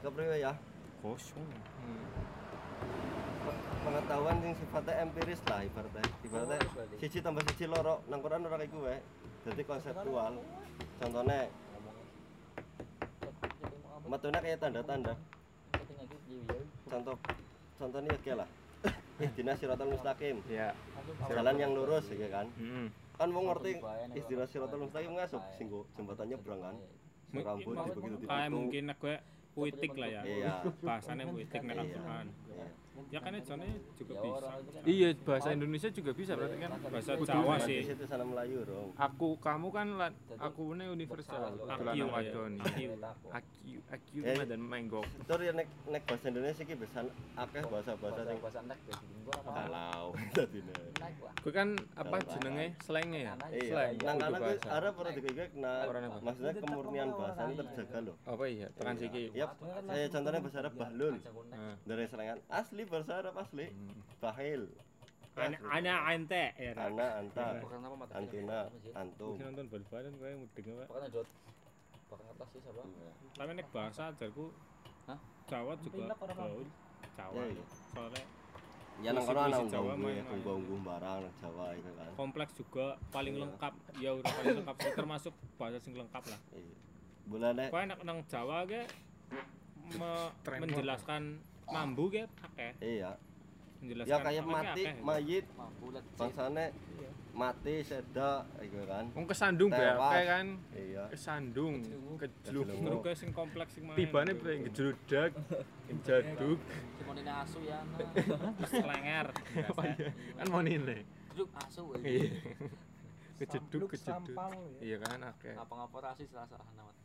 kepriwe 0.00 0.36
ya. 0.40 0.52
Kosong. 1.00 1.44
Hmm. 1.44 2.06
pengetahuan 3.84 4.40
sing 4.40 4.52
sifatnya 4.56 5.04
empiris 5.04 5.40
lah 5.44 5.60
ibaratnya. 5.60 6.00
Ibaratnya 6.24 6.58
siji 6.96 7.20
tambah 7.20 7.44
siji 7.44 7.68
loro 7.68 8.00
nang 8.08 8.24
Quran 8.24 8.48
ora 8.48 8.56
kayak 8.56 8.72
gue. 8.72 8.94
Jadi 9.44 9.62
konseptual. 9.68 10.40
Contohnya 10.96 11.52
metune 14.08 14.38
kayak 14.40 14.58
tanda-tanda. 14.64 15.12
Contoh 16.88 17.16
contohnya 17.76 18.16
ya 18.16 18.20
kayak 18.24 18.36
lah. 18.40 18.48
Ihdina 19.24 19.52
siratal 19.60 19.92
mustaqim. 19.92 20.40
Ya. 20.48 20.72
jalan 21.28 21.56
yang 21.60 21.76
lurus 21.76 22.08
ya 22.08 22.28
kan? 22.32 22.48
Hmm. 22.56 22.88
kan 23.14 23.30
mau 23.30 23.46
ngerti 23.46 23.78
istilah 24.18 24.48
siratal 24.50 24.80
mustaqim 24.82 25.14
ngasuk 25.14 25.38
singgo 25.54 25.86
jembatannya 25.94 26.34
berang 26.42 26.60
kan 26.66 26.76
Mu- 27.30 27.46
rambut 27.46 27.74
mau- 27.78 27.86
begitu 27.86 28.26
kayak 28.26 28.50
mungkin 28.50 28.84
gue 28.90 29.16
puitik 29.54 29.92
lah 29.94 30.08
ya 30.10 30.22
Iya. 30.22 30.52
bahasanya 30.80 31.24
puitik 31.26 31.60
nang 31.64 31.78
Iya. 31.80 31.94
Quran 31.94 32.26
Iya. 32.44 32.66
ya 33.10 33.18
kan 33.20 33.32
contohnya 33.36 33.76
juga 33.94 34.14
bisa 34.16 34.48
Iya, 34.84 35.08
bahasa 35.20 35.48
Indonesia 35.50 35.88
juga 35.88 36.10
bisa 36.12 36.32
berarti 36.34 36.56
kan. 36.56 36.70
bahasa 36.84 37.10
Jawa 37.16 37.54
sih 37.60 37.78
situ 37.84 38.04
sana 38.04 38.22
Melayu 38.22 38.62
Aku, 38.96 39.28
kamu 39.38 39.68
kan 39.70 39.86
aku 40.36 40.62
ini 40.74 40.84
universal. 40.88 41.58
Ya. 41.94 42.06
wadon. 42.06 42.52
Akiu. 42.60 42.90
Akiu, 43.30 43.78
akiu 43.88 44.20
Eh. 44.22 44.44
dan 44.44 44.60
menggok. 44.60 45.06
Tur 45.24 45.40
ya 45.40 45.52
nek 45.52 45.66
nek 45.86 46.02
bahasa 46.04 46.26
Indonesia 46.28 46.62
iki 46.62 46.74
bisa 46.74 47.00
akeh 47.34 47.62
bahasa-bahasa 47.64 48.20
sing 48.24 48.38
halau 49.46 50.06
dadine. 50.36 50.74
Gue 51.40 51.52
kan 51.52 51.68
apa 51.94 52.16
Kalau 52.16 52.32
jenenge 52.32 52.66
slangnya 52.80 53.20
ya? 53.20 53.32
Iya, 53.50 53.72
Slang. 53.94 54.16
nang 54.20 54.32
bahasa. 54.38 54.68
Arab 54.70 54.92
ora 54.96 55.10
apa? 56.06 56.18
maksudnya 56.22 56.52
kemurnian 56.56 57.08
bahasanya 57.10 57.54
terjaga 57.58 57.98
loh. 58.00 58.16
Apa 58.24 58.44
iya? 58.46 58.66
Tekan 58.72 58.96
siki. 58.96 59.24
Ya, 59.44 59.78
saya 59.84 60.06
contohnya 60.10 60.40
bahasa 60.40 60.58
Arab 60.64 60.74
bahlul. 60.74 61.14
Nah. 61.52 61.74
dari 61.84 62.04
serangan 62.08 62.38
asli 62.48 62.82
bahasa 62.88 63.12
Arab 63.20 63.34
asli. 63.38 63.66
Hmm. 63.70 64.00
bahil 64.20 64.62
ana 65.34 65.58
ana 65.66 65.94
ante 66.14 66.44
ya 66.54 66.70
Ra. 66.78 66.86
ana 66.86 67.06
anta 67.18 67.44
antina 68.14 68.70
antum. 68.94 69.34
Mungkin 69.34 69.46
nonton 69.50 69.66
bal-balan 69.66 70.12
gue 70.14 70.30
mudeng 70.38 70.66
apa? 70.78 70.84
Bahkan 70.86 71.02
ada 71.10 71.20
bahkan 72.06 72.26
atas 72.30 72.48
sih 72.54 72.60
siapa? 72.62 72.82
tapi 73.34 73.50
nek 73.58 73.66
bahasa 73.74 74.02
ajarku 74.14 74.46
Hah? 75.10 75.18
Jawa 75.50 75.72
juga 75.82 76.14
gaul 76.14 76.64
Jawa. 77.18 77.40
Iya, 77.42 77.50
iya. 77.50 77.64
soalnya 77.90 78.24
ya 79.02 79.10
nang 79.10 79.24
kono 79.26 79.40
ana 79.42 79.58
Jawa 79.66 79.92
unggu 79.98 80.08
ya 80.14 80.22
barang 80.86 81.18
nang 81.26 81.34
Jawa 81.42 81.64
itu 81.74 81.90
kan. 81.98 82.10
Kompleks 82.14 82.52
juga 82.54 82.86
paling 83.10 83.34
Iya. 83.34 83.42
lengkap. 83.42 83.74
Ya 83.98 84.10
udah 84.14 84.32
paling 84.38 84.54
lengkap. 84.62 84.76
Termasuk 84.94 85.34
bahasa 85.58 85.78
sing 85.82 85.98
lengkap 85.98 86.24
lah. 86.30 86.40
Iya. 86.54 86.74
Bulane 87.26 87.64
Kau 87.74 87.80
enak 87.82 87.98
nang 88.06 88.22
Jawa 88.30 88.62
ge 88.70 88.86
me- 89.94 90.32
Tren 90.42 90.58
menjelaskan 90.60 91.22
mambu 91.64 92.08
ge 92.08 92.24
akeh 92.40 92.72
iya 92.80 93.16
menjelaskan 93.80 94.10
ya 94.10 94.16
kayak 94.20 94.44
mati 94.44 94.82
akeh. 94.82 94.94
mayit 95.00 95.44
bangsane 96.16 96.66
mati 97.34 97.82
seda 97.82 98.46
iku 98.62 98.86
kan 98.86 99.04
Wong 99.10 99.26
kesandung 99.26 99.68
bae 99.68 100.22
kan. 100.24 100.46
iya 100.70 101.10
Kesandung, 101.10 101.82
kejluk. 102.14 102.70
gue 103.02 103.14
sing 103.14 103.34
kompleks 103.34 103.74
sing 103.74 103.90
main 103.90 103.98
Tibane 103.98 104.38
bae 104.38 104.62
ngejludak, 104.62 105.34
jaduk. 106.06 106.58
Cuma 107.02 107.12
asu 107.42 107.58
ya. 107.66 107.82
nah. 107.82 108.54
terus 108.54 108.72
lenger 108.78 109.26
Kan 110.38 110.46
mau 110.46 110.62
nilai. 110.62 111.02
Duduk 111.34 111.50
asu. 111.58 111.90
Iya. 111.98 112.30
Kejeduk, 113.34 113.90
kejeduk. 113.90 114.30
ya. 114.78 114.94
Iya 114.94 114.96
kan 115.02 115.18
akeh. 115.26 115.58
Ngapa-ngapa 115.58 115.98
rasi 116.06 116.30
salah-salah 116.30 116.70
namanya. 116.78 117.02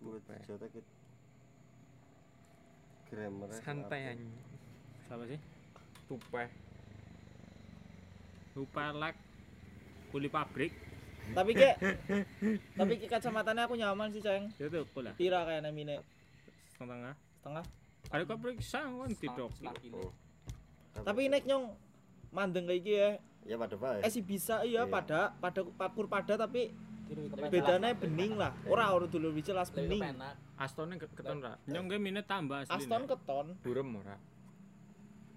Buat 0.00 0.22
kit 0.66 0.86
grammar 3.06 3.48
Santai 3.56 4.00
anjing. 4.08 4.32
siapa 5.04 5.24
sih 5.26 5.40
Tupeh. 6.06 6.48
lupa 8.52 8.90
lek 8.92 9.16
kuli 10.10 10.26
pabrik 10.26 10.72
Tapi 11.30 11.54
kek 11.54 11.76
tapi 12.74 12.92
ki 12.96 13.06
kacamatanya 13.06 13.62
aku 13.64 13.74
nyaman 13.74 14.10
sih, 14.10 14.18
Ceng. 14.18 14.50
itu 14.52 14.82
kula 14.90 15.14
Pira 15.14 15.44
kayak 15.44 15.62
namine 15.62 16.02
setengah 16.72 17.14
setengah. 17.36 17.64
ada 18.08 18.24
pabrik 18.24 18.58
sangon 18.58 19.06
tidak 19.12 19.46
Setengah 19.52 19.76
kilo. 19.78 20.10
Tapi 20.96 21.30
nek 21.30 21.46
nyong 21.46 21.70
mandeng 22.30 22.66
kayak 22.66 22.80
iki 22.80 22.92
ya. 22.92 23.10
ya 23.44 23.54
pada 23.56 23.76
baik 23.76 24.02
Eh 24.02 24.10
sih 24.10 24.20
bisa 24.20 24.62
iya 24.62 24.82
Iya. 24.82 24.90
pada 24.90 25.20
pada 25.36 25.60
pakur 25.70 26.06
pada 26.06 26.34
Tapi 26.34 26.74
bedanya 27.46 27.90
bening 27.92 28.32
lah. 28.34 28.52
Ora 28.64 28.90
ora 28.90 29.04
dulu 29.04 29.34
jelas 29.36 29.68
Lebih 29.70 29.78
bening. 29.88 30.02
kepenak. 30.06 30.34
Astone 30.56 30.94
ke- 30.94 31.08
keton 31.10 31.38
ra. 31.40 31.56
nyong 31.64 31.86
gue 31.86 31.98
minat 31.98 32.24
tambah 32.24 32.60
asli 32.60 32.74
Aston 32.76 33.04
keton, 33.04 33.46
Burem 33.60 33.96
ora. 33.96 34.16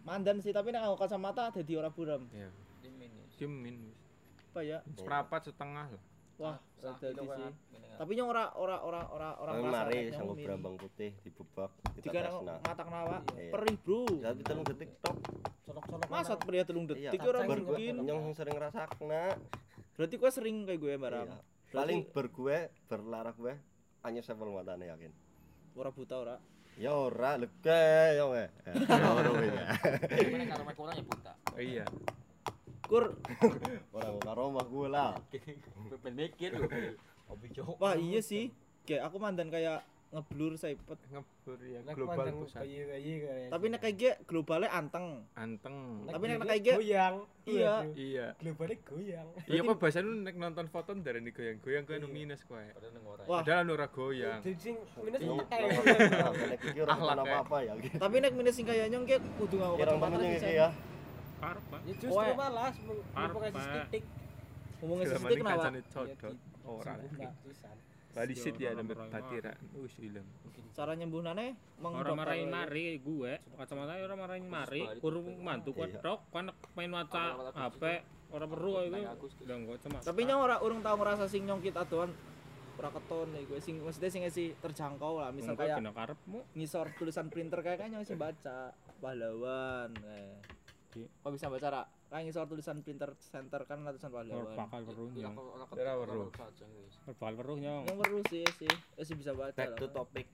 mandan 0.04 0.38
sih 0.38 0.52
tapi 0.52 0.70
nek 0.70 0.84
aku 0.84 1.00
kacamata 1.00 1.48
dadi 1.50 1.74
ora 1.74 1.88
buram. 1.88 2.28
Iya. 2.30 2.52
Dimin 2.82 3.08
ya. 3.10 3.26
Diemin 3.38 3.76
wis. 3.86 3.98
Apa 4.52 4.60
ya? 4.62 4.78
Seprapat 4.94 5.42
setengah 5.46 5.88
lah. 5.90 6.04
Wah, 6.36 6.58
Sak 6.76 7.00
dadi 7.00 7.24
sih. 7.24 7.52
Meneng. 7.72 7.96
Tapi 7.96 8.12
nyong 8.14 8.28
ora 8.28 8.46
ora 8.52 8.78
ora 8.84 9.52
mari 9.56 10.10
sanggup 10.10 10.36
berambang 10.36 10.76
putih 10.76 11.14
dibebak 11.22 11.72
kita 11.96 12.10
Jika 12.10 12.20
kasna. 12.26 12.54
matak 12.60 12.88
nawa 12.90 13.18
Iya. 13.32 13.52
perih, 13.54 13.76
Bro. 13.80 14.02
Tapi 14.20 14.42
telung 14.44 14.66
detik 14.66 14.90
tok. 15.00 15.16
Colok-colok. 15.64 16.08
Masa 16.10 16.34
pria 16.36 16.64
telung 16.66 16.84
detik 16.84 17.22
ora 17.22 17.40
Kacang 17.40 17.64
mungkin. 17.64 17.94
Nyong 18.04 18.24
sering 18.34 18.56
ngrasakna. 18.58 19.24
Berarti 19.94 20.16
gue 20.18 20.32
sering 20.34 20.56
kayak 20.66 20.80
gue 20.80 20.94
barang. 20.98 21.30
Paling 21.74 22.06
ber 22.14 22.30
gue 22.30 22.70
berlarah 22.86 23.34
gue 23.34 23.58
hanya 24.06 24.22
sepel 24.22 24.54
matane 24.54 24.94
yakin. 24.94 25.10
Ora 25.74 25.90
buta 25.90 26.22
ora. 26.22 26.36
Ya 26.78 26.94
ora 26.94 27.34
leke 27.34 28.14
yo 28.14 28.38
we. 28.38 28.46
Ora 28.94 29.30
we. 29.34 29.50
Meneng 30.30 30.50
karo 30.54 30.62
mek 30.70 30.78
kurang 30.78 30.96
ya 31.02 31.06
buta. 31.10 31.34
Oh, 31.50 31.62
iya 31.62 31.86
Kur, 32.86 33.18
Ora 33.90 34.10
karo 34.22 34.54
omah 34.54 34.66
gue 34.70 34.86
lah. 34.86 35.18
Ben 36.06 36.14
mikir 36.14 36.54
lho. 36.54 36.70
Obi 37.34 37.50
cok. 37.50 37.82
wah 37.82 37.98
iya 37.98 38.22
sih. 38.22 38.54
Kayak 38.86 39.10
aku 39.10 39.18
mandan 39.18 39.50
kayak 39.50 39.82
ngeblur 40.14 40.54
saipet. 40.54 41.00
ngebur 41.10 41.58
ya 41.60 41.80
Nek 41.82 41.94
global 41.98 42.26
pusat. 42.38 42.62
Tapi 43.50 43.66
nek 43.68 43.82
kayak 43.82 44.16
globalnya 44.24 44.70
anteng. 44.70 45.26
anteng 45.34 46.06
Tapi 46.06 46.24
nek 46.24 46.38
kayak 46.40 46.62
gitu- 46.62 46.78
goyang. 46.80 47.16
Iya. 47.44 47.74
Iya 47.92 48.26
Globalnya 48.38 48.78
goyang. 48.80 49.28
iya 49.46 49.60
kok 49.60 49.76
bahasa 49.76 50.00
lu 50.00 50.22
nek 50.22 50.36
nonton 50.36 50.66
foto 50.70 50.94
dari 50.96 51.20
nih 51.20 51.34
goyang 51.34 51.58
goyang 51.60 51.84
gue 51.84 51.98
minus 52.08 52.46
kowe 52.46 52.62
Padahal 53.26 53.66
ora. 53.68 53.86
Goyang 53.90 54.40
Jadi 54.40 54.56
sing 54.56 54.76
minus 54.96 55.20
Nyong 55.20 55.40
utek 55.40 55.50
kayak 55.52 56.34
nek 56.48 56.60
iki 56.64 56.80
ora 56.80 56.92
Akhlak, 56.94 57.14
kenapa 57.18 57.28
ya. 57.28 57.42
apa 57.42 57.58
ya. 57.60 57.74
Tapi 58.00 58.16
nek 58.22 58.32
minus 58.34 58.54
sing 58.54 58.66
kayak 58.66 58.86
nyong 58.88 59.04
kayak 59.04 59.22
kudu 59.36 59.56
Kirang 59.58 59.98
kacamata 60.00 60.48
ya. 60.48 60.68
Pak. 61.44 61.80
Ya 61.84 61.94
justru 62.00 62.32
malah 62.34 62.70
Pak. 63.52 63.66
titik. 63.90 64.04
Sisitik 64.84 65.32
ini 65.32 65.42
kenapa? 65.42 65.72
codot 65.90 66.36
ora 66.64 66.94
bali 68.14 68.34
sit 68.38 68.56
ya 68.62 68.78
nambah 68.78 69.10
batira 69.10 69.54
wis 69.78 69.98
ilang 70.00 70.26
Cara 70.74 70.98
nyembuhnane 70.98 71.54
mong 71.86 71.94
Orang 71.94 72.18
dokter 72.18 72.34
marahin 72.34 72.50
mari 72.50 72.98
gue, 72.98 73.34
kacamata 73.62 73.94
orang 73.94 74.20
marahin 74.26 74.48
mari, 74.50 74.82
kurung 74.98 75.38
mantu 75.46 75.70
kuat 75.78 75.94
Iya. 75.94 76.02
tok, 76.02 76.34
kan 76.34 76.50
main 76.74 76.90
maca 76.90 77.54
HP, 77.54 78.02
orang 78.34 78.50
perlu 78.50 78.82
itu, 78.82 78.98
udah 79.46 79.56
nggak 79.62 79.78
cuma. 79.86 79.98
Tapi 80.02 80.22
nyong 80.26 80.42
ora 80.42 80.58
urung 80.66 80.82
tau 80.82 80.98
ngerasa 80.98 81.30
sing 81.30 81.46
nyong 81.46 81.62
kita 81.62 81.86
doan 81.86 82.10
ora 82.82 82.90
keton 82.90 83.30
nih 83.38 83.46
gue. 83.46 83.60
Sing 83.62 83.86
maksudnya 83.86 84.10
sing 84.10 84.26
sih 84.34 84.58
terjangkau 84.58 85.22
lah 85.22 85.30
misal 85.30 85.54
kayak 85.54 85.78
kena 85.78 85.94
karepmu, 85.94 86.42
ngisor 86.58 86.90
tulisan 86.98 87.30
printer 87.30 87.62
kayak 87.62 87.86
kan 87.86 87.94
nyong 87.94 88.10
sih 88.10 88.18
baca 88.18 88.74
pahlawan 88.98 89.94
kayak. 89.94 90.42
Iya. 90.94 91.10
kok 91.22 91.32
bisa 91.38 91.50
baca 91.54 91.68
ra 91.70 91.82
kayak 92.14 92.30
ngisor 92.30 92.46
tulisan 92.46 92.78
printer 92.86 93.10
center 93.18 93.66
kan 93.66 93.82
tulisan 93.82 94.14
orang 94.14 94.30
pahlawan 94.30 94.54
bakal 94.54 94.82
perlu 94.86 95.06
yang, 95.18 95.34
Ora 95.34 95.94
weruh. 95.98 96.30
bakal 96.30 97.34
perlu 97.42 97.56
yang. 97.58 97.82
yang 97.90 97.98
baru 97.98 98.22
sih 98.30 98.46
sih. 98.62 98.70
Eh 98.70 99.02
sih 99.02 99.18
bisa 99.18 99.34
baca 99.34 99.58
Back 99.58 99.82
to 99.82 99.90
topic. 99.90 100.30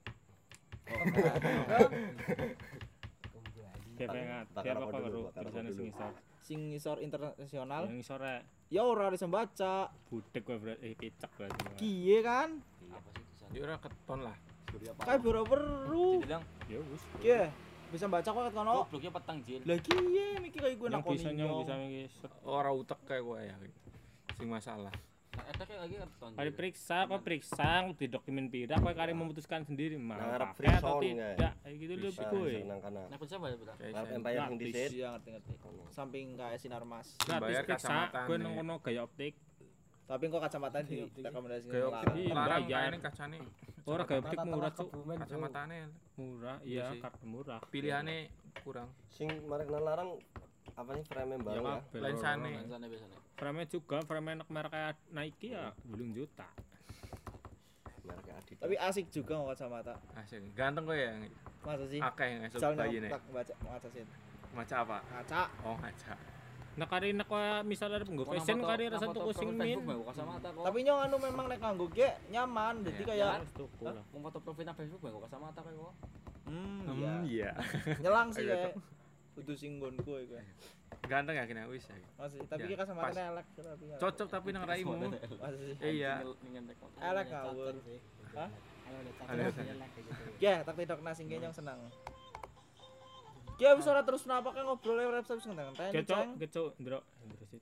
Kayak 3.96 4.08
pengen, 4.12 4.44
Bakar 4.52 4.60
kayak 4.60 4.76
apa 4.76 4.86
perlu 4.92 5.22
tulisannya 5.32 5.72
dulu. 5.72 5.80
sing 5.80 5.88
isor, 5.88 6.12
sing 6.44 6.60
ngisor 6.68 6.96
internasional. 7.00 7.82
Yang 7.88 7.98
isore 8.04 8.34
ya 8.68 8.82
ora 8.84 9.08
bisa 9.08 9.24
baca. 9.24 9.88
Budek 10.12 10.42
gue 10.44 10.56
berarti, 10.60 10.84
eh 10.84 10.92
picak 11.00 11.32
berarti. 11.32 11.80
kiye 11.80 12.20
kan? 12.20 12.60
Apa 12.92 13.08
sih 13.16 13.56
ya 13.56 13.60
ora 13.64 13.80
keton 13.80 14.20
lah. 14.20 14.36
Kayak 15.00 15.20
perlu 15.24 16.20
Dibilang. 16.20 16.44
Ya 16.68 16.76
wis. 16.84 17.02
kiye 17.24 17.48
bisa 17.90 18.06
baca 18.06 18.28
kok 18.28 18.42
kono 18.50 18.72
gobloknya 18.86 19.10
petang 19.10 19.38
jil. 19.42 19.60
lah 19.66 19.78
kiye 19.78 20.26
mikir 20.38 20.60
kayak 20.62 20.76
gue 20.78 20.88
Yang 20.88 20.94
nakoni 20.96 21.16
bisa 21.18 21.30
nyong 21.34 21.52
bisa 21.60 21.74
mikir 21.76 22.08
set. 22.08 22.32
ora 22.42 22.70
utek 22.70 23.00
kayak 23.04 23.22
gue 23.22 23.38
ya 23.42 23.56
sing 24.38 24.48
masalah 24.48 24.94
Nah, 25.30 25.46
lagi 25.78 25.94
keton. 25.94 26.30
Kali 26.34 26.50
periksa, 26.50 26.96
kok 27.06 27.22
periksa, 27.22 27.70
di 27.94 28.06
dokumen 28.10 28.50
pira, 28.50 28.74
kok 28.76 28.92
kali 28.92 29.14
memutuskan 29.14 29.62
sendiri 29.62 29.94
mau 29.94 30.18
Ngarep 30.18 30.58
pakai 30.58 30.74
atau 30.74 30.98
free 30.98 31.14
zone, 31.14 31.22
tidak, 31.38 31.52
kayak 31.62 31.76
gitu 31.78 31.92
nang 32.66 32.80
kana. 32.82 33.02
Nah, 33.06 33.16
bisa 33.16 33.36
bayar 33.38 33.56
sen. 33.56 33.76
empire 34.10 34.34
sing 34.34 34.58
Gratis. 34.58 34.66
disit. 34.74 34.90
iya 34.90 35.08
ngerti 35.14 35.28
ngerti 35.30 35.50
samping 35.90 36.26
kayak 36.34 36.58
sinar 36.58 36.82
mas 36.82 37.14
Gratis 37.22 37.40
Bayar 37.46 37.62
periksa, 37.62 37.88
nih. 38.34 38.42
nang 38.42 38.52
kono 38.58 38.74
gaya 38.82 39.00
optik, 39.06 39.34
tapi 40.10 40.24
kok 40.26 40.42
kacamata 40.42 40.82
di 40.82 41.06
rekomendasikan 41.06 41.70
kayak 41.70 41.86
larang. 41.86 42.16
Iya, 42.18 42.32
larang 42.34 42.62
bayar. 42.66 42.90
kayak 42.90 43.02
kacane 43.06 43.36
Ora 43.86 44.02
gaya 44.04 44.20
optik 44.20 44.38
murah 44.44 44.72
cuk, 44.74 44.88
kacamatane 44.92 45.78
murah, 46.18 46.56
Iya 46.60 46.66
iya 46.66 46.84
sih. 46.92 47.00
kartu 47.00 47.24
murah. 47.24 47.58
pilihannya 47.70 48.18
kurang. 48.66 48.88
Sing 49.08 49.30
marek 49.46 49.70
larang 49.70 50.18
apa 50.74 50.90
nih 50.94 51.04
frame 51.06 51.32
Ya 51.32 51.38
bareng 51.40 51.64
ya? 51.64 51.78
lensane 51.96 52.50
Lensane 52.60 52.86
biasanya. 52.90 53.18
Frame 53.38 53.62
juga, 53.70 53.96
frame 54.04 54.28
enak 54.36 54.48
merek 54.50 54.70
kayak 54.74 54.96
Nike 55.14 55.48
ya, 55.56 55.72
belum 55.88 56.12
juta. 56.12 56.46
Merek 58.04 58.26
Adidas. 58.34 58.60
tapi 58.60 58.74
asik 58.76 59.06
juga 59.14 59.32
nggak 59.38 59.48
kacamata. 59.56 59.94
Asik. 60.18 60.42
Ganteng 60.58 60.84
kok 60.90 60.96
ya? 60.98 61.10
Masa 61.62 61.84
sih? 61.86 62.00
Akeh 62.02 62.26
yang 62.26 62.42
esok 62.50 62.58
Soalnya 62.60 62.82
bayi 62.84 62.98
nih 63.04 63.10
baca 63.30 63.88
sih 63.92 64.04
maca 64.50 64.76
apa? 64.82 64.98
Kaca 65.06 65.42
oh 65.62 65.76
ngaca 65.78 66.14
Nah 66.70 66.86
kari 66.86 67.10
nak 67.10 67.28
misalnya 67.62 68.00
penggo 68.00 68.22
Kok 68.22 68.30
nang 68.30 68.34
fashion 68.36 68.58
kari 68.60 68.84
rasa 68.86 69.02
sing 69.02 69.10
profil 69.12 69.50
min. 69.52 69.78
Kacamata 69.82 70.48
kok. 70.48 70.62
tapi 70.64 70.78
nyong 70.80 71.00
anu 71.02 71.16
memang 71.18 71.46
nek 71.46 71.58
nganggo 71.58 71.86
ge 71.90 72.08
nyaman 72.28 72.74
jadi 72.82 73.00
Iya. 73.00 73.08
kayak. 73.08 73.34
Mau 74.10 74.20
foto 74.22 74.38
profil 74.38 74.64
nang 74.64 74.76
Facebook 74.76 75.00
bae 75.00 75.12
kacamata 75.12 75.60
kayak 75.60 75.76
kok. 75.76 75.94
hmm 76.42 76.78
hmm 76.82 76.98
iya 76.98 77.12
iya 77.22 77.50
nyelang 77.96 78.28
sih 78.28 78.42
kayak 78.42 78.74
kudu 79.32 79.54
singgonku 79.54 80.18
iku 80.18 80.34
ganteng 81.02 81.32
ya 81.32 81.46
kena 81.46 81.70
wis 81.70 81.86
ya 81.86 81.94
masih 82.16 82.42
tapi 82.44 82.64
Ya, 82.64 82.66
ki 82.66 82.74
kacamata 82.74 83.06
pas. 83.06 83.14
elek 83.14 83.46
tapi 83.54 83.84
ya. 83.86 83.96
cocok 83.96 84.28
tapi 84.28 84.48
nang 84.50 84.64
raimu 84.64 84.92
iya 85.80 86.12
elek 86.98 87.26
ngawur 87.28 87.74
Hah? 88.30 88.50
Ada. 89.28 89.42
ya 90.38 90.54
tak 90.62 90.74
tidak 90.74 90.98
nasi 91.00 91.22
ge 91.24 91.38
nyong 91.38 91.54
senang 91.54 91.78
Ya 93.60 93.76
wis 93.76 93.84
ora 93.84 94.00
terus 94.00 94.24
kenapa 94.24 94.50
kan 94.50 94.64
ngobrol 94.64 94.96
lewat 94.96 95.20
website 95.20 95.40
sing 95.40 95.52
tentang 95.52 95.76
Kecok, 95.92 96.24
kecok, 96.38 96.68
ndro, 96.80 96.98
ndro 97.22 97.44
sih. 97.46 97.60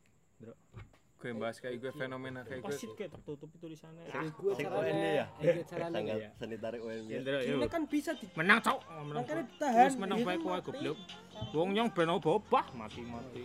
gue 1.19 1.35
bahas 1.35 1.59
kayak 1.59 1.83
gue 1.83 1.91
fenomena 1.91 2.47
kayak 2.47 2.63
gue 2.63 2.71
Pasit 2.71 2.95
kayak 2.95 3.11
tertutup 3.11 3.51
tulisannya. 3.53 4.07
gue 4.07 4.53
Sing 4.55 4.71
caranya 4.71 4.95
ya? 5.13 5.27
iya 5.43 5.63
caranya 5.67 5.91
Tanggal 5.93 6.17
Iya. 6.17 6.31
seni 6.39 6.57
tarik 6.57 6.81
UMY. 6.81 7.11
Ya 7.11 7.19
ndro, 7.19 7.39
ini 7.43 7.67
kan 7.67 7.83
bisa 7.85 8.11
di 8.15 8.27
Menang 8.33 8.63
cok, 8.63 8.79
menang. 9.05 9.25
Cok. 9.27 9.37
ditahan 9.51 9.85
Wis 9.85 9.97
menang 9.99 10.19
Iya, 10.19 10.25
bae 10.25 10.37
kan 10.37 10.47
kowe 10.47 10.59
goblok. 10.63 10.99
Wong 11.51 11.69
nyong 11.75 11.89
ben 11.91 12.09
obah 12.09 12.67
mati-mati. 12.73 13.43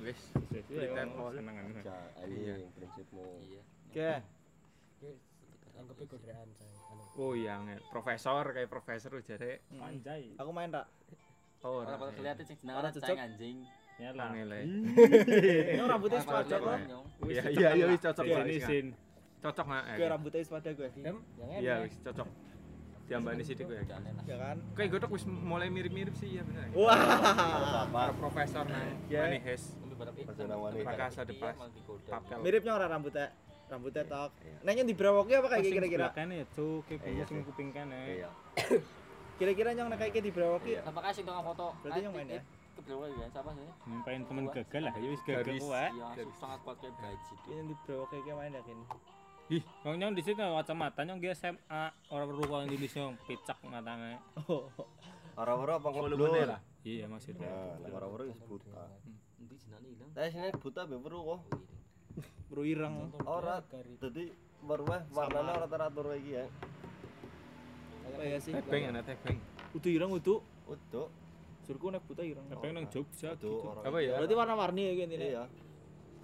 wis 0.00 0.20
Wis, 0.48 0.64
ya, 0.70 0.94
tempol. 0.94 1.28
senengan. 1.34 1.64
Ja, 1.82 1.98
anjing 2.16 2.70
prinsipmu. 2.70 3.26
Iya. 3.42 3.62
Oke. 3.90 4.12
anggapnya 5.74 6.06
godaan 6.06 6.48
saya 6.54 6.69
oh 7.20 7.32
iya 7.32 7.60
profesor 7.88 8.44
kayak 8.50 8.66
profesor 8.66 9.12
jare 9.20 9.60
Anjay. 9.76 10.32
Aku 10.34 10.50
main 10.50 10.68
tak? 10.68 10.88
oh 11.60 11.84
Ora 11.84 11.94
bakal 11.94 12.16
kelihatan 12.16 12.42
sing 12.42 12.56
jenenge 12.58 12.74
Ora 12.74 12.88
cocok. 12.88 13.16
anjing. 13.16 13.56
Ya 14.00 14.10
lah. 14.16 14.32
Nyong 14.32 15.84
rambutnya 15.86 16.18
Ora 16.18 16.24
bakal 16.24 16.42
sepada 16.42 16.56
kok. 16.56 16.78
Nyong. 16.88 17.04
Iya 17.28 17.42
iya 17.50 17.68
iya 17.76 17.84
wis 17.86 18.00
cocok 18.00 18.24
Sini 18.24 18.40
wis, 18.48 18.56
Kak. 18.58 18.70
sin. 18.72 18.86
Cocok 19.40 19.66
nggak? 19.66 19.84
Gue 19.92 20.08
rambutnya 20.08 20.40
sepada 20.40 20.68
gue. 20.70 20.88
Iya 20.96 21.72
enak 21.76 21.84
wis 21.84 21.94
cocok. 22.00 22.28
Diambani 23.04 23.42
sithik 23.42 23.66
gue. 23.66 23.76
Ya 24.24 24.36
kan? 24.38 24.56
Kayak 24.72 24.88
godok 24.94 25.10
wis 25.12 25.24
mulai 25.26 25.68
mirip-mirip 25.68 26.16
sih 26.16 26.40
ya 26.40 26.42
bener. 26.42 26.72
Wah. 26.72 26.96
Para 27.86 28.12
profesor 28.16 28.64
nang 28.64 28.96
Ya. 29.06 29.28
Wanita. 29.28 29.52
Prakasa 30.80 31.20
Iya, 31.20 31.28
depas. 31.28 31.54
malah 31.54 31.72
digoda. 31.76 32.08
Papel. 32.08 32.38
Mirip 32.40 32.62
nyong 32.64 32.72
ora 32.74 32.88
rambutnya. 32.88 33.26
Rambutnya 33.70 34.02
tok. 34.02 34.30
Iya. 34.42 34.58
Nanya 34.66 34.82
di 34.82 34.94
brewoki 34.98 35.32
apa 35.38 35.46
kayak 35.46 35.64
kira-kira? 35.70 36.06
Kene 36.10 36.42
ya 36.42 36.46
cuk, 36.50 36.82
kayak 36.90 37.06
Iya 37.06 37.24
sing 37.30 37.46
kuping 37.46 37.70
kene. 37.70 38.00
Iya. 38.18 38.30
Kira-kira 39.38 39.70
nyong 39.72 39.88
nek 39.94 39.98
kayak 40.02 40.18
di 40.18 40.32
brewoki. 40.34 40.74
Iya. 40.74 40.82
Apa 40.90 40.98
kasih 41.06 41.22
tukang 41.22 41.46
foto? 41.46 41.70
Berarti 41.86 42.02
yang 42.02 42.12
main 42.12 42.26
ya? 42.26 42.42
Keberapa 42.74 43.06
ya? 43.06 43.26
Siapa 43.30 43.50
sih? 43.54 43.66
Nyumpain 43.86 44.22
temen 44.26 44.44
gagal 44.50 44.82
lah, 44.90 44.94
ya 44.98 45.08
wis 45.14 45.22
gagal 45.22 45.56
kuwe. 45.62 45.84
Iya, 45.94 46.06
sangat 46.34 46.58
kuat 46.66 46.76
kayak 46.82 46.94
gaji 46.98 47.32
tuh. 47.46 47.50
Ini 47.54 47.62
di 47.70 47.74
brewoki 47.86 48.16
kayak 48.26 48.36
main 48.36 48.52
yakin. 48.58 48.78
Ih, 49.50 49.64
wong 49.82 49.94
nyong 49.98 50.14
di 50.14 50.22
sini 50.22 50.38
kacamata 50.38 51.02
nyong 51.02 51.18
dia 51.18 51.34
SMA, 51.34 51.82
orang 52.14 52.26
perlu 52.30 52.42
Indonesia 52.66 53.02
yang 53.02 53.18
picak 53.26 53.58
matanya. 53.66 54.18
Oh. 54.46 54.66
Ora-ora 55.34 55.78
apa 55.78 55.88
Volumenya 55.90 56.26
ngeblur. 56.26 56.52
lah. 56.54 56.60
Iya 56.82 57.04
maksudnya. 57.06 57.50
Nah, 57.78 57.90
ora-ora 57.94 58.26
wis 58.26 58.38
buta. 58.46 58.70
Nanti 59.38 59.54
jenane 59.56 59.86
hilang. 59.90 60.10
Tapi 60.14 60.28
sini 60.30 60.48
buta 60.58 60.86
be 60.86 60.96
kok. 61.02 61.40
Bro 62.50 62.66
ireng. 62.66 63.14
Ora. 63.24 63.62
Wae 64.60 65.00
warnane 65.14 65.50
ora 65.56 65.66
teratur 65.70 66.04
kayak 66.10 66.20
iki 66.20 66.30
ya. 66.34 66.44
Apa 68.10 68.22
ya 68.26 68.38
sih? 68.42 68.52
Tebeng 68.52 68.82
ana 68.90 69.00
tebeng. 69.00 69.38
Udu 69.72 69.88
ireng 69.88 70.10
udu. 70.10 70.42
Uduk. 70.66 71.08
Surku 71.64 71.86
nek 71.88 72.02
buta 72.04 72.26
ireng. 72.26 72.44
Tapi 72.50 72.74
nang 72.74 72.90
Jogja 72.90 73.32
Uduk 73.38 73.38
gitu. 73.38 73.86
Apa 73.86 73.98
ya? 74.02 74.18
Berarti 74.18 74.34
warna-warni 74.34 74.82
ya 74.82 74.92
gini. 74.98 75.14
Iya. 75.16 75.44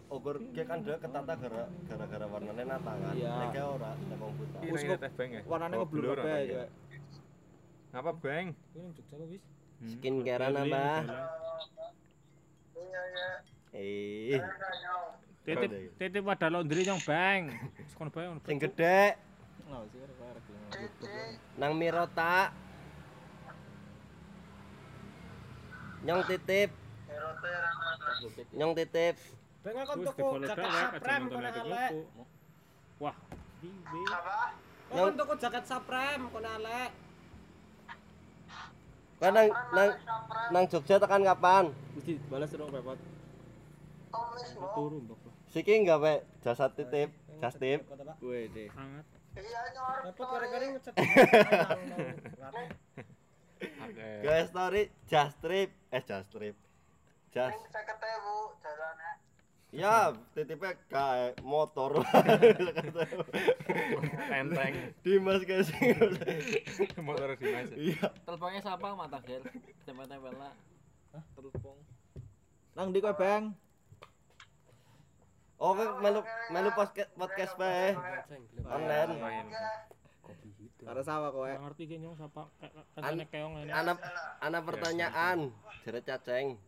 Ogur 0.06 0.38
dia 0.54 0.62
kan 0.62 0.86
dia 0.86 0.98
ketata 0.98 1.34
gara 1.34 1.64
gara-gara 1.86 2.26
warnane 2.26 2.62
nata 2.66 2.92
kan. 2.92 3.14
Iya. 3.14 3.32
Nek 3.32 3.48
kayak 3.54 3.68
ora 3.70 3.90
nek 3.96 4.18
wong 4.18 4.32
buta. 4.34 4.58
Ini 4.60 4.70
Uskup. 4.74 4.98
tebeng 4.98 5.30
ya. 5.30 5.42
Warnanya 5.46 5.76
Oh, 5.78 5.80
ngeblur 5.86 6.02
blur 6.02 6.18
kabeh 6.18 6.34
apa 6.34 6.42
ya. 6.42 6.66
Ngapa, 7.94 8.10
Bang? 8.18 8.46
Kuwi 8.74 8.80
nang 8.82 8.92
Jogja 8.92 9.14
apa 9.16 9.24
wis. 9.30 9.42
Skincare 9.76 10.42
Beli, 10.42 10.56
nambah. 10.58 11.00
beli. 11.06 11.16
Eh. 13.76 14.40
Titip 15.46 15.70
titip 15.94 16.22
wadah 16.26 16.50
laundry 16.50 16.82
nyong 16.82 16.98
bang. 17.06 17.54
Sekon 17.86 18.10
bae 18.10 18.26
ngono. 18.26 18.42
Sing 18.42 18.58
ada 18.58 19.14
barang 19.14 19.16
nang 21.56 21.72
Mirota. 21.78 22.50
Nyong 26.06 26.22
titip, 26.30 26.70
nyong 28.54 28.74
titip. 28.78 29.16
Wis 29.66 30.10
tuku 30.14 30.38
jaket 30.46 30.70
Saprem 30.70 31.22
elek. 31.26 31.90
tuku. 31.90 32.22
Wah, 33.02 33.16
piye? 33.58 34.06
Aku 34.94 35.10
tuku 35.18 35.34
jaket 35.42 35.64
Saprem 35.66 36.20
kono 36.30 36.46
elek. 36.62 36.90
Kan 39.18 39.32
nang 39.34 39.48
nang 39.74 39.90
nang 40.54 40.64
Jogja 40.70 41.02
tekan 41.02 41.26
kapan? 41.26 41.64
Mesti 41.98 42.22
balas 42.30 42.54
dong 42.54 42.70
repot. 42.70 42.98
Turu 44.78 44.98
mbok. 45.02 45.25
Siki 45.52 45.72
enggak 45.78 45.98
pe 46.02 46.12
jasa 46.42 46.66
titip, 46.72 47.10
jas 47.38 47.54
tip. 47.56 47.80
Gue 48.18 48.50
deh. 48.50 48.68
Sangat. 48.74 49.06
Repot 50.04 50.26
gara-gara 50.32 50.64
ngecat. 50.72 50.94
Oke. 53.56 54.08
Guys 54.24 54.48
story 54.52 54.82
jas 55.08 55.32
trip, 55.40 55.70
eh 55.92 56.02
jas 56.04 56.26
trip. 56.28 56.56
Jas. 57.32 57.52
Ya, 59.74 60.14
titipnya 60.32 60.72
kayak 60.88 61.42
motor. 61.44 62.00
Tenteng. 64.30 64.74
Dimas 65.04 65.42
guys. 65.44 65.68
Motor 66.96 67.36
di 67.36 67.46
mas. 67.52 67.70
Iya. 67.76 68.08
Telepongnya 68.24 68.60
siapa 68.64 68.96
mata 68.96 69.20
gel? 69.26 69.44
Tempel-tempel 69.84 70.32
lah. 70.38 70.54
Telepon. 71.36 71.76
Nang 72.72 72.88
di 72.92 73.04
kowe, 73.04 73.12
Bang. 73.12 73.52
Oh, 75.56 75.72
kowe 75.72 75.88
melu 76.04 76.20
melu 76.52 76.68
podcast 76.76 77.08
podcast 77.16 77.54
bae. 77.56 77.96
Online. 78.68 79.16
Karo 80.84 81.00
sawah 81.00 81.32
kowe. 81.32 81.48
Ngerti 81.48 81.88
ki 81.88 81.96
nyong 81.96 82.12
sapa 82.20 82.52
kancane 82.92 83.24
keong 83.32 83.64
ini. 83.64 83.72
Ana 83.72 83.96
ana 84.44 84.58
pertanyaan. 84.60 85.48
Jere 85.80 86.04
caceng. 86.04 86.60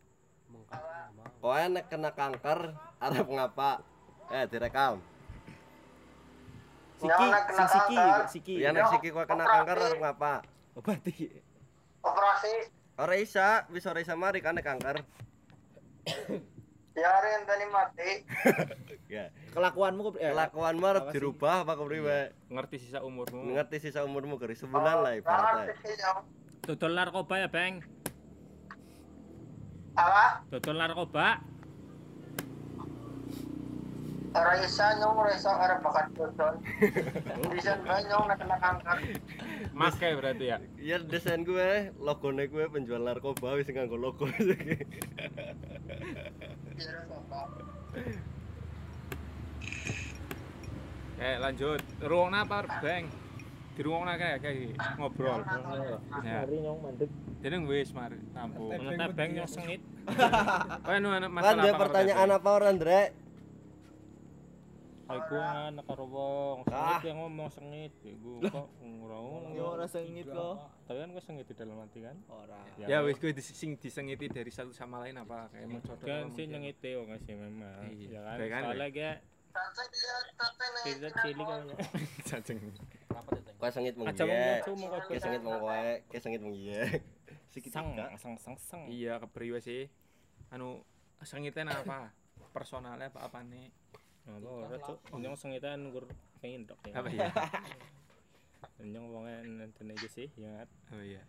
Kowe 1.44 1.62
nek 1.68 1.92
kena 1.92 2.16
kanker 2.16 2.72
arep 2.96 3.28
ngapa? 3.28 3.84
Eh, 4.32 4.48
direkam. 4.48 5.04
Siki, 6.98 7.26
si 7.28 7.64
Siki, 7.68 7.96
Siki. 8.32 8.54
Ya 8.56 8.72
nek 8.72 8.88
siki 8.88 9.12
kowe 9.12 9.28
kena 9.28 9.44
kanker 9.44 9.78
arep 9.84 10.00
ngapa? 10.00 10.40
Obati. 10.80 11.28
Ora 12.98 13.14
isa, 13.20 13.68
wis 13.68 13.84
ora 13.84 14.00
isa 14.00 14.16
mari 14.16 14.40
kan 17.02 17.44
nek 17.46 17.68
kanker. 17.70 18.12
Ya. 19.08 19.32
Kelakuanmu 19.56 20.20
eh, 20.20 20.36
Kelakuanmu 20.36 20.84
arep 20.84 21.06
dirubah 21.16 21.64
apa 21.64 21.80
kepriwe? 21.80 22.18
Ngerti 22.52 22.76
sisa 22.76 23.00
umurmu. 23.00 23.56
Ngerti 23.56 23.88
sisa 23.88 24.04
umurmu 24.04 24.36
gari 24.36 24.52
sebulan 24.52 25.00
lah 25.00 25.12
ibaratnya. 25.16 25.72
Dodol 26.68 26.92
narkoba 26.92 27.40
ya, 27.40 27.48
Bang. 27.48 27.80
Apa? 29.96 30.44
Dodol 30.52 30.76
narkoba. 30.76 31.40
Ora 34.36 34.60
isa 34.60 34.92
nyong 35.00 35.16
ora 35.24 35.32
isa 35.32 35.50
arep 35.56 35.80
bakat 35.80 36.06
dodol. 36.12 36.54
Desain 37.56 37.80
bae 37.80 38.04
nyong 38.12 38.28
nek 38.28 38.36
kena 38.44 38.56
kanker. 38.60 38.96
Mas 39.72 39.96
kayak 39.96 40.20
berarti 40.20 40.52
ya. 40.52 40.60
Ya 40.76 41.00
desain 41.00 41.48
gue, 41.48 41.96
logone 41.96 42.44
gue 42.44 42.68
penjual 42.68 43.00
narkoba 43.00 43.56
wis 43.56 43.72
nganggo 43.72 43.96
logo 43.96 44.28
Oke, 51.18 51.30
lanjut. 51.42 51.80
Ruang 52.06 52.30
apa, 52.30 52.62
Bang? 52.78 53.10
Di 53.74 53.80
ruang 53.82 54.06
apa 54.06 54.38
kayak 54.38 54.74
ngobrol. 54.98 55.42
Ya. 56.22 56.46
Jadi 57.38 57.54
wis 57.66 57.90
mari 57.94 58.18
tampu. 58.34 58.70
Ngetep 58.70 59.10
Bang 59.18 59.30
yang 59.34 59.50
sengit. 59.50 59.82
Kan 60.86 61.02
anak 61.02 61.30
masalah. 61.30 61.58
Lanjut 61.58 61.74
pertanyaan 61.74 62.30
apa 62.30 62.48
orang, 62.54 62.78
Drek? 62.78 63.27
Ndrek? 65.08 65.24
Aku 65.24 65.34
anak 65.36 65.84
karo 65.84 66.04
wong 66.06 66.58
Ah. 66.64 66.68
sengit 66.68 67.04
yang 67.06 67.18
ngomong 67.18 67.48
sengit. 67.48 67.92
Iku 68.02 68.32
kok 68.42 68.66
ora 69.00 69.18
Yo 69.50 69.64
ora 69.70 69.86
sengit 69.86 70.26
kok. 70.26 70.56
Tapi 70.84 70.98
kan 70.98 71.08
gue 71.08 71.22
sengit 71.22 71.46
di 71.46 71.54
dalam 71.54 71.76
hati 71.78 71.98
kan. 72.00 72.16
Ora. 72.28 72.60
Ya 72.78 73.00
wis 73.00 73.16
kowe 73.16 73.30
dis- 73.30 73.50
sing 73.50 73.74
disengiti 73.74 74.28
dari 74.28 74.48
satu 74.48 74.68
sama 74.70 75.00
lain 75.00 75.16
apa 75.16 75.48
kayak 75.48 75.66
mau 75.66 75.80
cocok 75.80 76.04
Kan 76.04 76.28
sih 76.30 76.44
nyengite 76.44 76.90
wong 76.94 77.08
sih 77.18 77.32
memang. 77.32 77.88
Iya. 77.88 78.20
Ya 78.20 78.20
kan. 78.22 78.36
Baik 78.36 78.50
kan, 78.50 78.62
Soalnya 78.68 79.12
Cacing 79.48 79.90
cacing 80.36 80.70
nih. 80.70 80.92
kita 80.92 81.08
cilik 81.18 81.46
kan. 81.48 81.60
Cacing. 82.22 82.58
Kenapa 83.08 83.28
teteng? 83.32 83.54
Kowe 83.56 83.70
sengit 83.70 83.94
mung 83.96 84.06
iya. 84.12 84.60
Kowe 84.60 85.18
sengit 85.18 85.40
mung 85.40 85.56
kowe, 85.58 85.82
kowe 86.04 86.18
sengit 86.20 86.40
mung 86.44 86.52
iya. 86.54 86.84
Sikit 87.48 87.72
Sang, 87.72 87.96
sang, 88.14 88.36
sang, 88.36 88.54
sang. 88.54 88.82
Iya, 88.86 89.16
kepriwe 89.18 89.56
sih? 89.58 89.88
Anu 90.48 90.84
sengitnya 91.22 91.64
apa? 91.66 92.12
Personalnya 92.52 93.08
apa 93.08 93.24
apa 93.24 93.40
nih? 93.42 93.72
Apa 94.28 94.48
ora 94.48 94.76
cuk. 94.76 94.98
Nyong 95.16 95.36
sengitan 95.36 95.88
nggur 95.88 96.04
pengen 96.38 96.68
dok 96.68 96.78
ya. 96.84 96.94
Apa 97.00 97.08
ya? 97.08 97.28
Nyong 98.92 99.06
wonge 99.10 99.34
nenten 99.42 99.90
iki 99.90 100.08
sih, 100.08 100.28
ya. 100.36 100.62
Oh 100.92 101.02
iya. 101.02 101.24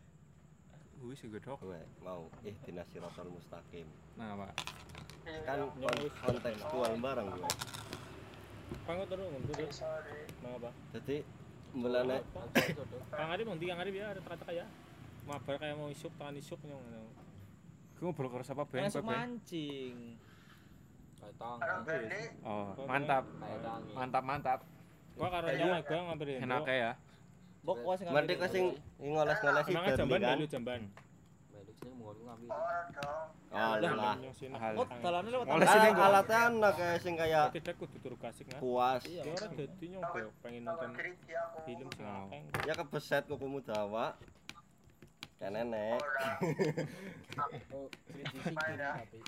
Wis 1.00 1.24
juga 1.24 1.40
dok. 1.40 1.64
Gue 1.64 1.80
mau 2.04 2.28
ihdinas 2.44 2.86
siratal 2.92 3.32
mustaqim. 3.32 3.88
Nah, 4.20 4.36
Pak. 4.36 4.54
Kan 5.48 5.60
kon- 5.80 6.12
kontekstual 6.20 6.94
barang 7.00 7.28
gue. 7.32 7.50
Pango 8.86 9.04
terus 9.08 9.26
ngundur. 9.32 9.56
Mang 10.44 10.54
apa? 10.60 10.70
Jadi 10.94 11.18
mulane 11.70 12.26
Kang 13.14 13.30
Arif 13.30 13.46
mung 13.46 13.62
Kang 13.62 13.80
Arif 13.80 13.94
ya 13.94 14.12
ada 14.12 14.22
teka-teka 14.22 14.52
ya. 14.54 14.66
Mabar 15.26 15.56
kayak 15.62 15.78
mau 15.78 15.90
isuk 15.90 16.12
tangan 16.18 16.36
isuk 16.36 16.60
nyong. 16.66 16.82
Gue 17.98 18.04
ngobrol 18.06 18.30
karo 18.32 18.44
siapa 18.44 18.64
Kowe, 18.66 18.80
Bang? 18.80 19.06
mancing. 19.06 20.18
Kayak 21.20 21.36
tang. 21.36 21.58
Orang 21.60 21.82
Bali. 21.84 22.22
Oh, 22.42 22.66
mantap. 22.88 23.24
Kayak. 23.28 23.60
Mantap, 23.96 24.24
mantap. 24.24 24.60
Gua 25.20 25.28
karo 25.28 25.48
nyong 25.52 25.84
gua 25.84 26.00
ngambil 26.12 26.28
Enaknya 26.40 26.76
ya. 26.76 26.92
Bok 27.60 27.78
kowe 27.84 27.96
sing 28.00 28.08
berarti 28.08 28.34
sing 28.48 28.66
ngoles-ngoles 29.04 29.66
Emang 29.68 29.84
jamban 29.92 30.20
kan. 30.24 30.36
dulu 30.40 30.48
jamban. 30.48 30.82
Mau 32.00 32.16
ngambil. 32.16 32.50
Alah. 33.50 34.16
Oh, 34.80 34.86
dalane 35.04 35.28
lewat 35.28 35.46
alatnya 36.00 36.40
anak 36.48 36.74
kayak 36.80 36.98
sing 37.04 37.14
kayak 37.20 37.52
Tidak 37.52 37.76
kudu 37.76 37.98
turu 38.00 38.16
kasik 38.16 38.48
nah. 38.48 38.60
puas. 38.64 39.02
Iya. 39.04 39.28
Ya 39.28 39.32
ora 39.36 39.48
dadi 39.52 39.86
nyong 39.92 40.04
pengen 40.40 40.64
nonton 40.64 40.90
film 41.68 41.88
sing 41.92 42.06
akeh. 42.08 42.42
Ya 42.64 42.74
kebeset 42.80 43.24
kukumu 43.28 43.60
dawa. 43.60 44.16
Kan 45.40 45.56
nenek. 45.56 46.00
Oh, 47.76 47.88
tapi. 48.56 49.20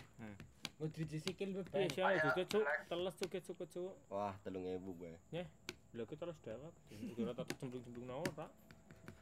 Hmm. 0.82 0.90
Oh, 0.90 0.90
driji 0.90 1.22
sikil 1.22 1.54
Eh, 1.54 1.62
bebek. 1.62 1.94
siapa 1.94 2.18
juga 2.26 2.44
cuk, 2.50 2.66
teles 2.90 3.14
cuk 3.14 3.34
cuk 3.38 3.60
cuk. 3.70 3.94
Wah, 4.10 4.34
3000 4.42 4.82
gue. 4.98 5.14
Lha 5.94 6.04
ku 6.10 6.16
terus 6.18 6.34
dewek. 6.42 6.74
Ora 7.22 7.32
tak 7.38 7.54
cemplung-cemplung 7.54 8.08
nang 8.10 8.26
ora. 8.26 8.48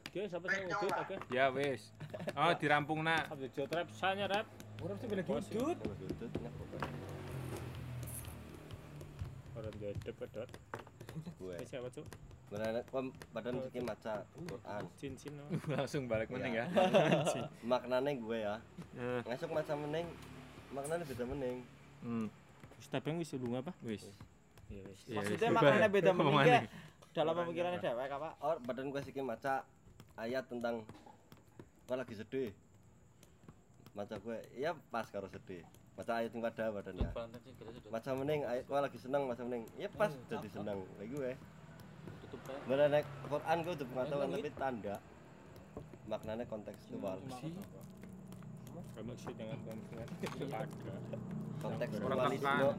Oke, 0.08 0.24
siapa 0.24 0.46
sing 0.48 0.64
wujud 0.66 0.90
oke. 0.96 1.16
Ya 1.28 1.52
wis. 1.52 1.92
Oh, 2.32 2.48
dirampung 2.56 3.04
nak. 3.04 3.28
Abdi 3.28 3.52
jod 3.52 3.68
rap 3.70 3.92
sanya 3.92 4.24
rap. 4.24 4.46
Ora 4.80 4.96
mesti 4.96 5.06
beli 5.06 5.22
wujud. 5.22 5.76
Orang 9.52 9.74
jadep 9.76 10.14
pedot. 10.16 10.48
Gue. 11.36 11.54
Ini 11.60 11.66
siapa 11.68 11.92
cuk? 11.92 12.06
Benar 12.50 12.82
kom 12.88 13.14
badan 13.30 13.62
iki 13.68 13.78
maca 13.78 14.24
Quran. 14.32 14.82
Cincin. 14.96 15.34
Langsung 15.76 16.08
balik 16.08 16.32
meneng 16.32 16.56
ya. 16.56 16.66
Maknane 17.70 18.16
gue 18.16 18.38
ya. 18.40 18.56
Eh, 18.96 19.20
Ngasuk 19.28 19.52
maca 19.52 19.74
meneng. 19.76 20.08
Maknane 20.70 21.02
beda 21.06 21.24
meneng. 21.26 21.56
Hmm. 22.00 22.26
Wis 22.78 22.88
tabang 22.88 23.16
wis 23.20 23.34
lunga 23.36 23.60
apa? 23.60 23.72
Wis. 23.82 24.06
Iya 24.70 24.82
wis. 24.86 25.00
Iya, 25.10 25.16
Maksudnya 25.20 25.48
wis. 25.50 25.56
maknanya 25.58 25.88
beda 25.90 26.10
meninggi 26.14 26.38
maneh? 26.48 26.64
dalam 27.10 27.34
pemikirannya 27.34 27.80
dewek 27.82 28.10
apa? 28.14 28.28
Oh, 28.38 28.56
badan 28.62 28.94
gue 28.94 29.02
siki 29.02 29.18
maca 29.18 29.66
ayat 30.14 30.46
tentang 30.46 30.86
gue 31.90 31.96
lagi 31.98 32.14
sedih. 32.14 32.50
Maca 33.98 34.14
gue, 34.22 34.38
ya 34.54 34.70
pas 34.94 35.02
karo 35.10 35.26
sedih. 35.26 35.66
Maca 35.98 36.22
ayat 36.22 36.30
yang 36.30 36.42
pada 36.46 36.70
badan 36.70 36.94
ya. 37.02 37.10
Valentine 37.10 37.42
sih 37.42 37.52
kita 37.58 37.70
sudah 37.74 37.90
Maca 37.90 38.10
meneng, 38.14 38.40
ayat 38.46 38.64
gue 38.64 38.78
lagi 38.78 38.98
seneng, 39.02 39.22
maca 39.26 39.42
meneng. 39.42 39.66
Ya 39.74 39.90
pas 39.90 40.14
jadi 40.30 40.48
seneng. 40.48 40.86
Lagi 41.02 41.10
gue. 41.10 41.30
ya. 41.34 41.36
Bener 42.70 42.86
nek 42.94 43.04
Quran 43.26 43.56
gue 43.66 43.72
udah 43.74 43.86
pengetahuan 43.90 44.28
tapi 44.30 44.50
tanda 44.54 44.96
maknanya 46.06 46.44
kontekstual. 46.46 47.18
Kamu 47.18 47.38
sih 47.42 47.52
jangan 49.08 49.58
konflik. 49.64 50.06
Ada. 50.50 51.16
Kontekstualisme 51.60 52.06
Orang 52.10 52.32
seneng. 52.36 52.76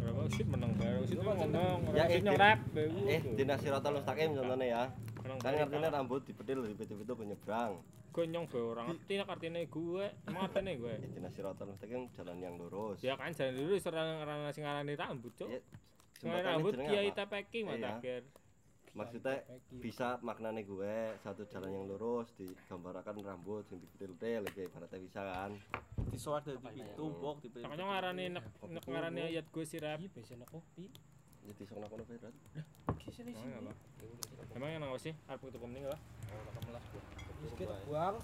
Kamu 0.00 0.22
sih 0.32 0.44
menang 0.48 0.72
baru 0.80 1.02
sih 1.04 1.14
ngomong. 1.20 1.50
Ya, 1.92 2.04
Orang 2.04 2.08
sih 2.08 2.20
eh, 2.20 2.24
nyerap. 2.24 2.58
Eh, 2.76 3.20
dinasiratul 3.36 3.92
mustaqim 4.00 4.32
contohnya 4.32 4.66
ya. 4.66 4.82
Kan 5.42 5.52
artinya 5.58 5.88
rambut 5.92 6.24
dipedil 6.24 6.64
dipedil 6.64 6.98
itu 7.02 7.14
penyeberang 7.14 7.82
gue 8.16 8.24
nyong 8.32 8.48
be 8.48 8.56
orang 8.56 8.86
ngerti 8.88 9.12
nak 9.20 9.28
artinya 9.28 9.60
gue 9.60 10.06
emang 10.24 10.42
artinya 10.48 10.72
gue 10.72 10.88
ya 10.88 11.08
jenis 11.20 11.32
siratan 11.36 11.66
mustaqim 11.68 12.08
jalan 12.16 12.36
yang 12.40 12.56
lurus 12.56 13.04
ya 13.04 13.12
kan 13.12 13.28
jalan 13.36 13.52
dulu 13.60 13.76
serang 13.76 14.24
orang 14.24 14.48
sing 14.56 14.64
ngarani 14.64 14.96
rambut 14.96 15.36
cuk 15.36 15.52
jembatannya 16.24 16.48
rambut 16.48 16.72
kiai 16.80 17.12
apa? 17.12 17.44
TPK 17.44 17.52
Iya. 17.52 17.64
mata 17.68 17.88
akhir 18.00 18.22
maksudnya 18.96 19.44
bisa 19.76 20.16
maknanya 20.24 20.64
gue 20.64 20.96
satu 21.20 21.44
jalan 21.52 21.68
yang 21.68 21.84
lurus 21.84 22.32
digambarkan 22.40 23.20
rambut 23.20 23.68
yang 23.68 23.78
dipedil-pedil 23.84 24.42
kayak 24.56 24.72
ibaratnya 24.72 24.98
bisa 25.04 25.20
kan? 25.20 25.52
Disuar 26.08 26.40
dari 26.40 26.56
tumpuk 26.96 27.44
di 27.44 27.52
makanya 27.60 27.84
ngarani 27.84 28.24
nek 28.32 28.44
nek 28.64 28.84
ngarani 28.88 29.20
ayat 29.28 29.44
gue 29.52 29.64
sih 29.68 29.76
rap. 29.84 30.00
Iya, 30.00 30.08
biasa 30.16 30.32
nak 30.40 30.48
kopi. 30.48 30.88
jadi 31.46 31.62
sok 31.62 31.78
nak 31.78 31.88
kono 31.94 32.04
berat 32.10 32.34
Kisah 32.98 33.22
di 33.22 33.30
Emang 33.30 33.46
sini. 33.46 33.54
apa? 33.54 33.72
Emang 34.58 34.70
yang 34.72 34.82
sih? 34.98 35.14
Ketemu 35.14 35.62
mending 35.62 35.84
apa? 35.86 35.98
Wis 37.44 37.52
kita 37.54 37.76
buang. 37.86 38.16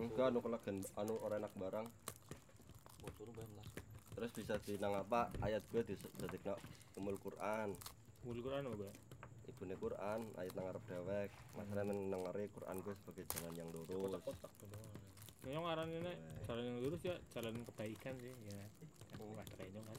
enggak 0.00 0.26
anu 0.32 0.38
kolagen 0.40 0.76
anu 0.96 1.14
ora 1.20 1.36
enak 1.36 1.52
barang. 1.60 1.86
Terus 4.16 4.30
bisa 4.32 4.54
dinang 4.64 4.96
apa? 4.96 5.28
Ayat 5.44 5.62
gue 5.70 5.84
disadekna 5.84 6.56
umul 6.96 7.20
Quran 7.20 7.76
Mul 8.24 8.40
Quran 8.40 8.64
apa? 8.72 8.88
ibune 9.44 9.76
Quran 9.76 10.20
ayat 10.40 10.52
nang 10.56 10.66
arep 10.72 10.84
dewek. 10.88 11.30
Masalah 11.52 11.84
men 11.84 12.08
nangare 12.08 12.48
Quran 12.56 12.76
gue 12.80 12.94
sebagai 12.96 13.24
jalan 13.36 13.52
yang 13.52 13.68
lurus. 13.68 13.92
Yang 15.44 15.60
ngarani 15.60 15.96
nek 16.00 16.16
jalan 16.48 16.64
yang 16.64 16.78
lurus 16.80 17.00
ya 17.04 17.16
jalan 17.36 17.52
kebaikan 17.68 18.16
sih 18.16 18.32
ya. 18.32 18.66
Wah, 19.20 19.44
kayaknya 19.56 19.80
kan. 19.84 19.98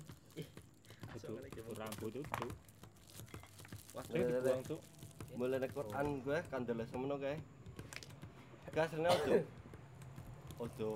Itu 1.15 1.71
rambut 1.77 2.13
itu. 2.17 2.47
Wah, 3.93 4.03
iya, 4.11 4.27
dibuang 4.27 4.63
tuh. 4.65 4.81
mulai 5.35 5.59
nek 5.59 5.71
Quran 5.75 6.25
gue 6.25 6.37
kandel 6.49 6.81
semono 6.89 7.15
kae. 7.21 7.37
Gak 8.75 8.91
asline 8.91 9.07
ojo. 9.07 9.35
Ojo. 10.59 10.91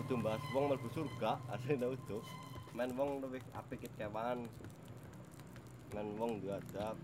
Ojo 0.00 0.12
mbahas. 0.18 0.42
Wong 0.50 0.64
mlebu 0.66 0.88
surga 0.90 1.38
asline 1.52 1.86
ojo. 1.86 2.24
Men 2.74 2.90
wong 2.98 3.22
luwih 3.22 3.42
apik 3.54 3.86
kewan 3.94 4.50
men 5.94 6.06
wong 6.16 6.40
duwe 6.40 6.54
adab 6.54 6.96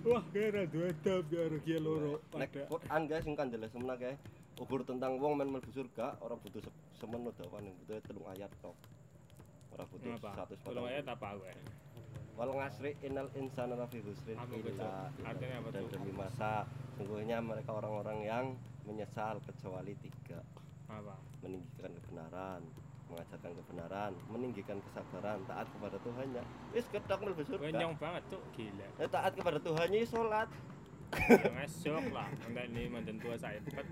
Wah, 0.00 0.24
kira 0.32 0.64
dua 0.64 0.88
adab 0.88 1.28
karo 1.28 1.56
kia 1.60 1.76
loro. 1.76 2.24
nek 2.32 2.48
Quran 2.66 3.02
guys 3.04 3.20
sing 3.20 3.36
kandel 3.36 3.68
semono 3.68 3.94
kae 3.94 4.16
ukur 4.56 4.80
tentang 4.82 5.16
wong 5.16 5.36
men 5.36 5.48
mlebu 5.48 5.68
surga 5.68 6.16
ora 6.20 6.34
butuh 6.34 6.60
se- 6.60 6.72
semono 6.96 7.32
dawane 7.32 7.70
butuh 7.76 8.00
telung 8.04 8.24
ayat 8.26 8.48
tok 8.60 8.76
ora 9.70 9.84
butuh? 9.86 10.16
100 10.16 10.64
Tolong 10.64 10.86
ayat 10.86 11.04
apa 11.06 11.28
gue? 11.36 11.52
wal 12.34 12.56
ngasri 12.56 12.96
innal 13.04 13.28
insana 13.36 13.76
lafi 13.76 14.00
husrin 14.00 14.40
illa 14.56 15.12
dan 15.68 15.84
demi 15.86 16.08
masa 16.10 16.64
sungguhnya 16.96 17.36
mereka 17.44 17.76
orang-orang 17.76 18.24
yang 18.24 18.44
menyesal 18.88 19.36
kecuali 19.44 19.92
tiga 20.00 20.40
Apa? 20.88 21.12
meninggikan 21.44 21.92
kebenaran 21.92 22.64
mengajarkan 23.10 23.50
kebenaran 23.58 24.12
meninggikan 24.30 24.78
kesabaran 24.88 25.38
taat 25.50 25.66
kepada 25.68 25.96
Tuhannya 26.00 26.42
wis 26.72 26.86
ketok 26.88 27.18
mlebu 27.26 27.42
surga 27.44 27.66
nyong 27.74 27.94
banget 27.98 28.22
tuh, 28.30 28.42
gila. 28.54 28.86
Eh, 29.02 29.08
taat 29.10 29.32
kepada 29.34 29.58
Tuhannya 29.58 29.98
ya 30.02 30.08
sholat 30.08 30.48
Yang 31.42 31.58
esok 31.66 32.14
lah, 32.14 32.30
enggak 32.46 32.70
ini 32.70 32.86
mantan 32.86 33.18
tua 33.18 33.34
saya 33.34 33.58
kan 33.66 33.82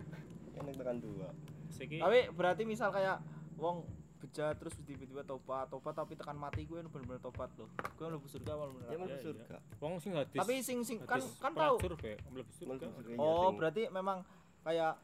yang 0.55 0.71
tekan 0.71 0.99
dua 1.03 1.35
segi 1.66 1.99
Tapi 1.99 2.31
berarti 2.31 2.62
misal 2.62 2.95
kayak 2.95 3.19
wong 3.59 3.83
bejat 4.19 4.59
terus 4.59 4.75
tiba-tiba 4.83 5.23
tobat, 5.23 5.71
tobat 5.71 5.95
tapi 5.95 6.19
tekan 6.19 6.35
mati 6.35 6.66
gue 6.66 6.83
bener-bener 6.83 7.23
tobat 7.23 7.47
loh. 7.55 7.71
Gue 7.95 8.07
mlebu 8.11 8.27
surga 8.27 8.51
apa 8.59 8.64
bener. 8.75 8.89
ya 8.91 8.97
mlebu 8.99 9.14
iya. 9.14 9.23
surga 9.23 9.57
wong 9.79 9.95
sing 10.03 10.12
hadis. 10.19 10.39
Tapi 10.43 10.55
sing 10.59 10.79
sing 10.83 10.99
kan 11.07 11.23
kan 11.39 11.53
tahu. 11.55 11.77
surga. 11.79 12.12
mlebu 12.35 12.51
surga 12.51 12.87
ya, 12.87 13.16
Oh, 13.19 13.55
berarti 13.55 13.87
memang 13.95 14.27
kayak 14.66 14.99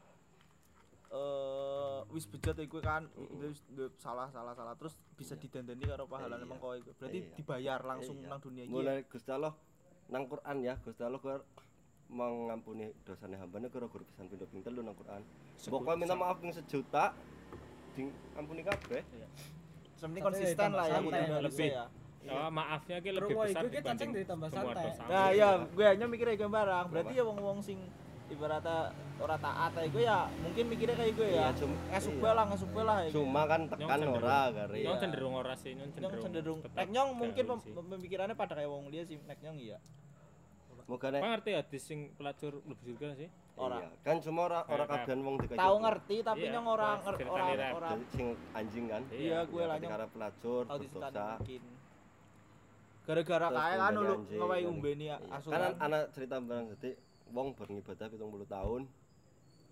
eh 1.15 1.99
wis 2.11 2.25
bejat 2.25 2.55
ya 2.55 2.65
gue 2.65 2.81
kan 2.81 3.07
wis 3.37 3.63
salah 3.97 4.27
salah 4.29 4.51
salah 4.51 4.75
terus 4.75 4.93
bisa 5.13 5.33
didandani 5.33 5.83
karo 5.83 6.05
pahala 6.05 6.35
Iya. 6.35 6.43
emang 6.43 6.59
kowe 6.59 6.75
iku. 6.75 6.91
Berarti 6.93 7.19
Iya. 7.21 7.35
dibayar 7.35 7.79
langsung 7.81 8.15
Iya. 8.17 8.27
nang 8.27 8.39
dunia 8.39 8.61
iki. 8.61 8.67
ya? 8.67 8.75
mulai 8.75 8.97
Gusti 9.05 9.29
Allah 9.29 9.53
nang 10.05 10.23
Quran 10.25 10.55
ya 10.61 10.73
Gusti 10.77 11.01
Allah 11.01 11.17
gue 11.17 11.35
mengampuni 12.07 12.85
dosanya 13.01 13.37
hambanya 13.39 13.67
kira 13.67 13.87
guru 13.87 14.05
pisan 14.05 14.27
pindho 14.27 14.45
ping 14.45 14.61
telu 14.61 14.79
nang 14.79 14.93
Quran 14.93 15.25
pokoknya 15.57 15.97
minta 15.97 16.15
maaf 16.15 16.37
ping 16.37 16.51
sejuta 16.51 17.15
ding 17.93 18.07
ampuni 18.35 18.61
kabeh 18.61 19.01
Sebenarnya 19.95 20.21
Santai, 20.21 20.21
konsisten 20.21 20.69
lah 20.69 20.85
ya 20.85 20.99
Lebih. 21.39 21.69
ya. 21.71 21.85
Oh, 22.25 22.49
maafnya 22.51 22.99
ki 22.99 23.09
lebih 23.11 23.31
Rumah 23.31 23.45
besar 23.47 23.61
iku 23.61 23.69
ki 23.69 23.71
cacing 23.71 23.79
dibanding 23.79 24.09
dari 24.11 24.25
tambah 24.25 24.49
santai. 24.49 24.85
Nah, 25.07 25.29
ya 25.31 25.49
gue 25.63 25.85
hanya 25.85 26.05
mikirnya 26.05 26.35
gue 26.35 26.49
barang. 26.51 26.85
Berarti 26.89 27.13
ya 27.13 27.23
wong-wong 27.23 27.57
sing 27.61 27.79
ibaratnya 28.27 28.77
ora 29.15 29.37
taat 29.37 29.71
ae 29.75 29.87
gue 29.87 30.01
ya 30.01 30.25
mungkin 30.39 30.63
mikirnya 30.65 30.95
kayak 30.95 31.13
gue 31.13 31.27
ya. 31.27 31.35
Iya, 31.37 31.47
cuma- 31.55 31.79
Ngasuk 31.87 32.11
iya. 32.11 32.21
bae 32.21 32.33
lah, 32.33 32.45
ngasuk 32.45 32.69
lah 32.75 32.97
ya. 32.99 33.09
cuma 33.11 33.41
kan 33.45 33.61
tekan 33.65 33.87
cenderung. 33.87 34.15
ora 34.17 34.39
gare 34.51 34.75
Nyong 34.77 34.97
cenderung 34.97 35.33
ora 35.35 35.53
sih, 35.53 35.71
nyong 35.71 35.81
Nyong 35.85 35.93
cenderung. 35.95 36.23
cenderung 36.23 36.59
nek 36.67 36.87
nyong 36.89 37.09
mungkin 37.13 37.43
pemikirannya 37.85 38.35
pada 38.35 38.53
kayak 38.55 38.67
wong 38.67 38.85
dia 38.89 39.03
sih 39.03 39.17
nek 39.19 39.37
nyong 39.39 39.57
iya. 39.57 39.77
moga 40.85 41.07
nek 41.09 41.17
Apa 41.17 41.27
ngerti 41.33 41.51
hadis 41.55 41.81
sing 41.81 41.99
pelacur 42.13 42.61
mlebu 42.61 42.83
surga 42.83 43.07
sih? 43.15 43.29
Ora. 43.55 43.79
Iya, 43.79 43.89
kan 44.03 44.15
cuma 44.19 44.39
ora 44.43 44.59
ora 44.63 44.83
Kayak- 44.83 45.07
kabehan 45.07 45.19
wong 45.23 45.35
dikasih 45.39 45.61
Tahu 45.61 45.75
ngerti 45.79 46.15
tapi 46.21 46.41
Iya, 46.41 46.51
nyong 46.51 46.67
orang 46.67 46.97
orang 47.25 47.49
orang 47.73 47.99
sing 48.11 48.27
anjing 48.51 48.85
kan 48.85 49.01
Iya, 49.09 49.39
gue 49.43 49.57
Ya, 49.57 49.65
lah 49.65 49.75
nyong 49.79 49.93
ada 49.95 50.07
pelacur 50.07 50.63
berdosa. 50.67 51.29
Gara-gara 53.05 53.47
kayak 53.47 53.77
kan 53.79 53.93
lu 53.93 54.13
ngawain 54.27 54.65
umbeni 54.67 55.05
Iya. 55.07 55.17
asuran. 55.29 55.53
kan 55.53 55.61
an- 55.63 55.77
anak 55.79 56.01
cerita 56.11 56.35
barang 56.37 56.65
jadi 56.73 56.89
wong 57.29 57.53
beribadah 57.53 58.07
70 58.07 58.45
tahun 58.45 58.81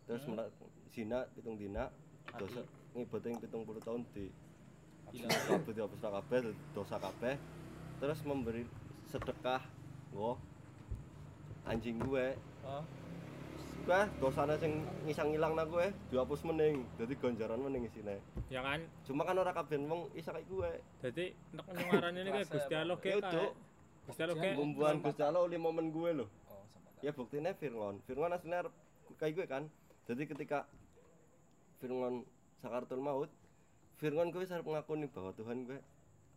terus 0.03 0.23
Hmm. 0.25 0.41
zina 0.89 1.25
pitung 1.31 1.55
dina 1.55 1.87
dosa 2.35 2.61
ngibadah 2.91 3.27
yang 3.27 3.39
pitung 3.39 3.63
puluh 3.63 3.79
tahun 3.79 4.03
di 4.11 4.27
kabeh 5.09 5.73
dihapus 5.73 5.99
kabeh 6.01 6.39
dosa 6.71 6.95
kabeh 6.97 7.35
terus 7.97 8.19
memberi 8.21 8.65
sedekah 9.05 9.61
wo 10.11 10.37
anjing 11.63 11.97
gue 11.99 12.35
Oh. 12.63 12.79
gue 13.83 14.01
dosanya 14.17 14.55
sing 14.55 14.79
ngisang 15.03 15.35
ngilang 15.35 15.53
na 15.53 15.63
gue 15.63 15.91
dihapus 16.07 16.47
mening 16.47 16.87
jadi 16.95 17.11
ganjaran 17.13 17.59
mening 17.59 17.83
isine. 17.83 18.15
Ya 18.47 18.63
kan? 18.63 18.79
cuma 19.03 19.23
kan 19.23 19.35
ora 19.35 19.51
kabeh 19.51 19.75
wong 19.81 20.07
isa 20.13 20.31
kayak 20.31 20.47
gue 20.47 20.71
Dadi 21.03 21.25
nek 21.51 21.67
ngarani 21.67 22.19
ini 22.21 22.29
kayak 22.31 22.47
Gusti 22.47 22.73
Allah 22.73 22.95
ya 22.95 23.03
kayak 23.19 23.51
Gusti 24.03 24.21
Allah 24.21 24.35
kayak 24.35 24.55
bumbuan 24.55 24.95
Gusti 24.99 25.19
Allah 25.19 25.41
oleh 25.41 25.59
momen 25.59 25.91
gue 25.91 26.11
loh 26.15 26.29
ya 27.03 27.11
buktinya 27.11 27.51
Firngon 27.51 27.99
Firngon 28.07 28.31
aslinya 28.31 28.71
kayak 29.19 29.33
gue 29.35 29.45
kan. 29.45 29.63
Jadi 30.07 30.23
ketika 30.23 30.63
Firngon 31.83 32.23
sakaratul 32.63 33.03
maut 33.03 33.27
Firngon 33.99 34.31
gue 34.31 34.47
harus 34.47 34.63
mengakuni 34.63 35.11
bahwa 35.11 35.35
Tuhan 35.35 35.67
gue 35.67 35.79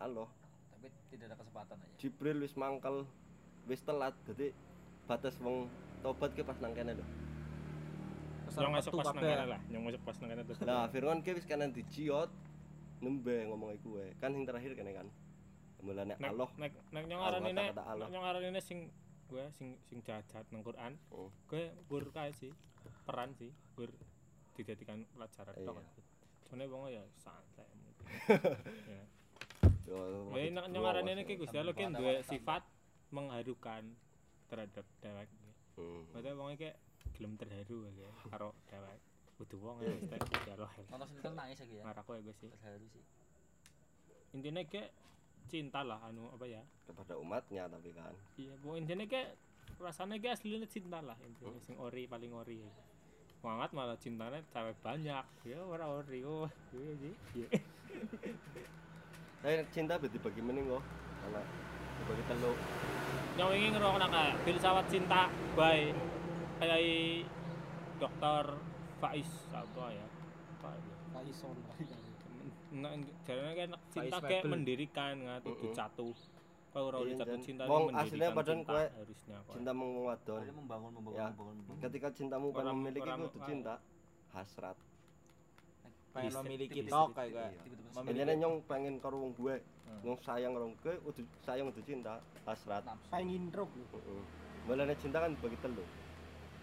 Allah. 0.02 0.26
Tapi 0.74 0.90
tidak 1.14 1.32
ada 1.32 1.36
kesempatan 1.38 1.76
aja. 1.78 1.94
Jibril 2.02 2.42
wis 2.42 2.58
mangkel 2.58 3.06
wis 3.70 3.80
telat. 3.86 4.12
Jadi 4.26 4.50
batas 5.06 5.38
wong 5.38 5.70
tobat 6.02 6.34
ke 6.34 6.42
pas 6.42 6.58
nang 6.58 6.74
kene 6.74 6.98
lho. 6.98 7.06
Nyong 8.56 8.74
masuk 8.74 8.92
pas 8.98 9.06
nang 9.12 9.22
kabeh. 9.22 9.30
kene 9.30 9.46
lah, 9.46 9.60
nyong 9.70 9.84
masuk 9.86 10.02
pas 10.02 10.16
nang 10.18 10.28
kene 10.34 10.42
terus. 10.46 10.58
lah 10.66 10.86
Firngon 10.90 11.20
ke 11.22 11.30
wis 11.38 11.46
kanan 11.46 11.70
diciot 11.70 12.30
nembe 12.96 13.44
ngomong 13.46 13.76
gue 13.78 14.16
kan 14.18 14.34
yang 14.34 14.42
terakhir 14.42 14.74
kene 14.74 14.90
kan. 14.92 15.06
Mulane 15.80 16.18
nek 16.18 16.30
Allah. 16.34 16.50
nek 16.58 16.72
nek 16.90 17.04
nyong 17.06 17.20
ngarani 17.22 17.50
nek 17.54 17.70
nyong 18.10 18.24
ngarani 18.26 18.48
nek 18.50 18.64
sing 18.66 18.90
gue 19.26 19.44
sing 19.52 19.74
sing 19.82 19.98
jahat 20.00 20.24
nang 20.48 20.62
Quran 20.62 20.94
Oh. 21.10 21.28
gue 21.46 21.68
gur 21.86 22.04
kae 22.10 22.30
sih 22.32 22.54
peran 23.02 23.32
sih 23.32 23.50
gur 23.74 23.90
dijadikan 24.54 25.04
pelajaran 25.10 25.54
Iya. 25.54 25.66
tok 25.66 25.78
soalnya 26.42 26.66
wong 26.68 26.86
ya 26.88 27.02
santai 27.16 27.66
mungkin 27.74 28.06
ya 28.94 29.02
nek 30.48 30.66
nyong 30.68 30.78
ngarani 30.80 31.10
nek 31.16 31.30
Gusti 31.32 31.56
Allah 31.56 31.74
kan 31.74 31.90
duwe 31.92 32.22
sifat 32.22 32.62
mengharukan 33.08 33.82
terhadap 34.46 34.86
dewek 35.00 35.28
Hmm. 35.76 36.08
Berarti 36.08 36.32
wong 36.32 36.50
iki 36.52 36.72
gelem 37.12 37.36
terharu 37.36 37.84
ya 37.92 38.08
karo 38.32 38.56
dewek 38.64 38.96
kudu 39.36 39.56
wong 39.58 39.76
ya 39.78 39.92
Gusti 39.92 40.16
Gusti 40.16 40.50
Allah 40.50 40.72
ya. 40.72 40.84
Nonton 40.88 41.06
sinetron 41.06 41.34
nangis 41.34 41.58
lagi 41.60 41.74
ya. 41.74 41.84
ngarako 41.84 42.10
ya 42.16 42.20
gue 42.22 42.34
sih 42.34 42.48
Terharu 42.48 42.86
sih. 42.88 43.04
intinya 44.32 44.62
kayak 44.64 44.90
cinta 45.46 45.80
lah 45.82 46.02
anu 46.06 46.28
apa 46.34 46.44
ya? 46.46 46.62
Kepada 46.86 47.16
umatnya 47.18 47.66
tapi 47.70 47.90
kan. 47.94 48.14
Iya 48.38 48.54
bu 48.60 48.76
intinya 48.76 49.06
kayak 49.06 49.34
rasanya 49.80 50.18
kayak 50.20 50.38
aslinya 50.38 50.68
cinta 50.68 50.98
lah 51.00 51.16
intinya. 51.22 51.58
Sing 51.64 51.76
ori 51.78 52.04
paling 52.06 52.32
ori. 52.34 52.62
Ya. 52.62 52.72
Wangat 53.42 53.70
malah 53.72 53.98
cintanya 53.98 54.42
cewek 54.50 54.76
banyak. 54.82 55.24
Ya 55.46 55.58
orang 55.62 56.02
ori 56.02 56.20
oh 56.26 56.50
iya 56.74 56.92
sih 56.98 57.14
iya. 57.38 57.48
Saya 59.40 59.62
cinta 59.70 59.96
berarti 59.96 60.18
bagi 60.18 60.40
mending 60.42 60.66
kok 60.68 60.82
karena 61.22 61.42
dibagi 61.96 62.24
telu 62.28 62.52
yang 63.36 63.52
ingin 63.52 63.76
ngerokok 63.76 64.08
kayak 64.08 64.34
filsafat 64.48 64.86
cinta 64.88 65.28
by 65.52 65.92
kayak 66.56 67.28
dokter 68.00 68.44
Faiz 68.96 69.28
apa 69.52 69.92
ya? 69.92 70.06
Apa 70.56 70.72
ya 70.72 70.96
Nah, 72.66 72.90
jarane 73.22 73.52
kan 73.54 73.68
cinta 73.88 74.16
kayak 74.18 74.42
mendirikan 74.44 75.14
nggak 75.18 75.38
tuh 75.40 75.54
Mm-mm. 75.54 75.72
catu 75.72 76.08
apa 76.68 76.78
ora 76.82 76.98
Iya, 77.00 77.14
jatuh 77.16 77.32
Jan. 77.32 77.40
cinta 77.40 77.62
Wong 77.64 77.84
itu 77.88 77.96
padahal 78.28 78.44
cinta 78.44 78.68
kowe 78.68 78.84
harusnya 78.92 79.36
kowe. 79.40 79.54
cinta 79.56 79.70
meng 79.72 79.90
wadon 79.98 80.40
membangun 80.52 80.90
membangun 80.92 81.16
Ya. 81.16 81.26
membangun. 81.30 81.54
membangun. 81.56 81.80
ketika 81.80 82.08
cintamu 82.12 82.46
Orang- 82.52 82.76
memiliki 82.76 83.06
orang- 83.06 83.22
kudu 83.24 83.38
cinta 83.42 83.74
hasrat 84.28 84.76
pengen 86.12 86.32
memiliki 86.34 86.80
tok 86.84 87.08
kayak 87.12 87.30
gue 87.30 87.44
Iya. 87.96 88.02
Intinya 88.02 88.34
nyong 88.36 88.56
pengen 88.64 88.94
karo 88.98 89.16
wong 89.18 89.32
gue, 89.32 89.56
Hmm. 89.56 90.00
nyong 90.02 90.18
sayang 90.20 90.52
karo 90.52 90.64
wong 90.66 90.76
gue, 90.78 90.94
kudu 91.02 91.20
sayang 91.40 91.64
kudu 91.68 91.80
cinta, 91.82 92.14
hasrat. 92.44 92.84
Pengen 93.08 93.48
truk. 93.48 93.68
Heeh. 93.72 94.94
Cinta 94.96 95.18
kan 95.18 95.32
bagi 95.34 95.56
telu. 95.58 95.80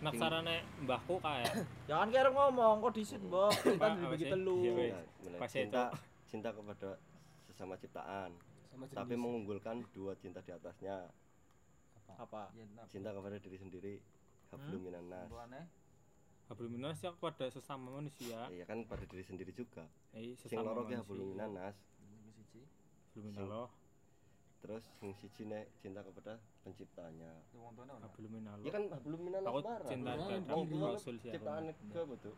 Nak 0.02 0.14
sarane 0.16 0.56
mbahku 0.80 1.20
kae 1.20 1.44
jangan 1.89 2.08
kira 2.10 2.30
ngomong 2.30 2.82
kok 2.82 2.94
disit 2.94 3.22
mbok 3.22 3.52
Apa- 3.52 3.78
kan 3.78 3.91
apa 3.94 4.00
dibagi 4.00 4.26
telu 4.28 4.58
Iya. 4.60 4.72
Ya, 4.89 5.00
mulai 5.22 5.39
Pas 5.39 5.50
cinta, 5.50 5.84
cinta 6.26 6.50
kepada 6.50 6.89
sesama 7.44 7.74
ciptaan, 7.76 8.32
Sama 8.68 8.84
tapi 8.88 9.14
mengunggulkan 9.14 9.86
dua 9.91 10.16
cinta 10.16 10.39
di 10.39 10.50
atasnya. 10.50 11.06
apa 12.12 12.50
Ya, 12.52 12.66
nafsu. 12.74 12.94
Cinta 12.94 13.10
kepada 13.10 13.38
diri 13.38 13.58
sendiri, 13.58 13.94
hablum 14.50 14.82
Hmm? 14.86 15.06
nas. 15.08 15.26
Kumpulannya, 15.26 15.64
Hablum 16.44 16.70
minas 16.72 17.00
ya 17.00 17.10
kepada 17.10 17.48
sesama 17.48 17.88
manusia. 17.94 18.46
Iya 18.48 18.68
kan 18.68 18.84
pada 18.84 19.02
diri 19.04 19.24
sendiri 19.24 19.50
juga. 19.50 19.88
Eh, 20.12 20.36
Sing 20.36 20.60
loro 20.60 20.84
ki 20.84 20.94
hablum 20.94 21.34
minan 21.34 21.56
nas. 21.56 21.74
ini 22.04 22.30
siji. 22.30 22.62
Hablum 23.08 23.32
minallah. 23.32 23.68
Terus 24.60 24.84
sing 24.94 25.16
siji 25.16 25.44
nek 25.46 25.72
cinta 25.80 26.02
kepada 26.02 26.38
penciptanya. 26.64 27.32
Hablum 27.53 28.32
minallah. 28.32 28.64
Iya 28.64 28.72
kan 28.72 28.84
hablum 28.89 29.20
minan 29.20 29.41
nas 29.43 29.51
Aku 29.51 29.59
barang. 29.61 29.89
cinta 29.91 30.11
Nah, 30.16 30.55
Wong 30.55 30.66
dulu 30.72 30.84
Rasul 30.95 31.16
sih 31.20 31.30
aku. 31.30 31.36
ciptaan 31.38 31.64
ke 31.70 32.01
betul. 32.07 32.34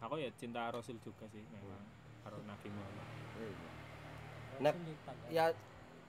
Aku 0.00 0.14
ya 0.16 0.28
cinta 0.36 0.60
Rasul 0.68 0.96
juga 1.00 1.24
sih 1.32 1.42
memang. 1.48 1.82
Karo 2.20 2.36
Nabi 2.44 2.68
Muhammad. 2.68 3.06
Iya. 3.40 3.68
Nek 4.60 4.74
ya 5.32 5.44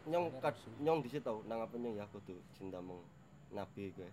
nyong 0.02 0.26
kad, 0.44 0.56
nyong 0.84 1.00
di 1.00 1.10
situ 1.14 1.36
nang 1.48 1.62
apa 1.62 1.78
nyong 1.78 1.96
ya 1.96 2.10
kudu 2.10 2.34
cinta 2.58 2.82
meng 2.82 2.98
nabi 3.54 3.94
gue 3.94 4.10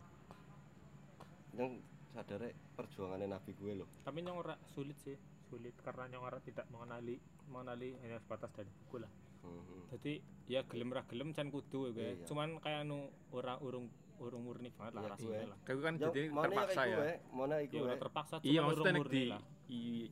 nyong 1.57 1.81
sadar 2.12 2.45
perjuangannya 2.76 3.24
nabi 3.24 3.57
gue 3.57 3.72
loh 3.72 3.89
Tapi 4.05 4.20
yang 4.20 4.37
ora 4.37 4.53
sulit 4.68 5.01
sih, 5.01 5.16
sulit 5.49 5.72
karena 5.81 6.12
yang 6.12 6.29
ora 6.29 6.45
tidak 6.45 6.68
mengenali 6.68 7.16
mengenali 7.49 7.97
hanya 8.05 8.20
sebatas 8.20 8.53
dari 8.53 8.68
buku 8.68 9.01
lah. 9.01 9.09
Mhm. 9.49 9.81
Jadi 9.89 10.13
ya 10.47 10.61
gelem 10.65 10.89
ra 10.91 11.03
gelem 11.05 11.29
can 11.33 11.49
kudu 11.49 11.91
gue. 11.91 12.01
Iya. 12.15 12.25
Cuman 12.25 12.61
kayak 12.61 12.85
anu 12.85 13.09
ora 13.31 13.57
urung 13.59 13.89
urung 14.19 14.43
murni 14.43 14.69
banget 14.71 14.93
lah 14.95 15.03
Iya, 15.03 15.11
rasanya 15.15 15.47
lah. 15.49 15.59
Tapi 15.63 15.79
kan 15.79 15.95
Ya, 15.95 16.03
jadi 16.05 16.23
mana 16.29 16.45
terpaksa 16.45 16.81
kayak 16.81 16.99
ya. 16.99 17.17
mana 17.31 17.55
Ya 17.55 17.63
iku 17.63 17.75
gue 17.79 17.95
terpaksa 17.97 18.35
Iya 18.43 18.61
maksudnya 18.61 18.93
urung 18.93 19.07
nek 19.07 19.13
di 19.13 19.25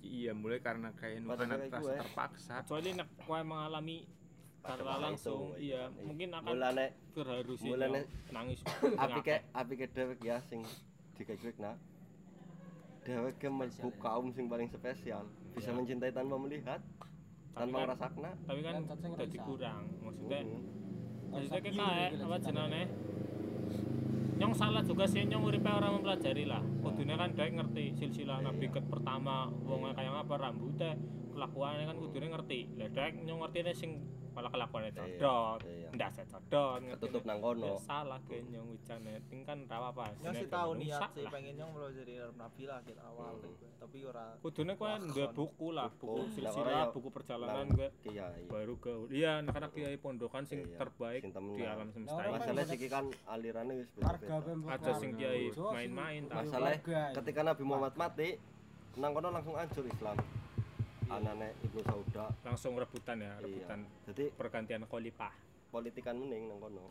iya 0.04 0.32
mulai 0.32 0.60
karena 0.60 0.88
kayak 0.92 1.16
nu 1.18 1.28
karena 1.32 1.56
kayak 1.56 1.72
rasa 1.74 1.92
terpaksa. 1.98 2.54
Kecuali 2.62 2.90
nek 2.92 3.08
kowe 3.20 3.40
mengalami 3.42 3.96
masa 4.60 4.98
langsung 4.98 5.54
iya 5.56 5.86
kan. 5.88 6.02
mungkin 6.02 6.28
akan 6.32 6.50
mulane 6.50 6.86
terharu 7.14 7.54
sih 7.54 7.70
mulane 7.70 8.00
nangis. 8.28 8.60
api 8.98 9.18
ke 9.22 9.34
api 9.54 9.74
ke 9.76 9.86
dewek 9.88 10.18
ya 10.20 10.42
sing 10.42 10.66
dikeklik 11.14 11.54
nah 11.56 11.78
dewek 13.02 13.38
ke 13.38 13.46
melbu 13.46 13.94
kaum 13.96 14.34
sing 14.34 14.50
paling 14.50 14.66
spesial 14.66 15.22
bisa 15.54 15.70
Iya. 15.70 15.76
mencintai 15.78 16.10
tanpa 16.10 16.34
melihat 16.36 16.82
tanpa 17.56 17.72
kan- 17.72 17.82
ngerasakna 17.88 18.30
Tapi 18.44 18.60
kan 18.60 18.74
Kan 18.76 18.84
rasa. 19.16 19.42
kurang. 19.42 19.82
Maksudnya 19.98 20.40
Mhm. 20.42 20.60
maksudnya 21.26 21.56
Iya, 21.56 21.64
kita 21.66 21.82
iya, 21.82 22.06
apa 22.22 22.36
iya, 22.36 22.44
jenenge 22.44 22.82
nyong 24.36 24.52
salah 24.52 24.84
juga 24.84 25.08
sih 25.08 25.24
nyong 25.24 25.42
uripe 25.42 25.64
orang 25.66 25.96
mempelajari 25.96 26.44
lah 26.44 26.60
kudune 26.78 27.16
kan 27.16 27.32
dek 27.32 27.50
ngerti 27.50 27.84
silsilah 27.96 28.44
nabi 28.44 28.68
ket 28.68 28.84
pertama 28.84 29.48
wong 29.64 29.88
kayak 29.90 30.12
apa 30.12 30.34
rambutnya 30.36 30.92
kelakuannya 31.32 31.88
kan 31.88 31.96
kudune 31.96 32.28
ngerti 32.28 32.68
lah 32.76 32.88
dek 32.90 33.24
nyong 33.24 33.40
ngerti 33.40 33.58
sing 33.72 33.90
malah 34.36 34.50
kelakuannya 34.52 34.90
Iya, 34.92 35.00
codot 35.16 35.58
iya. 35.64 35.88
ndak 35.90 36.10
codot 36.28 36.80
ketutup 36.92 37.22
nang 37.24 37.40
kono. 37.40 37.64
Ya 37.66 37.74
salah 37.80 38.20
ke 38.22 38.36
nyong 38.44 38.68
wicane. 38.68 39.12
Ting 39.26 39.40
kan 39.42 39.58
ra 39.64 39.88
apa 39.88 40.12
yang 40.20 40.34
sih 40.34 40.44
tahu 40.46 40.70
niat 40.76 41.08
sih 41.10 41.24
pengen 41.26 41.56
yang 41.56 41.72
mulai 41.72 41.90
dari 41.90 42.14
nabi 42.36 42.62
lah 42.64 42.84
kita 42.84 43.00
awal 43.02 43.32
kayak 43.40 43.56
gue. 43.56 43.70
tapi 43.76 43.98
ora 44.02 44.26
kudune 44.42 44.72
kowe 44.74 44.92
duwe 45.00 45.26
buku 45.30 45.66
lah 45.70 45.88
buku. 45.88 46.04
Buku. 46.06 46.16
Lah, 46.18 46.52
silsilah 46.52 46.72
ya- 46.76 46.92
buku 46.92 47.08
perjalanan 47.08 47.66
gue 47.70 47.88
baru 48.46 48.74
ke 48.76 48.92
iya 49.08 49.40
karena 49.40 49.68
kiai 49.70 49.96
pondokan 49.96 50.44
sing 50.44 50.58
Iya, 50.60 50.76
terbaik 50.76 51.22
di 51.24 51.64
alam 51.64 51.88
semesta 51.88 52.12
Nah, 52.12 52.20
ini 52.20 52.28
orang 52.28 52.40
masalah 52.42 52.60
kan 52.60 52.68
siki 52.68 52.88
kan 52.88 53.04
alirannya 53.26 53.74
wis 53.78 53.88
ada 54.66 54.90
sing 54.98 55.10
kiai 55.16 55.48
main-main 55.48 56.22
tak. 56.26 56.36
Masalah 56.44 56.70
ketika 57.14 57.40
Nabi 57.40 57.62
Muhammad 57.62 57.94
mati 57.96 58.36
nang 58.94 59.12
kono 59.12 59.28
langsung 59.30 59.54
hancur 59.54 59.86
Islam 59.86 60.16
anane 61.08 61.54
Ibnu 61.62 61.80
Sauda. 61.82 62.26
Langsung 62.42 62.74
rebutan 62.74 63.20
ya 63.20 63.30
iya. 63.30 63.42
rebutan. 63.42 63.80
Jadi 64.06 64.24
pergantian 64.32 64.82
khalifah 64.84 65.32
politikan 65.70 66.16
mening 66.16 66.48
nang 66.48 66.58
kono. 66.58 66.90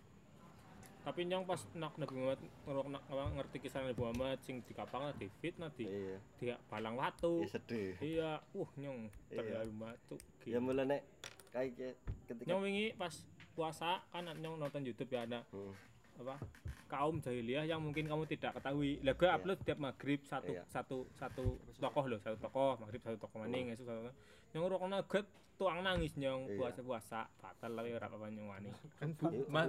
Tapi 1.06 1.22
nyong 1.30 1.46
pas 1.46 1.62
nak 1.78 1.94
Nabi 2.02 2.18
Muhammad 2.18 2.42
ngerok 2.66 2.88
ngerti 3.38 3.58
kisah 3.62 3.86
Nabi 3.86 3.94
Muhammad 4.02 4.42
sing 4.42 4.66
di 4.66 5.28
fitnah 5.38 5.70
di 5.78 5.86
iya. 5.86 6.18
di 6.42 6.46
balang 6.66 6.98
watu. 6.98 7.46
Iya 7.46 7.50
sedih. 7.54 7.94
Iya 8.02 8.30
uh 8.42 8.70
nyong 8.76 9.00
Iya. 9.30 9.38
terlalu 9.38 9.74
batu 9.78 10.16
ya 10.46 10.58
mulane 10.58 11.06
kayak 11.54 11.72
ke- 11.78 11.98
ketika 12.28 12.48
nyong 12.50 12.62
wingi 12.66 12.86
pas 12.98 13.14
puasa 13.54 14.02
kan 14.10 14.28
nyong 14.34 14.58
nonton 14.60 14.82
YouTube 14.82 15.14
ya 15.14 15.24
ada 15.30 15.46
Hmm. 15.54 15.72
apa 16.20 16.36
kaum 16.86 17.18
jahiliyah 17.18 17.66
yang 17.66 17.80
mungkin 17.80 18.06
kamu 18.06 18.24
tidak 18.26 18.56
ketahui. 18.56 19.02
Lah 19.02 19.14
gue 19.14 19.24
Iya. 19.24 19.36
upload 19.36 19.60
tiap 19.62 19.80
maghrib 19.80 20.22
satu 20.22 20.52
Iya. 20.52 20.64
satu 20.66 21.10
satu 21.12 21.58
tokoh 21.76 22.06
loh 22.06 22.20
satu 22.20 22.38
tokoh 22.38 22.78
maghrib 22.78 23.02
satu 23.02 23.18
tokoh 23.18 23.38
maning 23.40 23.70
esuk 23.70 23.84
satu 23.84 24.10
nyong 24.52 24.66
rokok 24.70 24.88
nugget 24.88 25.26
tuang 25.56 25.80
nangis 25.82 26.14
nyong. 26.16 26.46
Iya. 26.46 26.58
puasa 26.58 26.80
puasa 26.82 27.20
batal 27.38 27.72
lah 27.72 27.84
ya 27.84 27.98
apa 27.98 28.28
nyong 28.28 28.48
wani. 28.48 28.70
Kan 28.96 29.10
Iya, 29.26 29.44
mah 29.48 29.64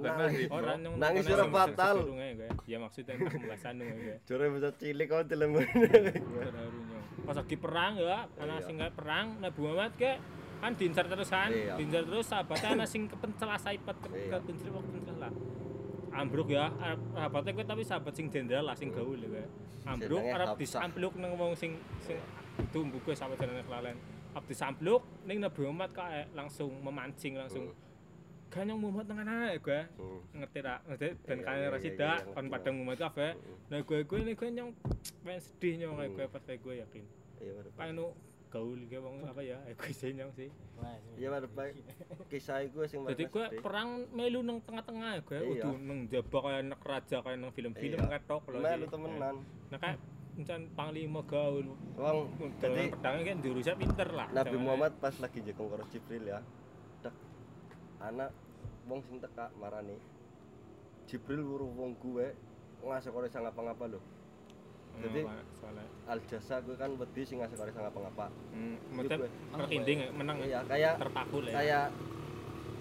orang 0.51 0.79
nyong 0.83 0.95
Nangis 0.99 1.25
ora 1.27 1.45
batal. 1.47 1.97
gue. 2.05 2.49
Ya 2.67 2.77
maksudnya 2.79 3.13
itu 3.15 3.25
pembahasan 3.27 3.75
gue. 3.79 4.17
Jore 4.25 4.47
bisa 4.51 4.71
cilik 4.75 5.07
kau 5.07 5.23
nyong. 5.23 5.53
Pas 7.23 7.35
lagi 7.35 7.57
perang 7.57 7.93
ya 7.97 8.29
Iya. 8.37 8.61
sing 8.61 8.77
perang 8.93 9.41
Nabi 9.41 9.59
Muhammad 9.59 9.93
ke 9.97 10.19
kan 10.57 10.73
diincar 10.73 11.05
terus 11.05 11.29
kan 11.29 11.51
Iya. 11.51 11.75
diincar 11.77 12.03
terus 12.03 12.27
sahabatnya 12.27 12.69
anak 12.75 12.89
sing 12.89 13.09
kepencel 13.09 13.49
saipat 13.57 13.97
ke 13.99 14.09
ambruk 16.17 16.49
ya 16.49 16.73
sahabatnya 17.13 17.53
gue 17.53 17.67
tapi 17.69 17.83
sahabat 17.85 18.13
sing 18.17 18.27
jenderal 18.33 18.65
lah 18.65 18.77
sing 18.77 18.89
gaul 18.91 19.17
ya 19.21 19.29
gue 19.29 19.45
ambruk 19.85 20.23
Hafsah. 20.57 20.59
disampluk 20.59 21.13
nang 21.21 21.37
wong 21.37 21.53
sing 21.55 21.77
sing 22.03 22.17
itu 22.57 22.79
gue 22.83 23.15
sampai 23.15 23.37
jenenge 23.37 23.63
kelalen 23.69 23.97
Arab 24.33 24.45
disampluk 24.49 25.03
ning 25.29 25.41
Nabi 25.41 25.61
Muhammad 25.65 25.91
kae 25.93 26.29
langsung 26.33 26.73
memancing 26.81 27.37
langsung 27.37 27.73
Ganyong 28.47 28.79
Muhammad 28.79 29.07
nang 29.11 29.19
anak 29.27 29.59
gue 29.59 29.81
Hmm. 29.99 30.23
ngerti 30.39 30.59
tak? 30.63 30.79
Ngerti? 30.87 31.09
Dan 31.27 31.37
Iya, 31.37 31.45
kalian 31.45 31.69
rasi 31.75 31.91
iya, 31.91 31.99
tak 31.99 32.19
iya, 32.23 32.33
kon 32.33 32.47
padang 32.47 32.75
Muhammad 32.79 32.99
kafe. 33.03 33.29
Hmm. 33.37 33.59
nah 33.69 33.79
gue 33.83 33.99
gue 34.07 34.19
ini 34.23 34.33
gue 34.39 34.49
nyong 34.55 34.71
pengen 35.27 35.41
sedih 35.43 35.73
nyong 35.83 35.95
gue 36.15 36.25
pas 36.31 36.43
gue 36.47 36.75
yakin. 36.79 37.05
Iya 37.43 37.53
gaul 38.57 38.79
gitu 38.81 39.05
bang 39.05 39.17
apa 39.23 39.41
ya? 39.45 39.59
Eh, 39.69 39.75
gue 39.77 39.93
sih. 39.93 40.11
Sih 40.17 40.49
iya 41.17 41.29
baik 41.33 41.75
kisah 42.29 42.65
iku 42.65 42.85
sing 42.85 43.05
jadi 43.05 43.25
makna 43.25 43.33
gue 43.33 43.61
perang 43.61 43.89
melu 44.11 44.41
nang 44.41 44.59
tengah-tengah 44.61 45.21
gue 45.23 45.39
Iya. 45.39 45.65
udah 45.65 45.75
nang 45.79 46.01
jaba 46.09 46.39
kayak 46.41 46.63
nak 46.67 46.81
raja 46.83 47.17
kayak 47.21 47.37
nang 47.41 47.53
film-film 47.53 48.01
Iya. 48.01 48.09
ketok 48.17 48.43
loh 48.49 48.61
melu 48.61 48.85
sih. 48.85 48.93
temenan. 48.93 49.35
Nah 49.69 49.79
kayak 49.79 49.99
encan 50.37 50.63
panglima 50.73 51.21
gaul. 51.25 51.67
Wong 51.97 52.19
jadi 52.61 52.61
jadi 52.61 52.83
pedangnya 52.93 53.23
kan 53.25 53.39
jurusnya 53.41 53.75
pinter 53.77 54.09
lah 54.13 54.27
Nabi 54.29 54.57
Muhammad 54.57 54.93
pas 55.01 55.15
lagi 55.17 55.39
jekong 55.41 55.69
karo 55.73 55.85
Jibril 55.89 56.25
ya 56.27 56.41
tek 57.01 57.15
anak 58.01 58.31
wong 58.85 59.01
sing 59.03 59.17
teka 59.17 59.49
marani. 59.57 59.97
Jibril 61.07 61.41
wuruh 61.41 61.71
wong 61.73 61.97
gue 61.97 62.37
ngasih 62.85 63.11
kore 63.11 63.27
sang 63.27 63.49
apa-ngapa 63.49 63.97
lho 63.97 64.01
jadi- 65.03 65.27
apa, 65.27 65.35
soalnya 65.57 65.85
al 66.07 66.19
jasa 66.25 66.55
gue 66.63 66.77
kan 66.79 66.91
wedi 66.95 67.23
sing 67.23 67.43
ngasih 67.43 67.57
kore 67.57 67.71
sang 67.75 67.87
apa-ngapa 67.87 68.27
hmm, 68.55 68.57
Iya, 68.57 68.95
maksudnya 68.95 69.19
gue. 69.19 69.31
tertinding 69.53 69.99
ya, 69.99 70.11
menang 70.15 70.37
iya 70.41 70.61
kayak 70.65 70.95
terpaku 71.03 71.37
lah 71.43 71.51
ya 71.51 71.57
kayak 71.59 71.87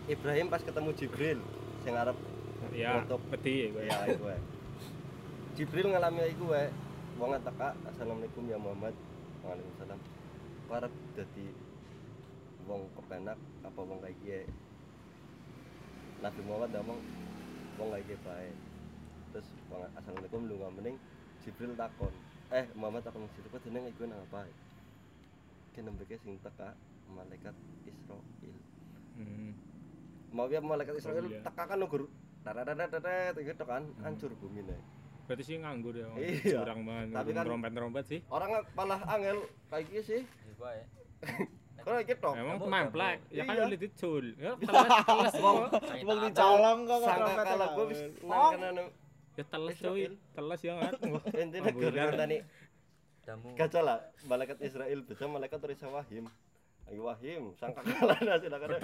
Ibrahim 0.05 0.47
pas 0.53 0.61
ketemu 0.61 0.89
Jibril 0.93 1.39
sing 1.81 1.93
arep 1.97 2.17
ya 2.69 3.01
untuk 3.01 3.21
peti 3.33 3.53
ya 3.65 3.67
gue 3.73 3.83
ya 3.89 3.97
iku 4.05 4.23
wae. 4.29 4.39
Jibril 5.55 5.87
ngalami 5.95 6.29
iku 6.29 6.51
wae. 6.51 6.67
Wong 7.15 7.31
teka 7.41 7.73
Assalamualaikum 7.87 8.43
ya 8.45 8.59
Muhammad. 8.59 8.91
Waalaikumsalam. 9.41 9.99
Parep 10.67 10.93
dadi 11.15 11.47
wong 12.67 12.85
kepenak 12.93 13.37
apa 13.63 13.79
wong 13.79 13.97
kayak 14.03 14.17
gie. 14.21 14.41
Nabi 16.19 16.41
Muhammad 16.43 16.69
ngomong 16.75 16.99
wong 17.79 17.87
kayak 17.95 18.05
gie 18.05 18.19
bae. 18.21 18.49
Terus 19.33 19.47
Assalamualaikum 19.95 20.41
lu 20.45 20.55
mending 20.69 20.97
Jibril 21.45 21.73
takon. 21.75 22.13
Eh 22.49 22.65
Muhammad 22.73 23.01
takon 23.01 23.29
Jibril 23.29 23.49
kok 23.49 23.61
jeneng 23.61 23.85
iku 23.87 24.03
nang 24.03 24.19
apa? 24.21 24.45
Mbeke 25.75 26.15
sing 26.17 26.39
teka 26.39 26.71
malaikat 27.05 27.51
Israil. 27.83 28.55
hmm. 29.15 29.51
Mau 30.31 30.47
ya 30.47 30.59
malaikat 30.59 30.95
Israil 30.95 31.27
Iya. 31.27 31.43
teka 31.43 31.63
kan 31.65 31.79
ugur 31.79 32.07
Tadadadadadad 32.41 33.35
gitu 33.35 33.63
kan 33.63 33.83
hancur 33.99 34.31
bumi 34.35 34.61
nih. 34.61 34.79
berarti 35.25 35.41
sih 35.43 35.57
nganggur 35.57 35.91
ya 35.91 36.05
Iya. 36.15 36.61
curang 36.61 36.85
banget 36.85 37.07
Tapi 37.11 37.29
kan- 37.33 37.43
trompet 37.43 37.71
trompet 37.73 38.05
sih 38.05 38.19
Orang 38.29 38.49
malah 38.71 39.01
angel 39.09 39.37
kayak 39.67 39.83
gini 39.89 40.01
sih. 40.01 40.21
Ya. 40.55 40.85
Kalau 41.75 41.99
iki 41.99 42.15
tok. 42.15 42.33
Emang 42.33 42.57
memplek, 42.57 43.17
gabuk. 43.19 43.35
ya 43.35 43.43
kan 43.43 43.55
oleh 43.61 43.77
dicul. 43.77 44.25
Ya 44.37 44.51
teles 44.55 45.35
Wong. 45.37 45.57
Wong 46.01 46.17
dicolong 46.23 46.79
kok 46.87 46.97
kalau 47.03 47.67
gue 47.67 47.85
wis 47.91 48.01
ada. 48.25 48.69
nang 48.71 48.87
Ya 49.35 49.43
teles 49.43 49.75
Israel. 49.75 49.91
cuy, 49.91 50.03
teles 50.31 50.61
ya 50.63 50.73
kan. 50.79 50.93
intine 51.43 51.59
Alhamdulillah. 51.61 52.05
gara 52.07 52.13
tani 52.15 52.37
Damu. 53.25 53.49
gajah 53.57 53.83
lah 53.83 53.99
malaikat 54.23 54.57
Israel. 54.61 54.99
Bisa 55.03 55.23
malaikat 55.25 55.59
Risa 55.63 55.87
Wahim. 55.89 56.25
Ayo 56.85 57.09
Wahim 57.09 57.51
sangka 57.57 57.81
kalah 57.81 58.19
nasi 58.21 58.45
nak 58.45 58.61
ada 58.61 58.77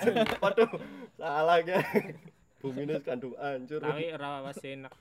waduh 0.44 0.68
salah 1.16 1.58
ya. 1.64 1.80
Bumi 2.60 2.84
ini 2.84 3.00
kandung 3.00 3.32
hancur. 3.36 3.80
Tapi 3.80 4.12
ora 4.12 4.44
was 4.44 4.60
enak. 4.60 4.92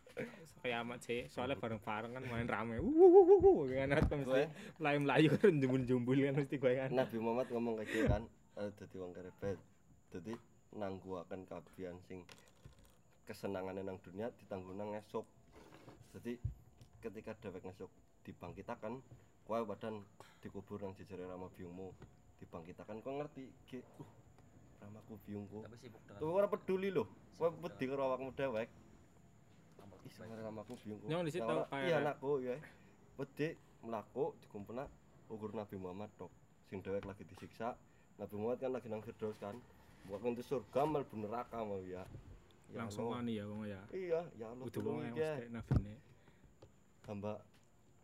Kiamat 0.66 0.98
sih, 1.06 1.30
soalnya 1.30 1.60
bareng-bareng 1.62 2.18
kan 2.18 2.24
main 2.26 2.48
rame. 2.50 2.82
Wuh 2.82 3.70
kan 3.70 3.94
kan 3.94 4.18
mesti 4.18 4.50
melayu-melayu 4.82 5.30
kan 5.38 5.54
jumbul-jumbul 5.62 6.18
kan 6.18 6.34
mesti 6.42 6.56
gue 6.58 6.74
kan. 6.74 6.90
Nabi 6.90 7.18
Muhammad 7.22 7.48
ngomong 7.54 7.74
kayak 7.78 7.90
gitu 7.94 8.08
kan. 8.10 8.24
Eh, 8.56 8.70
dadi 8.74 8.96
wong 8.98 9.12
kerebet 9.12 9.60
dadi 10.10 10.34
nangguaken 10.74 11.42
kabian 11.46 11.96
sing 12.08 12.24
kesenangannya 13.26 13.82
nang 13.82 13.98
dunia 14.02 14.30
ditanggung 14.38 14.78
nang 14.78 14.94
esok 14.94 15.26
jadi 16.14 16.38
ketika 17.02 17.34
dewek 17.42 17.66
esok 17.70 17.90
dibangkitakan 18.24 19.02
kowe 19.46 19.62
badan 19.66 20.02
dikubur 20.42 20.82
nang 20.82 20.94
jejere 20.98 21.26
rama 21.26 21.50
biungmu 21.54 21.94
dibangkitakan 22.42 23.02
kau 23.02 23.18
ngerti 23.18 23.50
ge 23.70 23.82
uh 24.02 24.10
ramaku 24.86 25.18
biungku 25.26 25.66
Tapi 25.66 25.78
sibuk 25.82 26.02
dengan 26.06 26.22
tuh 26.22 26.30
ora 26.30 26.48
peduli 26.50 26.90
loh 26.94 27.10
kowe 27.36 27.50
wedi 27.50 27.86
karo 27.90 28.02
awakmu 28.06 28.32
dewek. 28.38 28.70
Ih 30.06 30.14
kebaikan. 30.14 30.38
sama 30.38 30.46
ramaku 30.46 30.74
biungku 30.86 31.06
Nyong 31.10 31.22
kayak- 31.26 31.90
iya 31.90 31.96
anakku 32.00 32.32
ya 32.46 32.56
wedi 33.18 33.48
mlaku 33.82 34.38
dikumpulna 34.46 34.86
ukur 35.26 35.52
Nabi 35.58 35.76
Muhammad 35.82 36.14
tok. 36.22 36.30
Sing 36.70 36.86
dewek 36.86 37.06
lagi 37.06 37.26
disiksa. 37.26 37.74
Nabi 38.22 38.38
Muhammad 38.38 38.62
kan 38.62 38.72
lagi 38.78 38.88
nang 38.90 39.02
Firdaus 39.02 39.38
kan. 39.42 39.58
Buat 40.06 40.22
pintu 40.22 40.46
surga 40.46 40.86
mlebu 40.86 41.18
neraka 41.18 41.66
mau 41.66 41.82
ya 41.82 42.06
Ya 42.74 42.82
Langsung 42.84 43.14
wani 43.14 43.38
ya 43.38 43.46
wong 43.46 43.64
ya. 43.70 43.82
iya 43.94 44.22
ya 44.36 44.46
Allah 44.52 44.66
Udah 44.66 44.82
wong 44.82 45.00
yang 45.06 45.16
mesti 45.16 45.48
nabine. 45.54 45.96
hamba 47.06 47.34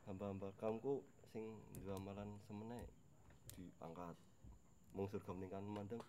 hamba-hamba 0.05 0.53
kaumku 0.61 1.01
sing 1.33 1.41
dua 1.81 1.97
amalan 1.97 2.29
semene 2.45 2.85
diangkat 3.57 4.13
mung 4.93 5.09
surga 5.09 5.31
mending 5.33 5.49
kan 5.49 5.63
mandeng. 5.65 6.03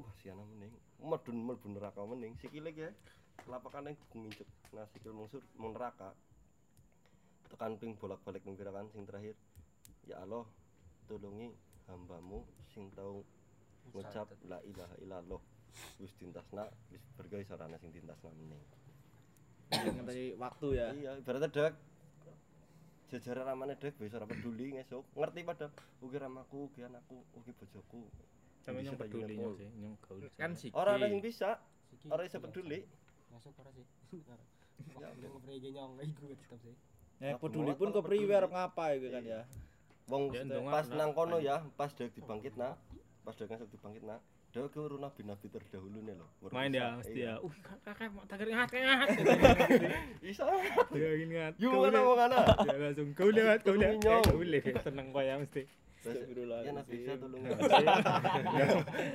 Wah 0.00 0.12
siana 0.24 0.40
mending 0.40 0.72
medun 1.04 1.36
mlebu 1.44 1.66
neraka 1.68 2.00
mending 2.08 2.32
sikile 2.40 2.72
ya 2.72 2.88
lapakane 3.50 3.96
ngincuk 4.16 4.48
nah 4.72 4.88
sikil 4.96 5.12
mung 5.12 5.28
sur 5.28 5.44
mung 5.60 5.76
neraka. 5.76 6.16
Tekan 7.52 7.76
ping 7.76 7.92
bolak-balik 8.00 8.40
ning 8.48 8.56
kan 8.56 8.88
sing 8.96 9.04
terakhir. 9.04 9.36
Ya 10.08 10.24
Allah 10.24 10.48
tulungi 11.06 11.52
hambamu 11.86 12.40
sing 12.72 12.88
tau 12.96 13.20
ngucap 13.92 14.32
la 14.48 14.56
ilaha 14.64 14.96
illallah 15.04 15.42
wis 16.00 16.12
dintasna 16.18 16.64
wis 16.92 17.02
bergawe 17.16 17.44
sarana 17.44 17.76
sing 17.78 17.90
dintasna 17.92 18.30
mending 18.34 18.62
Ngenteni 19.72 20.36
waktu 20.36 20.66
ya. 20.76 20.86
iya 20.92 21.10
ibaratnya 21.16 21.48
dek 21.48 21.74
jajaran 23.08 23.44
ramane 23.48 23.74
dek 23.80 23.96
wis 24.00 24.12
ora 24.12 24.28
peduli 24.28 24.76
ngesuk 24.76 25.04
ngerti 25.16 25.40
pada 25.44 25.66
ugi 26.04 26.16
ramaku 26.20 26.68
ugi 26.68 26.80
anakku 26.84 27.24
ugi 27.36 27.52
bojoku 27.56 28.04
Bisa 28.62 28.78
nyong 28.78 28.94
tak 28.94 29.10
peduli 29.10 29.34
sih, 29.58 29.68
nyong 29.74 29.98
gaul. 30.06 30.22
Kan 30.38 30.54
sih. 30.54 30.70
Ora 30.70 30.94
ada 30.94 31.10
yang 31.10 31.18
bisa, 31.18 31.58
ora 32.06 32.22
iso 32.22 32.38
peduli. 32.38 32.86
Masuk 33.34 33.58
ora 33.58 33.70
sih? 33.74 33.86
Ya, 35.02 35.10
ngeprege 35.14 35.74
nyong 35.74 35.98
iku 35.98 36.30
tetep 36.30 36.58
sih. 36.62 36.74
Ya 37.18 37.34
peduli 37.42 37.74
pun 37.74 37.90
kepriwe 37.90 38.30
arep 38.38 38.54
ngapa 38.54 38.94
iku 38.94 39.10
kan 39.10 39.26
ya. 39.26 39.42
Wong 40.06 40.30
pas 40.70 40.86
nang 40.94 41.10
kono 41.10 41.42
ya, 41.42 41.66
pas 41.74 41.90
dek 41.90 42.14
dibangkit 42.14 42.54
nak, 42.54 42.78
pas 43.26 43.34
dek 43.34 43.50
ngesuk 43.50 43.66
dibangkit 43.74 44.06
dek 44.52 44.68
ke 44.68 44.78
uru 44.78 44.96
nabi-nabi 44.96 45.48
terdahulu 45.48 45.98
nih 45.98 46.12
loh. 46.12 46.28
Main 46.48 46.68
bisa. 46.68 46.76
dia 46.76 46.86
mesti 46.94 47.18
Iya. 47.18 47.32
ya. 47.32 47.34
Uh, 47.40 47.54
kakak 47.82 48.12
mau 48.12 48.24
tagar 48.24 48.44
ngat 48.44 48.68
ngat. 48.70 49.08
Isa. 50.22 50.44
Ya 50.92 51.08
gini 51.16 51.32
ngat. 51.34 51.54
Yu 51.56 51.68
Kau 51.68 51.82
ana 51.82 51.90
le- 51.90 52.04
wong 52.04 52.20
ana. 52.20 52.38
Ya 52.62 52.76
langsung 52.78 53.08
kau 53.12 53.28
lewat 53.28 53.58
kau 53.62 53.72
lewat. 53.72 53.96
Nyong. 53.98 54.22
Kau 54.22 54.40
le 54.42 54.60
seneng 54.78 55.06
kau 55.08 55.20
ya 55.20 55.40
mesti. 55.40 55.64
Ya 56.02 56.70
nabi 56.70 56.94
Isa 56.98 57.14
tolong. 57.16 57.40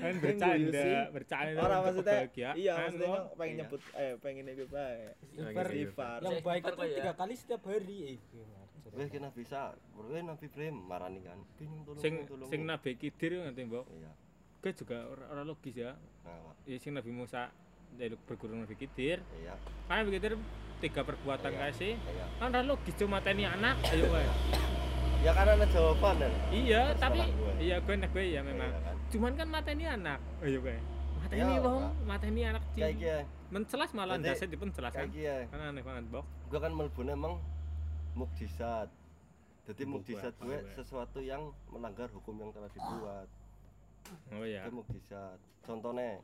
Kan 0.02 0.14
bercanda, 0.18 0.86
bercanda. 1.12 1.60
Ora 1.60 1.76
untuk 1.78 1.86
maksudnya 2.02 2.20
iya 2.56 2.74
maksudnya 2.74 3.06
kok. 3.06 3.14
nyong 3.14 3.26
pengen 3.36 3.54
Iya. 3.54 3.60
nyebut 3.62 3.82
eh 3.94 4.14
pengen 4.18 4.46
iku 4.48 4.66
bae. 4.68 5.00
Istighfar. 5.30 5.66
Istighfar. 5.68 6.20
Yang 6.26 6.38
baik 6.42 6.62
itu 6.64 6.82
ya. 6.82 6.96
tiga 6.98 7.14
kali 7.14 7.34
setiap 7.36 7.62
hari. 7.62 8.00
Eh, 8.18 8.18
Wes 8.90 9.10
kena 9.12 9.30
bisa. 9.30 9.78
Wes 9.94 10.24
nabi 10.24 10.46
Ibrahim 10.48 10.76
marani 10.82 11.20
kan. 11.22 11.38
Sing 12.00 12.26
sing 12.48 12.62
Nabi 12.66 12.98
Khidir 12.98 13.46
ngerti 13.46 13.62
mbok. 13.64 13.86
Iya. 13.94 14.12
Gue 14.68 14.76
juga 14.76 15.00
ora 15.08 15.24
ora 15.32 15.44
logis 15.48 15.80
ya. 15.80 15.96
Nah, 16.28 16.52
Ya 16.68 16.76
sing 16.76 16.92
Nabi 16.92 17.08
Musa 17.08 17.48
jaluk 17.96 18.20
berguru 18.28 18.52
Nabi 18.54 18.76
Khidir. 18.76 19.24
iya. 19.40 19.56
Kan 19.88 20.04
Nabi 20.04 20.12
Khidir 20.12 20.36
tiga 20.78 21.08
perbuatan 21.08 21.48
Iya. 21.48 21.60
kayak 21.64 21.76
sih. 21.80 21.96
Iya. 21.96 22.26
Kan 22.36 22.52
ora 22.52 22.68
logis 22.68 22.92
cuma 22.94 23.24
teni 23.24 23.48
anak. 23.48 23.80
Ayo 23.88 24.12
wae. 24.12 24.28
Ya 25.24 25.32
karena 25.32 25.56
ada 25.56 25.68
jawaban 25.72 26.20
kan. 26.20 26.34
Iya, 26.52 26.82
tapi 27.00 27.24
gue. 27.24 27.54
iya 27.64 27.80
gue 27.80 27.96
nek 27.96 28.12
gue 28.12 28.26
ya 28.28 28.44
memang. 28.44 28.68
Iya 28.68 28.80
kan. 28.84 28.96
Cuman 29.08 29.32
kan 29.34 29.48
mateni 29.48 29.86
anak. 29.88 30.20
Ayo 30.44 30.60
gue. 30.60 30.76
Mateni 31.18 31.40
Ya, 31.50 31.60
wong, 31.62 31.84
mateni 32.04 32.42
anak 32.46 32.64
Kayak 32.68 32.76
cilik. 32.76 33.00
gini. 33.00 33.24
Mencelas 33.48 33.90
malah 33.96 34.16
ndase 34.20 34.46
dipencelas 34.46 34.92
kan. 34.92 35.08
Kayak 35.08 35.16
gini. 35.16 35.44
Kan 35.48 35.60
aneh 35.64 35.80
banget, 35.82 36.04
Bok. 36.12 36.26
gue 36.46 36.60
kan 36.60 36.72
melbune 36.72 37.12
emang 37.14 37.40
mukjizat 38.14 38.92
jadi 39.64 39.84
mukjizat 39.86 40.32
gue 40.38 40.58
sesuatu 40.74 41.20
yang 41.20 41.52
melanggar 41.68 42.08
hukum 42.10 42.36
yang 42.38 42.52
telah 42.52 42.68
dibuat 42.70 43.28
Oh 44.32 44.44
iya. 44.44 44.66
itu 44.66 44.74
mukjizat 44.74 45.40
contohnya 45.64 46.20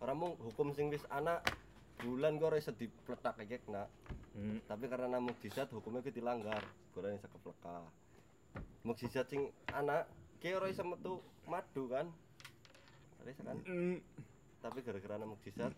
orang 0.00 0.16
mau 0.16 0.30
hukum 0.40 0.72
sing 0.72 0.88
wis 0.88 1.04
anak 1.08 1.44
bulan 2.00 2.40
gue 2.40 2.48
ora 2.48 2.56
iso 2.56 2.72
dipletak 2.72 3.36
kayak 3.36 3.64
nak 3.68 3.88
Hmm. 4.30 4.62
tapi 4.62 4.86
karena 4.86 5.18
mukjizat 5.18 5.66
hukumnya 5.74 6.06
gue 6.06 6.14
dilanggar 6.14 6.62
gue 6.94 7.00
ora 7.02 7.10
iso 7.12 7.26
keplekah 7.26 7.82
mukjizat 8.86 9.26
sing 9.26 9.50
anak 9.68 10.06
kayak 10.38 10.62
ora 10.62 10.70
iso 10.70 10.86
metu 10.86 11.18
madu 11.44 11.90
kan 11.90 12.06
kan 13.20 13.56
Mm. 13.66 14.00
tapi 14.64 14.80
gara-gara 14.80 15.20
ana 15.20 15.28
mukjizat. 15.28 15.72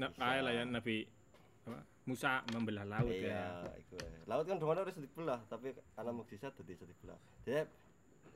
Nah, 0.00 0.08
kayak 0.16 0.42
lah 0.42 0.52
ya 0.54 0.64
Nabi 0.64 1.04
apa? 1.68 1.78
Musa 2.08 2.42
membelah 2.50 2.82
laut 2.82 3.12
iya 3.12 3.62
ya. 3.62 3.70
iku 3.78 3.94
laut 4.26 4.44
kan 4.48 4.56
dongane 4.58 4.88
iso 4.88 4.98
dibelah 4.98 5.38
tapi 5.46 5.70
ana 5.94 6.10
mukjizat 6.10 6.50
dadi 6.56 6.72
iso 6.74 6.86
dibelah 6.88 7.18
jadi 7.44 7.68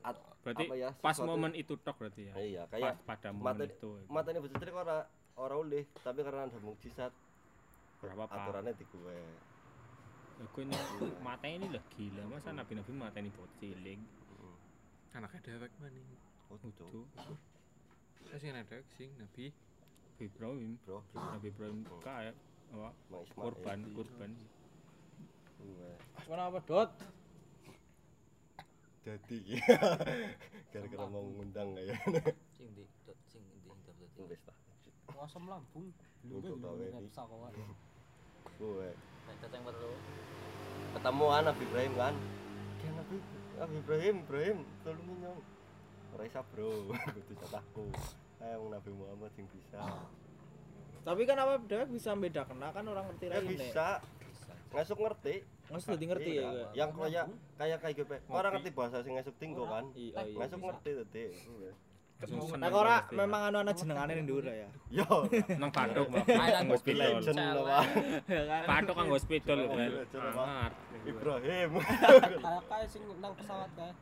at, 0.07 0.17
Berarti 0.41 0.65
apa 0.65 0.75
ya, 0.77 0.91
pas 0.97 1.11
sesuatu- 1.13 1.27
momen 1.29 1.53
itu 1.53 1.75
tok 1.77 1.97
berarti 1.99 2.23
ya. 2.25 2.35
iya 2.39 2.63
Pas 2.65 2.71
kayak 2.73 2.95
pada 3.03 3.29
mata 3.29 3.29
momen 3.35 3.67
itu. 3.67 3.91
mata 4.07 4.29
ini 4.31 4.39
bocah 4.39 4.57
cilik 4.57 4.77
ora 4.77 4.97
ora 5.37 5.55
oleh 5.57 5.83
tapi 5.97 6.21
karena 6.23 6.47
ada 6.47 6.59
mukjizat 6.59 7.13
apa-apa. 7.99 8.35
aturannya 8.39 8.73
di 8.73 8.85
gue 8.87 9.19
Aku 10.39 10.59
ini 10.61 10.77
mata 11.19 11.49
ini 11.49 11.67
lah 11.67 11.81
gila 11.91 12.23
masa 12.29 12.53
nabi-nabi 12.53 12.93
mata 12.93 13.19
ini 13.19 13.31
bocah 13.31 13.51
cilik. 13.59 13.99
Anaknya 15.11 15.41
dewek 15.43 15.73
Itu 16.53 16.69
tuh 16.77 17.07
Saya 18.23 18.39
sing 18.39 18.53
ada 18.53 18.77
sing 18.93 19.09
Nabi 19.17 19.49
Ibrahim, 20.19 20.77
bro 20.83 21.01
Nabi 21.11 21.47
Ibrahim 21.49 21.83
kayak 21.99 22.37
apa? 22.69 22.91
Kurban, 23.33 23.79
kurban. 23.93 24.31
gue 25.57 25.91
Kenapa 26.23 26.59
dot? 26.63 26.91
Jadi 29.07 29.39
gara-gara 30.69 31.07
mau 31.15 31.23
ngundang 31.23 31.79
ya. 31.79 31.95
Sing 32.51 32.67
di 32.75 32.83
sing 33.25 33.43
di 33.47 33.59
dot 33.63 33.79
dot. 33.87 34.27
wis 34.27 34.43
lah 34.43 34.57
Asam 35.23 35.47
lambung. 35.47 35.95
Belum 36.27 36.59
di- 36.59 37.07
bisa 37.07 37.23
kok. 37.23 37.39
gue 38.57 38.91
Nek 39.27 39.37
datang 39.41 39.63
perlu. 39.63 39.93
ketemu 40.93 41.25
kan 41.29 41.43
Nabi 41.45 41.63
Ibrahim 41.63 41.93
kan? 41.95 42.15
Dia 42.77 42.91
Nabi 42.95 43.17
Nabi 43.57 43.75
Ibrahim 43.79 44.15
Ibrahim 44.23 44.57
tolong 44.83 45.09
nyong 45.23 45.41
ora 46.13 46.23
iso 46.25 46.43
bro. 46.51 46.71
Kudu 47.15 47.33
jatahku 47.37 47.87
ayo 48.39 48.59
Nabi 48.69 48.91
Muhammad 48.91 49.31
sing 49.33 49.47
bisa. 49.49 49.83
Tapi 51.03 51.23
kan 51.23 51.39
apa 51.39 51.63
dewek 51.63 51.89
bisa 51.89 52.11
beda 52.13 52.43
kena 52.43 52.75
kan 52.75 52.83
orang 52.83 53.07
ngerti 53.09 53.25
ya 53.25 53.39
lain 53.39 53.45
nih. 53.47 53.71
bisa. 53.71 53.89
Ngasuk 54.75 54.99
ngerti 54.99 55.35
Ngasih 55.67 55.89
dadi 55.93 56.05
ngerti 56.07 56.31
ya. 56.33 56.43
Iya. 56.47 56.51
gue. 56.55 56.69
yang 56.75 56.91
kayak 56.95 57.27
kayak 57.59 57.79
kayak 57.83 57.95
gue 57.99 58.19
orang 58.31 58.53
ngerti 58.55 58.71
bahasa 58.71 58.97
sing 59.03 59.19
ngasuk 59.19 59.35
tinggo 59.37 59.67
kan 59.67 59.85
Iya 59.93 60.23
iya. 60.23 60.37
ngasuk 60.39 60.61
ngerti 60.63 60.91
tadi 61.03 61.25
Langsung 62.17 62.41
Nek 62.41 62.49
seneng 62.49 62.73
ora 62.73 62.97
memang 63.13 63.41
anu 63.53 63.57
ana 63.61 63.73
jenengane 63.77 64.17
ning 64.17 64.25
dhuwur 64.25 64.49
ya. 64.49 64.65
yo 64.89 65.05
nang 65.61 65.69
patok 65.69 66.09
Mbak. 66.09 66.25
Ayo, 66.25 66.57
Nang 66.65 66.69
hospital. 66.73 67.13
lah 67.61 67.85
Ya 68.33 68.43
kan. 68.49 68.63
Patok 68.65 68.95
kang 68.97 69.11
hospital 69.13 69.59
kan. 69.69 69.91
Ibrahim 71.05 71.69
Kayak 71.77 72.63
kayak 72.73 72.89
sing 72.89 73.03
nang 73.21 73.33
pesawat 73.37 73.69
ket. 73.77 73.97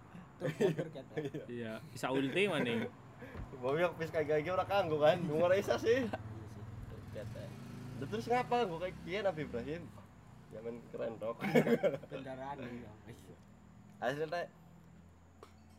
Iya, 1.50 1.82
bisa 1.90 2.06
ulti 2.14 2.42
maning. 2.46 2.86
mau 3.58 3.74
yang 3.74 3.90
pis 3.98 4.12
kayak 4.12 4.44
gini 4.44 4.50
orang 4.52 4.68
kanggo 4.68 5.00
kan 5.00 5.16
gue 5.18 5.56
isa 5.56 5.74
sih 5.80 6.04
Iya 7.14 7.24
terus 8.04 8.26
ngapa 8.28 8.68
gue 8.68 8.78
kayak 8.78 8.94
gini 9.02 9.22
Nabi 9.24 9.40
Ibrahim 9.42 9.82
ya 10.54 10.60
men 10.62 10.78
keren 10.88 11.18
dok 11.18 11.36
Kendaraan 12.10 12.56
ya. 12.62 12.92
hasilnya 13.98 14.46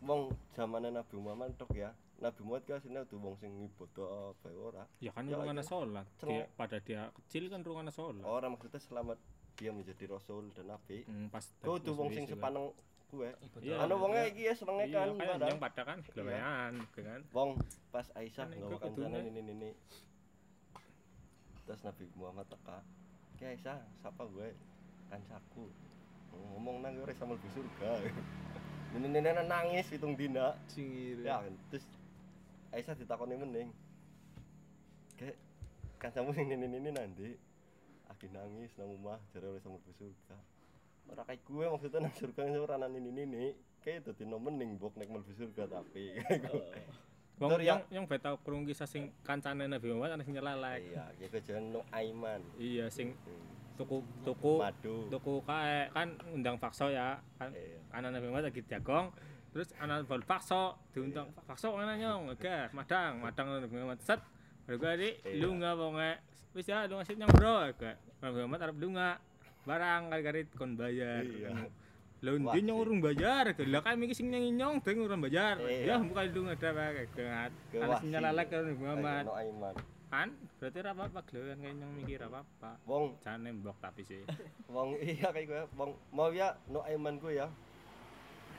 wong 0.03 0.21
zamane 0.51 0.91
Nabi 0.91 1.15
Muhammad 1.15 1.55
tok 1.55 1.71
ya. 1.73 1.95
Nabi 2.15 2.41
Muhammad 2.43 2.63
kan 2.63 2.77
asline 2.77 3.03
tuh 3.05 3.19
wong 3.19 3.35
sing 3.35 3.51
ibadah 3.61 4.31
apa 4.31 4.47
ora. 4.51 4.83
Ya 4.99 5.11
kan 5.11 5.25
Ya, 5.25 5.35
rungana 5.35 5.59
iya. 5.59 5.67
sholat. 5.67 6.05
Seneng. 6.15 6.31
Dia, 6.37 6.45
pada 6.53 6.77
dia 6.79 7.01
kecil 7.11 7.43
kan 7.47 7.59
rungana 7.59 7.91
sholat. 7.91 8.23
Orang 8.23 8.55
maksudnya 8.55 8.79
selamat 8.79 9.17
dia 9.55 9.71
menjadi 9.71 10.05
rasul 10.07 10.51
dan 10.51 10.69
nabi. 10.69 11.03
Hmm, 11.03 11.27
pas 11.27 11.43
Kau 11.59 11.75
tuh 11.75 11.91
wong 11.91 12.11
sing 12.11 12.23
sepaneng 12.25 12.71
gue. 13.07 13.29
Iya. 13.59 13.83
Anu 13.83 13.95
wonge 13.97 14.21
iki 14.29 14.45
ya 14.45 14.53
senenge 14.53 14.87
Iya, 14.87 14.99
kan 15.01 15.09
kan 15.09 15.17
barang. 15.17 15.49
yang 15.49 15.59
pada 15.59 15.81
kan 15.83 15.97
gawean, 16.05 16.73
kan. 16.91 17.21
Wong 17.31 17.49
pas 17.89 18.07
Aisyah 18.13 18.45
Kan 18.45 18.53
nggawa 18.53 18.77
kancane 18.79 19.19
ini 19.25 19.41
ini. 19.41 19.69
Terus 21.65 21.81
Nabi 21.81 22.03
Muhammad 22.13 22.45
teka. 22.47 22.79
Ki 23.35 23.43
Aisyah, 23.43 23.79
siapa 23.99 24.23
gue? 24.31 24.49
Kancaku. 25.11 25.67
Ngomong 26.55 26.79
nang 26.79 26.95
gue 26.95 27.11
sama 27.19 27.35
lebih 27.35 27.51
surga. 27.51 27.91
Ini 28.95 29.11
ini 29.11 29.27
nangis 29.43 29.91
hitung 29.91 30.15
dina. 30.15 30.55
Cingir. 30.71 31.19
Ya, 31.19 31.43
terus 31.67 31.83
Aisyah 32.71 32.95
ditakoni 32.95 33.35
meneng. 33.35 33.67
Kayak 35.19 35.35
kancamu 35.99 36.31
sing 36.31 36.47
ini 36.47 36.63
ini 36.63 36.95
nanti. 36.95 37.35
Aki 38.07 38.31
nangis 38.31 38.71
nang 38.79 38.95
omah 38.95 39.19
jare 39.35 39.51
oleh 39.51 39.59
sama 39.59 39.83
lebih 39.83 39.99
surga. 39.99 40.37
Ora 41.11 41.27
kayak 41.27 41.43
gue 41.43 41.65
maksudnya 41.67 42.07
nang 42.07 42.15
surga 42.15 42.39
sing 42.47 42.55
ora 42.55 42.79
nang 42.79 42.95
ini 42.95 43.11
ini. 43.11 43.45
Kayak 43.83 44.11
dadi 44.11 44.23
no 44.23 44.39
meneng 44.39 44.79
bok 44.79 44.95
nek 44.95 45.11
mlebu 45.11 45.31
surga 45.35 45.67
tapi. 45.67 46.15
Wong 47.35 47.59
yang 47.59 47.83
yang 47.89 48.05
beta 48.05 48.31
krungu 48.39 48.63
kisah 48.65 48.85
sing 48.85 49.11
kancane 49.21 49.67
Nabi 49.67 49.91
Muhammad 49.91 50.15
ana 50.15 50.23
sing 50.23 50.33
nyelelek. 50.33 50.79
Iya, 50.87 51.03
ya 51.17 51.27
kejan 51.29 51.63
no 51.69 51.83
aiman. 51.91 52.39
Iya, 52.55 52.87
sing 52.87 53.11
Hmm. 53.11 53.43
tuku 53.75 53.99
tuku 54.23 54.53
Madu. 54.55 55.11
tuku 55.11 55.33
kae 55.43 55.91
kan 55.91 56.07
undang 56.29 56.55
fakso 56.55 56.87
ya. 56.87 57.19
Kan 57.35 57.51
Iya. 57.51 57.75
anak 57.91 58.09
Nabi 58.13 58.25
Muhammad 58.25 58.47
lagi 58.49 58.63
jagong 58.63 59.11
terus 59.51 59.71
anak 59.77 60.03
bal 60.05 60.19
fakso 60.21 60.75
diundang 60.91 61.27
fakso 61.41 61.71
mana 61.71 61.95
nyong 61.95 62.27
oke 62.29 62.55
madang 62.71 63.19
madang 63.19 63.47
Nabi 63.53 63.67
Muhammad 63.69 63.99
set 63.99 64.19
baru 64.63 64.75
gue 64.77 64.91
di 64.95 65.09
Iya. 65.25 65.43
lu 65.43 65.55
nggak 65.55 65.73
mau 65.75 65.91
nge 65.91 66.11
wis 66.51 66.67
ya 66.67 66.83
lu 66.85 66.99
ngasih 66.99 67.15
nyong 67.15 67.31
bro 67.31 67.55
Nabi 68.19 68.35
Muhammad 68.37 68.59
arab 68.63 68.75
lu 68.75 68.87
nggak 68.91 69.15
barang 69.63 70.01
kali-kali 70.07 70.41
kon 70.51 70.75
bayar 70.75 71.23
Iya. 71.23 71.51
Wah, 72.23 72.53
dia 72.55 72.61
nyong 72.63 72.79
urung 72.79 72.99
bayar, 73.03 73.53
lah 73.53 73.81
kan 73.83 73.99
mikir 73.99 74.15
sing 74.15 74.31
nyong 74.31 74.55
nyong 74.55 74.75
deng 74.81 74.97
urung 75.03 75.21
bayar. 75.21 75.59
Ya 75.61 75.99
bukan 75.99 76.25
lu 76.31 76.41
ada. 76.49 76.69
Ke 77.13 77.23
Ana 77.77 77.95
sing 78.01 78.09
karo 78.49 78.71
Muhammad. 78.75 79.23
Kan 80.05 80.29
berarti 80.57 80.77
ora 80.79 80.91
apa-apa 80.95 81.19
gelewan 81.27 81.57
kayak 81.59 81.75
nyong 81.75 81.93
mikir 81.97 82.19
apa-apa. 82.23 82.71
Wong 82.87 83.19
Jangan 83.19 83.39
nembok 83.43 83.77
tapi 83.83 84.01
sih. 84.07 84.23
wong 84.75 84.99
iya 84.99 85.31
kayak 85.31 85.47
gue 85.47 85.61
wong 85.79 85.91
mau 86.11 86.29
ya 86.35 86.51
no 86.67 86.83
aiman 86.83 87.15
gue 87.15 87.39
ya 87.39 87.47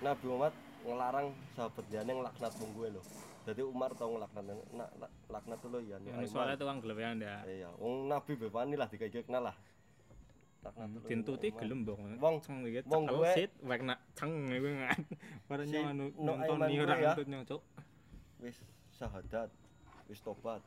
Nabi 0.01 0.25
Muhammad 0.25 0.55
ngelarang 0.87 1.29
sahabat 1.53 1.85
dia 1.93 2.01
ngelaknat 2.01 2.53
wong 2.57 2.71
gue 2.73 2.89
loh 2.97 3.05
jadi 3.45 3.63
Umar 3.63 3.91
tau 3.95 4.17
ngelaknat 4.17 4.45
nak 4.75 4.91
laknat 5.29 5.61
lo 5.67 5.79
ya 5.83 5.97
Yang 6.01 6.33
soalnya 6.33 6.57
tukang 6.57 6.81
gelewan 6.81 7.21
dah. 7.21 7.43
iya 7.45 7.69
wong 7.77 8.09
Nabi 8.09 8.33
bebani 8.39 8.75
lah 8.81 8.89
dikayak 8.89 9.29
kenal 9.29 9.51
lah 9.51 9.57
laknat 10.67 10.89
tuh 10.89 10.99
lo, 10.99 11.07
Tintuti 11.07 11.49
gelem 11.53 11.81
bong. 11.83 12.01
Wong- 12.19 12.41
ceng 12.41 12.59
iki 12.62 12.83
wong 12.85 13.05
gue- 13.07 13.33
sit 13.33 13.53
wek 13.62 13.81
nak 13.81 13.99
ceng 14.12 14.33
iku 14.49 14.67
nyong 14.67 15.87
anu 15.87 16.05
no 16.17 16.33
nonton 16.35 16.59
ni 16.67 16.77
ora 16.77 16.95
ya. 16.95 17.14
ngentut 17.14 17.27
nyong 17.27 17.45
cuk. 17.45 17.62
wis 18.37 18.57
syahadat 18.93 19.49
wis 20.07 20.21
tobat 20.21 20.61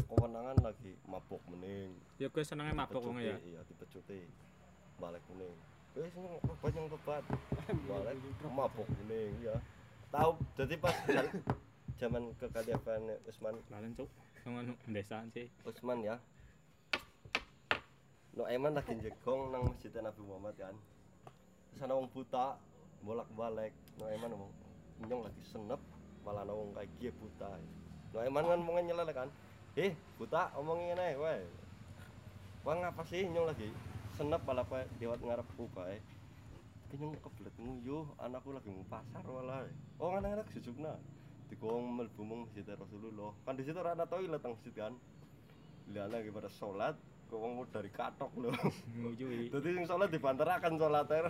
kewenangan 0.00 0.56
lagi 0.58 0.96
mabuk 1.04 1.38
mening 1.46 1.92
Ya 2.16 2.26
gue 2.26 2.42
senenge 2.42 2.72
mabuk 2.72 3.04
wong 3.04 3.20
ya. 3.20 3.36
iya 3.40 3.60
dipecuti 3.62 4.24
balik 4.96 5.22
mening 5.28 5.52
wis 5.94 6.10
nyong 6.14 6.40
tobat 6.40 6.72
nyong 6.72 6.88
tobat 6.90 7.22
balik 7.90 8.16
mabuk 8.48 8.88
mening 8.98 9.36
ya 9.40 9.56
tahu 10.08 10.34
jadi 10.56 10.74
pas 10.76 10.96
zaman 12.00 12.30
kekhalifahan 12.38 13.02
Utsman 13.26 13.58
Lalen 13.68 13.90
cuk. 13.92 14.06
Yang 14.46 14.54
anu 14.56 14.72
ndesaan 14.86 15.28
sih. 15.28 15.50
Utsman 15.60 15.98
ya 16.00 16.22
No 18.36 18.44
Aiman 18.44 18.76
lagi 18.76 18.96
jegong 19.00 19.52
nang 19.52 19.72
masjid 19.72 19.92
Nabi 19.96 20.20
Muhammad 20.24 20.54
kan. 20.58 20.74
Terus 21.72 21.80
ana 21.84 21.94
wong 21.96 22.08
buta 22.12 22.58
bolak 23.04 23.28
balik 23.38 23.72
No 23.96 24.10
Aiman 24.10 24.34
ngomong 24.34 24.52
nyong 25.06 25.22
lagi 25.30 25.42
senep 25.46 25.80
malah 26.26 26.42
ana 26.42 26.52
wong 26.52 26.74
kayak 26.74 26.90
gie 26.98 27.10
buta. 27.14 27.50
No 28.12 28.18
Aiman 28.20 28.44
kan 28.44 28.60
mau 28.60 28.76
nyelele 28.76 29.12
kan. 29.14 29.28
Eh 29.78 29.94
buta 30.18 30.52
omongin 30.58 30.98
ngene 30.98 31.16
wae. 31.22 31.42
Wah 32.66 32.74
ngapa 32.74 33.02
sih? 33.06 33.24
Nyong 33.30 33.46
lagi 33.48 33.68
senep 34.18 34.42
malah 34.42 34.66
kowe 34.66 34.82
lewat 34.98 35.22
ngarepku 35.22 35.70
bae. 35.72 36.02
Nyong 36.96 37.20
kebelet 37.20 37.54
nguyuh 37.56 38.04
anakku 38.18 38.50
lagi 38.52 38.68
mau 38.72 38.84
pasar 38.88 39.24
walah 39.28 39.60
oh 40.00 40.16
anak-anak 40.16 40.48
sujukna 40.56 40.96
digong 41.48 41.84
mlebu 41.96 42.22
mung 42.22 42.40
masjid 42.44 42.64
Rasulullah. 42.76 43.32
Kan 43.44 43.56
di 43.56 43.64
situ 43.64 43.76
ora 43.80 43.96
ada 43.96 44.04
toilet 44.04 44.40
nang 44.40 44.54
masjid 44.56 44.74
kan. 44.76 44.92
Lihat 45.88 46.12
lagi 46.12 46.28
pada 46.28 46.52
sholat, 46.52 46.94
wong 47.36 47.68
dari 47.68 47.92
katok 47.92 48.32
loh. 48.40 48.54
Nguyui. 48.96 49.52
Jadi 49.52 49.68
sing 49.76 49.84
sholat 49.84 50.08
dibanterakan 50.08 50.80
sholat 50.80 51.10
er. 51.12 51.28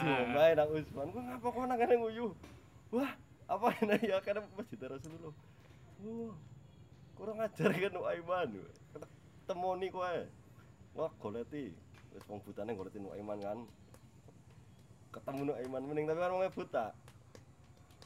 Diombae 0.00 0.52
nang 0.56 0.70
Usman, 0.72 1.12
kok 1.12 1.22
ngapa 1.22 1.48
kok 1.50 1.66
nang 1.66 1.78
kene 1.82 1.94
nguyu? 1.98 2.26
Wah, 2.94 3.12
apa 3.44 3.66
ini 3.84 4.08
ya 4.08 4.16
karena 4.24 4.46
masjid 4.56 4.80
Rasulullah. 4.80 5.34
Wah, 6.00 6.34
kurang 7.18 7.42
ajar 7.42 7.68
kan 7.74 7.90
nu 7.92 8.02
Aiman. 8.08 8.50
Temoni 9.44 9.92
kowe. 9.92 10.18
Wah, 10.96 11.12
goleti. 11.20 11.74
Wis 12.16 12.24
wong 12.24 12.40
butane 12.46 12.72
goleti 12.72 12.96
nu 13.02 13.12
Aiman 13.12 13.42
kan. 13.42 13.58
Ketemu 15.12 15.40
nu 15.42 15.54
Aiman 15.58 15.82
mending 15.84 16.06
tapi 16.08 16.20
kan 16.22 16.32
wongnya 16.32 16.54
buta. 16.54 16.86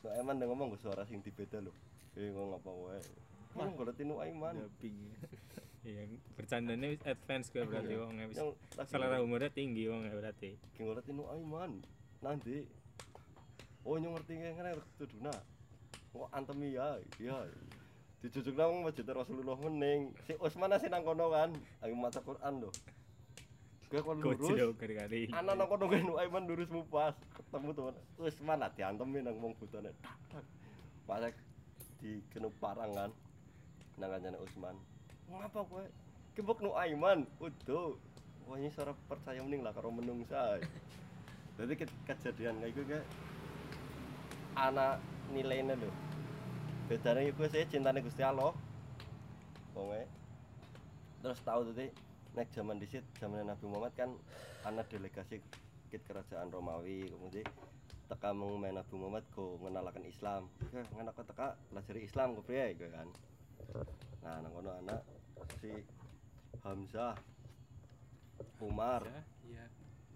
Nu 0.03 0.09
Aiman 0.19 0.41
ngomong 0.41 0.75
suara 0.83 1.07
sing 1.07 1.23
dibeda 1.23 1.63
lho. 1.63 1.71
Eh 2.19 2.33
ngomong 2.33 2.59
apa 2.59 2.71
wae. 2.73 3.03
Wah, 3.55 3.69
goleti 3.77 4.03
nu 4.03 4.19
Aiman. 4.19 4.67
Iya, 5.83 6.07
bercandanya 6.39 6.95
wis 6.95 7.03
advance 7.03 7.51
gue 7.51 7.67
berarti 7.67 7.99
Iya. 7.99 8.07
wong 8.07 8.15
wis 8.31 8.39
Yang 8.39 8.51
lagi 8.79 8.91
selera 8.95 9.19
umurnya 9.19 9.51
tinggi 9.51 9.91
wong 9.91 10.07
berarti. 10.07 10.55
Ki 10.79 10.87
ngerti 10.87 11.11
nu 11.11 11.27
Aiman. 11.27 11.83
Nanti 12.23 12.71
Oh 13.83 13.99
nyong 13.99 14.15
ngerti 14.15 14.39
ngene 14.39 14.79
tuduna. 14.95 15.35
Kok 16.15 16.31
antemi 16.31 16.79
ya, 16.79 17.03
iya. 17.19 17.35
Dijujuk 18.23 18.55
nang 18.55 18.87
masjid 18.87 19.03
Rasulullah 19.03 19.59
mening. 19.59 20.15
Si 20.23 20.39
Utsman 20.39 20.71
sih 20.79 20.87
nang 20.87 21.03
kono 21.03 21.35
kan, 21.35 21.51
lagi 21.83 21.95
maca 21.99 22.23
Quran 22.23 22.63
lho. 22.63 22.71
Gue 23.91 24.01
kon 24.07 24.23
lurus. 24.23 24.55
Anak 25.35 25.55
nang 25.59 25.67
kono 25.67 25.91
kan 25.91 25.99
nu 26.07 26.15
Aiman 26.15 26.47
lurus 26.47 26.71
mupas. 26.71 27.19
Ketemu 27.35 27.75
teman 27.75 27.95
Utsman 28.23 28.59
lah 28.63 28.71
diantemi 28.71 29.19
nang 29.19 29.35
wong 29.43 29.59
tak. 29.67 29.83
Pas 31.11 31.27
di 31.99 32.23
kena 32.31 32.47
parang 32.63 32.95
kan. 32.95 33.11
Nang 33.99 34.15
kancane 34.15 34.39
Utsman. 34.39 34.79
Ngapa 35.33 35.65
kowe? 35.65 35.85
Kebok 36.37 36.61
nu 36.61 36.77
Aiman. 36.77 37.25
Udo. 37.41 37.97
Wah 38.45 38.57
ini 38.61 38.69
suara 38.69 38.93
percaya 39.09 39.41
mending 39.41 39.65
lah 39.65 39.73
karo 39.73 39.89
menungsa. 39.89 40.61
Jadi 41.57 41.73
ke- 41.79 42.01
kejadian 42.09 42.61
kayak 42.61 42.73
gitu 42.75 42.83
kayak 42.89 43.07
anak 44.57 45.01
nilainya 45.33 45.79
lho. 45.79 45.89
Bedanya 46.89 47.25
iku 47.25 47.49
saya 47.49 47.65
cintane 47.69 48.05
Gusti 48.05 48.21
Allah. 48.21 48.53
Wonge. 49.73 50.05
Terus 51.23 51.39
tahu 51.47 51.61
tadi 51.73 51.89
nek 52.37 52.49
zaman 52.53 52.77
disit 52.81 53.05
zaman 53.21 53.45
Nabi 53.45 53.65
Muhammad 53.69 53.93
kan 53.97 54.11
anak 54.65 54.89
delegasi 54.89 55.39
ke 55.93 56.01
kerajaan 56.09 56.49
Romawi 56.49 57.05
kemudian 57.13 57.45
teka 58.09 58.33
mengenai 58.33 58.73
Nabi 58.73 58.95
Muhammad 58.97 59.25
go 59.33 59.57
ngenalakan 59.63 60.05
Islam. 60.09 60.43
Ya, 60.73 60.83
nganak 60.97 61.17
teka 61.17 61.57
pelajari 61.71 62.01
Islam 62.05 62.37
gitu 62.37 62.53
kan. 62.91 63.09
Nah, 64.23 64.39
nang 64.45 64.53
anak 64.55 65.01
si 65.59 65.71
Hamzah 66.61 67.15
Umar, 68.59 69.03
Iya. 69.43 69.67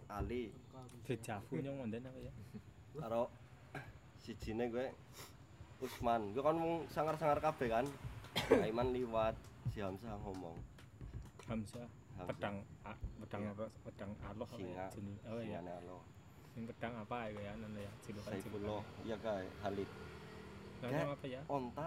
Ali, 0.07 0.55
Dejavu 1.03 1.59
nyong 1.59 1.77
ngonden 1.81 2.03
apa 2.03 2.19
ya? 2.21 2.33
karo 2.97 3.27
sijine 4.17 4.71
gue 4.71 4.87
Usman. 5.79 6.31
Gue 6.31 6.41
kan 6.41 6.55
mung 6.55 6.87
sangar-sangar 6.89 7.39
kabeh 7.39 7.69
kan. 7.69 7.87
Aiman 8.57 8.91
liwat, 8.91 9.35
si 9.69 9.83
Hamzah 9.83 10.14
ngomong. 10.21 10.55
Hamzah 11.45 11.85
Hamzah. 12.17 12.27
pedang 12.29 12.57
a- 12.83 12.97
pedang 13.21 13.43
Iya. 13.45 13.53
apa 13.53 13.67
pedang 13.85 14.11
Allah 14.25 14.47
apa 14.47 14.57
ya 14.59 14.87
Singa. 14.89 15.27
oh 15.29 15.37
ya 15.37 15.61
Singane 15.61 15.71
Allah. 15.75 16.03
yang 16.57 16.64
pedang 16.67 16.95
apa 16.97 17.17
ya 17.29 17.41
ya 17.43 17.53
nana 17.61 17.79
ya 17.79 17.93
cilukan 18.01 18.31
Saifullah, 18.33 18.83
iya 19.05 19.17
kae 19.21 19.45
Halid. 19.61 19.91
namanya 20.81 21.05
apa 21.12 21.27
ya 21.29 21.41
Onta, 21.47 21.87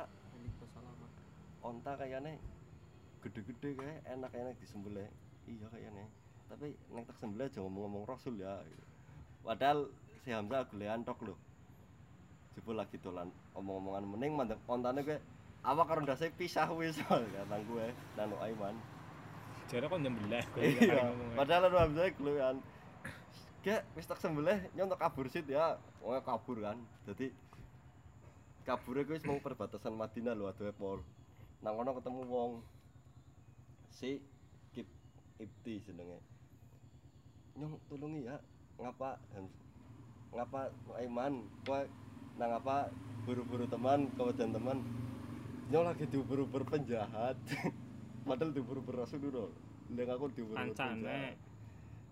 onta 1.59 1.91
kayaknya 1.97 2.37
gede-gede 3.19 3.69
kayak 3.75 3.99
enak-enak 4.07 4.55
disembelih. 4.63 5.07
Iya 5.47 5.67
kayaknya. 5.71 6.05
Tapi 6.49 6.73
nek 6.95 7.05
tak 7.05 7.17
sembelih 7.21 7.45
aja 7.51 7.59
ngomong-ngomong 7.61 8.03
Rasul 8.07 8.39
ya. 8.39 8.63
Padahal 9.43 9.91
si 10.23 10.31
Hamzah 10.31 10.65
gulean 10.71 11.03
tok 11.03 11.21
lho. 11.27 11.35
Jebul 12.57 12.79
lagi 12.79 12.97
dolan 12.99 13.29
omong-omongan 13.53 14.03
mending 14.09 14.33
mandek 14.35 14.59
ontane 14.65 15.05
gue 15.05 15.19
awak 15.63 15.85
karo 15.91 15.99
ndase 16.01 16.33
pisah 16.33 16.71
wis 16.73 16.97
nang 17.47 17.61
gue 17.67 17.87
nang 18.17 18.33
Aiman. 18.41 18.75
jare 19.69 19.85
kon 19.85 20.01
nyembelih 20.01 20.41
Iya, 20.57 21.13
padahal 21.37 21.69
lu 21.69 21.77
Hamzah 21.77 22.09
gulean. 22.17 22.57
Kayak 23.61 23.85
wis 23.93 24.07
tak 24.07 24.17
sembelih 24.17 24.57
nyontok 24.73 24.97
kabur 24.97 25.27
sit 25.29 25.45
ya. 25.45 25.77
Wong 25.99 26.17
kabur 26.23 26.57
kan. 26.63 26.79
Jadi 27.05 27.29
kabure 28.65 29.05
kuwi 29.05 29.19
wis 29.19 29.25
mau 29.27 29.37
perbatasan 29.37 29.93
Madinah 29.93 30.33
lho 30.33 30.49
adohe 30.49 30.73
pol. 30.73 31.05
Nang 31.61 31.77
kono 31.77 31.91
ketemu 31.99 32.21
wong 32.25 32.51
si 33.99 34.23
Kip 34.71 34.87
Ibti 35.35 35.83
jenenge. 35.83 36.23
Nyong 37.59 37.75
tulungi 37.91 38.31
ya, 38.31 38.39
ngapa? 38.79 39.19
Ngapa 40.31 40.71
Aiman? 40.95 41.43
Kowe 41.67 41.83
nang 42.39 42.55
apa 42.55 42.87
buru-buru 43.27 43.67
teman, 43.67 44.07
kemudian 44.15 44.55
teman. 44.55 44.79
Nyong 45.67 45.83
lagi 45.83 46.07
diuber-uber 46.07 46.63
penjahat. 46.63 47.35
Padahal 48.27 48.55
diuber-uber 48.55 49.03
Rasulullah. 49.03 49.51
Lha 49.91 50.03
aku 50.15 50.31
diuber-uber 50.31 50.71
Kancane. 50.71 50.95
penjahat. 51.03 51.35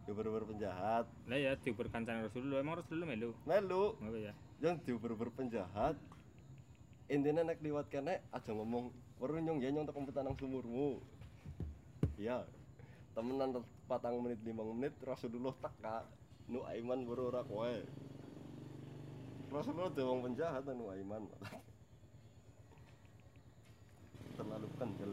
Diuber-uber 0.03 0.43
penjahat. 0.43 1.05
Lah 1.31 1.38
ya 1.39 1.51
diuber 1.55 1.88
kancane 1.88 2.27
Rasulullah. 2.27 2.59
Emang 2.59 2.83
Rasulullah 2.83 3.07
melu. 3.07 3.31
Melu, 3.47 3.95
Ngopo 4.03 4.19
ya? 4.19 4.33
yang 4.57 4.81
diuber-uber 4.81 5.29
penjahat 5.38 5.93
intinya 7.07 7.45
nek 7.45 7.61
liwat 7.61 7.88
kene 7.88 8.19
aja 8.33 8.51
ngomong 8.51 8.89
weru 9.21 9.38
nyong 9.39 9.61
ya 9.61 9.69
nyong 9.69 9.85
tak 9.85 9.95
komputer 9.95 10.25
nang 10.25 10.33
sumurmu 10.35 10.97
iya. 12.18 12.43
Temenan 13.13 13.65
patang 13.89 14.22
menit 14.22 14.38
lima 14.45 14.61
menit 14.61 14.93
Rasulullah 15.01 15.55
teka 15.57 16.05
nu 16.51 16.61
Aiman 16.70 17.05
baru 17.07 17.34
ora 17.34 17.41
kowe. 17.41 17.78
Rasulullah 19.47 19.89
tuh 19.95 20.05
wong 20.05 20.20
penjahat 20.28 20.68
nu 20.70 20.91
Aiman. 20.93 21.26
Terlalu 24.38 24.68
kendel 24.78 25.11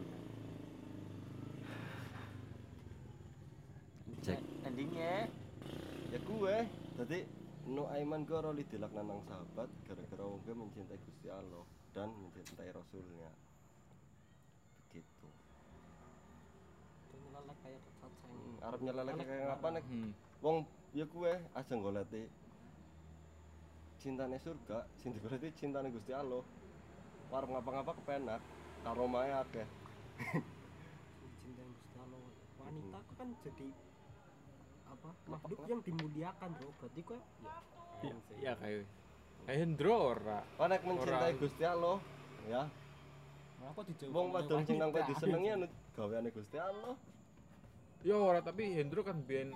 Cek. 4.21 4.41
endingnya. 4.65 5.29
Ya 6.13 6.19
gue 6.21 6.55
jadi 7.01 7.19
nu 7.65 7.89
Aiman 7.89 8.21
gue 8.29 8.37
roli 8.37 8.61
dilaknat 8.69 9.05
nang 9.05 9.21
sahabat 9.25 9.69
gara-gara 9.89 10.23
wong 10.25 10.41
gue 10.45 10.53
mencintai 10.53 11.01
Gusti 11.01 11.33
Allah 11.33 11.65
dan 11.97 12.13
mencintai 12.13 12.69
Rasulnya 12.69 13.31
begitu 14.85 15.27
Nyelalek 17.11 17.57
kayak 17.65 17.81
kecacing. 18.65 18.65
Hmm, 18.65 18.67
Arab 18.67 18.79
nyelelek 18.81 19.13
kayak 19.21 19.45
ngapa 19.47 19.67
nek 19.71 19.83
Hmm. 19.85 20.11
wong 20.41 20.57
ya 20.95 21.05
gue 21.05 21.31
aja 21.53 21.73
goleti 21.75 22.23
cintane 23.99 24.37
surga 24.37 24.85
sing 24.97 25.13
digoleti 25.13 25.49
cintane 25.57 25.89
Gusti 25.89 26.13
Allah 26.13 26.41
warung 27.29 27.51
ngapa-ngapa 27.57 27.91
kepenak 28.01 28.41
karo 28.85 29.05
mae 29.09 29.33
akeh 29.33 29.67
Cinta 31.45 31.61
yang 31.61 31.71
Gusti 31.73 31.95
Allah. 31.99 32.19
Wanita 32.61 32.99
kan 33.17 33.27
jadi 33.43 33.67
apa? 34.85 35.09
Makhluk 35.27 35.59
yang 35.67 35.81
dimuliakan, 35.83 36.49
Bro. 36.55 36.69
Berarti 36.79 37.01
kok 37.03 37.21
ya 38.01 38.13
Ya 38.39 38.53
kayak 38.57 38.85
kayak 39.45 39.57
Hendro 39.59 39.95
ora. 40.15 40.39
Kok 40.55 40.67
nek 40.69 40.81
mencintai. 40.85 41.33
Gusti 41.37 41.63
Allah 41.65 41.97
ya 42.45 42.63
dijauh. 43.65 44.13
wong 44.13 44.27
wadon 44.29 44.61
nang 44.77 44.89
kowe 44.93 45.03
disenengi 45.09 45.49
anu 45.49 45.65
gaweane 45.97 46.29
Gusti 46.29 46.57
Allah 46.61 46.93
Ya 48.03 48.15
ora 48.17 48.41
tapi 48.43 48.75
Hendro 48.75 49.01
kan 49.05 49.21
biyen 49.23 49.53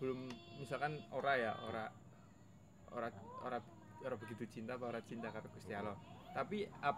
belum 0.00 0.30
misalkan 0.60 0.96
ora 1.12 1.36
ya, 1.36 1.52
ora 1.68 1.90
ora 2.94 3.08
ora 3.44 3.58
ora 4.00 4.14
begitu 4.16 4.48
cinta 4.48 4.76
apa 4.76 4.88
ora 4.88 5.00
cinta 5.04 5.28
karo 5.28 5.48
Gusti 5.52 5.74
Allah. 5.74 5.96
Tapi 6.32 6.64
up 6.80 6.96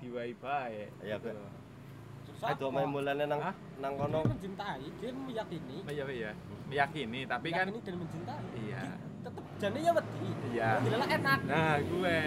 diwai 0.00 0.32
bae. 0.34 0.88
Iya, 1.04 1.20
gitu 1.20 1.36
loh. 1.36 1.52
Aduh 2.40 2.72
main 2.72 2.88
mulane 2.88 3.28
nang 3.28 3.52
Hah? 3.52 3.54
nang 3.84 4.00
Dia 4.00 4.00
kono 4.00 4.18
mencintai, 4.24 4.86
dia 4.96 5.10
meyakini. 5.12 5.76
Iya 5.84 6.04
iya. 6.08 6.30
Meyakini 6.72 7.20
tapi 7.28 7.52
kan 7.52 7.68
meyakini 7.68 7.84
dan 7.84 7.96
mencintai. 8.00 8.44
iya. 8.64 8.84
Tetep 9.20 9.44
jane 9.60 9.78
ya 9.84 9.92
wedi. 9.92 10.28
Iya. 10.56 10.70
Dilalah 10.80 11.08
enak. 11.20 11.38
Nah, 11.44 11.76
gue 11.84 12.18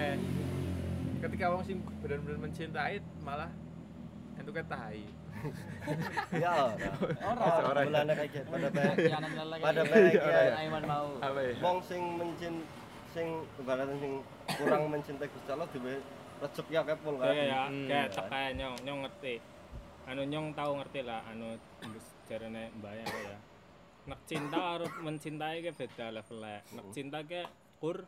ketika 1.24 1.44
wong 1.50 1.62
sing 1.66 1.78
benar-benar 1.98 2.38
mencintai 2.38 3.02
malah 3.26 3.50
entuk 4.38 4.54
tai. 4.70 5.02
Ya 6.34 6.52
ora 7.20 7.44
Ora. 7.70 7.80
ora 7.84 8.12
kayak 8.14 8.30
gitu 8.32 8.48
pada 8.48 8.68
lelaki 8.70 9.62
pada 9.62 9.80
ya. 9.82 9.94
Iya, 9.94 10.20
kayak 10.20 10.54
Aiman 10.58 10.84
mau 10.84 11.06
ya? 11.20 11.54
wong 11.60 11.78
sing 11.82 12.02
mencin 12.16 12.54
sing 13.10 13.26
ibaratnya 13.56 13.96
sing 13.98 14.12
kurang 14.58 14.82
mencintai 14.88 15.28
Gusti 15.28 15.50
Allah 15.50 15.68
dhewe 15.70 15.94
recep 16.42 16.66
ya 16.68 16.80
kayak 16.82 16.98
pol 17.00 17.14
kan 17.16 17.30
Kayak 17.30 17.46
ya, 17.46 17.60
Hmm. 17.64 17.86
kayak 17.86 18.08
teka 18.10 18.40
nyong, 18.52 18.76
nyong 18.82 19.00
ngerti. 19.06 19.34
Anu 20.04 20.22
nyong 20.22 20.46
tahu 20.52 20.70
ngerti 20.76 21.00
lah, 21.00 21.20
anu 21.24 21.48
jarane 22.26 22.68
mbaya 22.76 23.04
ya. 23.06 23.38
Nek 24.04 24.20
cinta 24.28 24.76
harus 24.76 24.92
mencintai 25.00 25.64
ke 25.64 25.70
beda 25.72 26.12
levelnya. 26.12 26.60
Nek 26.74 26.86
cinta 26.90 27.18
ke 27.24 27.46
kur 27.78 28.04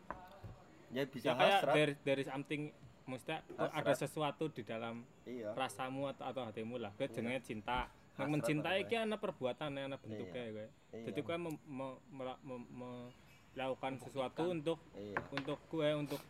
ya 0.93 1.03
bisa 1.03 1.31
ya 1.31 1.35
kayak 1.35 1.61
dari 1.67 1.93
dari 1.99 2.23
something 2.23 2.61
maksudnya 3.07 3.39
kok 3.47 3.71
ada 3.71 3.91
Hasrat. 3.95 3.97
sesuatu 4.03 4.45
di 4.51 4.61
dalam 4.61 5.01
iya. 5.23 5.55
rasamu 5.55 6.11
atau, 6.11 6.27
atau 6.27 6.41
hatimu 6.43 6.75
lah. 6.77 6.91
Gue 6.93 7.07
jenenge 7.07 7.47
cinta. 7.47 7.87
Hasrat 8.13 8.27
mencintai 8.29 8.79
apa 8.83 8.89
ki 8.89 8.95
ana 8.97 9.15
perbuatan 9.15 9.69
ana 9.73 9.95
bentuknya 9.97 10.43
gue. 10.51 10.67
iya. 10.91 11.05
Jadi 11.07 11.19
gue 11.23 11.35
me- 11.39 11.61
mem- 11.65 11.99
me- 12.43 13.11
melakukan 13.55 13.97
sesuatu 13.97 14.53
untuk 14.53 14.77
iya. 14.93 15.17
untuk 15.33 15.57
gue 15.71 15.89
untuk 15.95 16.21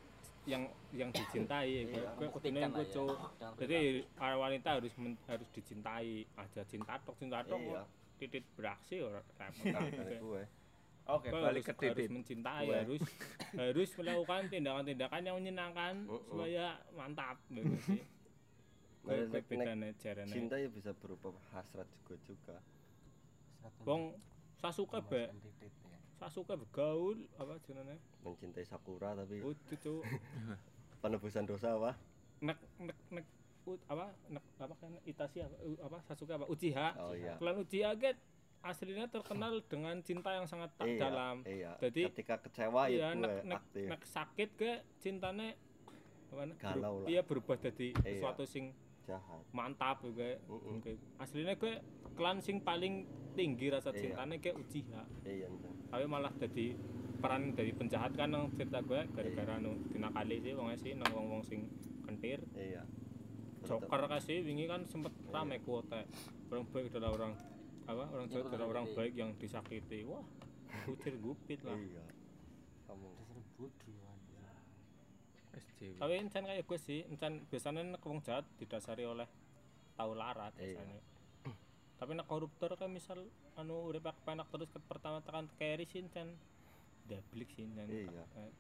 yang 0.48 0.64
yang 0.96 1.12
dicintai 1.12 1.92
gue 1.92 2.00
Iya, 2.00 2.08
gue 2.16 2.24
membuktikan 2.24 2.72
gue 2.72 2.88
ya. 2.88 2.94
cowok 2.96 3.20
jadi 3.60 3.78
para 4.16 4.36
wanita 4.40 4.70
harus 4.80 4.94
men- 4.96 5.20
harus 5.28 5.48
dicintai. 5.52 6.24
Aja 6.38 6.62
cinta 6.64 6.96
tok 7.04 7.18
cinta 7.20 7.44
tok 7.44 7.60
iya. 7.60 7.84
titit 8.16 8.46
beraksi 8.56 9.02
ora 9.04 9.20
repot. 9.28 9.66
Nah 9.74 9.82
Gue- 9.92 10.22
gue 10.22 10.44
Oke, 11.08 11.28
gue 11.28 11.40
balik 11.40 11.64
harus, 11.64 11.66
ke 11.66 11.74
harus 11.74 11.96
titit. 11.96 12.10
mencintai 12.12 12.66
Gue. 12.66 12.76
harus 12.76 13.02
harus 13.56 13.90
melakukan 13.96 14.42
tindakan-tindakan 14.48 15.22
yang 15.24 15.36
menyenangkan 15.36 15.94
Uh-uh. 16.04 16.20
supaya 16.28 16.66
mantap 16.92 17.40
gitu 17.48 17.76
sih. 17.82 18.02
Bedane 19.42 19.96
jarane 19.96 20.28
cinta 20.28 20.56
ya 20.56 20.68
bisa 20.68 20.92
berupa 20.94 21.32
hasrat 21.50 21.88
juga 21.98 22.16
juga. 22.22 22.58
Wong 23.82 24.20
Sasuke 24.54 25.00
be 25.02 25.32
Sasuke 26.14 26.58
begaul 26.58 27.24
apa 27.36 27.56
jenenge? 27.64 27.96
Mencintai 28.20 28.66
Sakura 28.66 29.16
tapi 29.16 29.40
kudu 29.40 29.76
cuk. 29.78 30.02
Penebusan 31.02 31.46
dosa 31.46 31.72
apa? 31.74 31.96
Nek 32.42 32.58
nek 32.78 32.98
nek 33.12 33.26
u- 33.64 33.80
apa? 33.88 34.12
Nek 34.28 34.44
apa 34.58 34.74
kan? 34.76 34.92
Itachi 35.06 35.40
apa? 35.40 35.56
Apa? 35.80 35.98
Sasuke 36.04 36.34
apa? 36.34 36.44
Uchiha. 36.46 37.00
Oh 37.00 37.14
iya. 37.14 37.38
Klan 37.38 37.62
Uchiha 37.62 37.96
kan 37.96 38.18
aslinya 38.60 39.08
terkenal 39.08 39.62
dengan 39.64 39.96
cinta 40.02 40.32
yang 40.32 40.44
sangat 40.44 40.74
tak 40.76 40.88
iya 40.88 41.00
dalam. 41.00 41.36
iya. 41.44 41.72
Jadi, 41.78 42.02
ketika 42.12 42.36
kecewa 42.40 42.88
iya 42.88 42.98
ya 43.00 43.08
nek 43.14 43.30
gue 43.32 43.42
nek 43.44 43.58
aktif. 43.58 43.86
nek 43.88 44.02
sakit 44.04 44.50
ke 44.54 44.72
cintane 44.98 45.56
apa 46.28 46.44
Galau 46.58 46.96
lah. 47.02 47.08
iya 47.08 47.22
berubah 47.22 47.56
jadi 47.56 47.96
Iya. 47.96 48.20
sesuatu 48.20 48.44
sing 48.44 48.76
jahat. 49.04 49.40
mantap 49.50 50.04
gue 50.04 50.36
Mm-mm. 50.44 50.84
aslinya 51.18 51.56
gue 51.56 51.80
klan 52.14 52.44
sing 52.44 52.60
paling 52.60 53.08
tinggi 53.34 53.70
rasa 53.70 53.90
Iya. 53.90 54.12
cintane 54.12 54.36
ke 54.38 54.52
Uchiha 54.52 55.04
iya 55.24 55.48
tapi 55.88 56.04
malah 56.04 56.34
jadi 56.36 56.76
peran 57.18 57.56
dari 57.56 57.72
penjahat 57.72 58.14
kan 58.14 58.30
nang 58.30 58.52
cerita 58.54 58.78
gue 58.80 59.02
gara-gara 59.08 59.56
anu 59.56 59.80
dinakali 59.90 60.38
sih 60.38 60.54
wong 60.54 60.70
sih 60.76 60.94
nang 60.94 61.10
wong-wong 61.10 61.42
sing 61.42 61.66
kentir. 62.04 62.44
Iya. 62.54 62.86
Joker 63.64 64.06
kasih 64.06 64.44
wingi 64.44 64.64
kan 64.64 64.86
sempet 64.86 65.12
rame 65.28 65.58
kuota. 65.60 66.06
Orang 66.48 66.70
baik 66.70 66.88
adalah 66.88 67.12
orang 67.12 67.34
apa? 67.88 68.04
Orang 68.12 68.28
jahat 68.28 68.52
adalah 68.52 68.68
orang 68.68 68.86
baik 68.92 69.14
yang 69.16 69.32
disakiti. 69.40 70.04
Wah 70.04 70.24
kucir 70.84 71.16
gupit 71.20 71.60
lah. 71.64 71.76
Iya. 71.76 72.06
Kamu. 72.88 73.08
SJW. 75.58 75.98
tapi 75.98 76.14
encan 76.22 76.46
kayak 76.46 76.70
gue 76.70 76.78
sih 76.78 77.02
encan 77.10 77.42
biasanya 77.50 77.82
nek 77.98 78.06
wong 78.06 78.22
jahat 78.22 78.46
didasari 78.62 79.10
oleh 79.10 79.26
tahu 79.98 80.14
larat 80.14 80.54
Iya. 80.62 80.78
biasanya. 80.78 81.02
Tapi 81.98 82.12
nek 82.14 82.28
koruptor 82.30 82.78
kan 82.78 82.94
misal 82.94 83.26
anu 83.58 83.90
urip 83.90 84.06
penak 84.22 84.46
terus 84.54 84.70
ke 84.70 84.78
pertama 84.86 85.18
tekan 85.26 85.50
carry 85.58 85.90
sih 85.90 86.06
encan. 86.06 86.38
Dablik 87.10 87.50
sih 87.58 87.66
encan. 87.66 87.90
Iya. 87.90 88.24
Eh. 88.38 88.52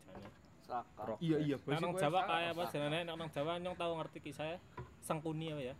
Saka. 0.65 1.15
Iya 1.21 1.37
iya, 1.39 1.55
nang 1.79 1.93
Jawa 1.95 2.25
kayak 2.25 2.57
apa 2.57 2.63
jenenge? 2.73 2.99
Nek 3.05 3.15
nang 3.15 3.29
Jawa 3.29 3.61
nyong 3.61 3.77
tahu 3.77 3.91
ngerti 4.01 4.19
kisahnya 4.19 4.57
Sangkuni 4.99 5.53
apa 5.53 5.61
ya 5.63 5.75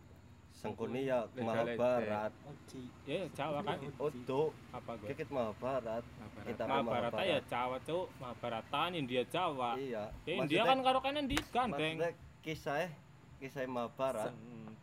sengkuni 0.58 1.06
ya. 1.06 1.22
Mahabharat 1.38 2.34
Oji. 2.42 2.82
ya 3.06 3.22
Jawa 3.30 3.62
kan? 3.62 3.78
Untuk 3.78 4.50
apa 4.74 4.90
gue 4.98 5.06
kikit 5.14 5.30
Mahabharat 5.30 6.02
kita 6.42 6.62
Mahabharata 6.66 7.22
ya 7.22 7.38
Jawa 7.46 7.78
cuk. 7.86 8.06
Mahabharatan 8.18 8.90
India 8.92 9.22
Jawa. 9.30 9.78
Iya. 9.78 10.10
Ya 10.26 10.34
India 10.34 10.62
kan 10.66 10.78
karo 10.82 10.98
kanan 10.98 11.30
di 11.30 11.38
gandeng. 11.54 11.94
maksudnya 12.02 12.10
kisah 12.42 12.90
kisah 13.38 13.62
Mahabharat 13.64 14.34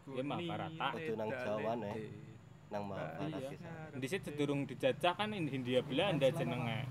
Ya, 0.06 0.22
Mahabharata. 0.22 0.88
Kudu 0.93 1.14
nang 1.18 1.30
Jawa, 1.34 1.72
nek. 1.81 1.97
nang 2.69 2.84
Mahabharat 2.88 3.30
Iya. 3.35 3.49
kisah. 3.52 3.73
Di 3.99 4.07
situ 4.07 4.30
durung 4.31 4.61
dijajah 4.64 5.14
kan 5.14 5.30
Hindia 5.34 5.81
Belanda 5.84 6.27
jenenge 6.31 6.88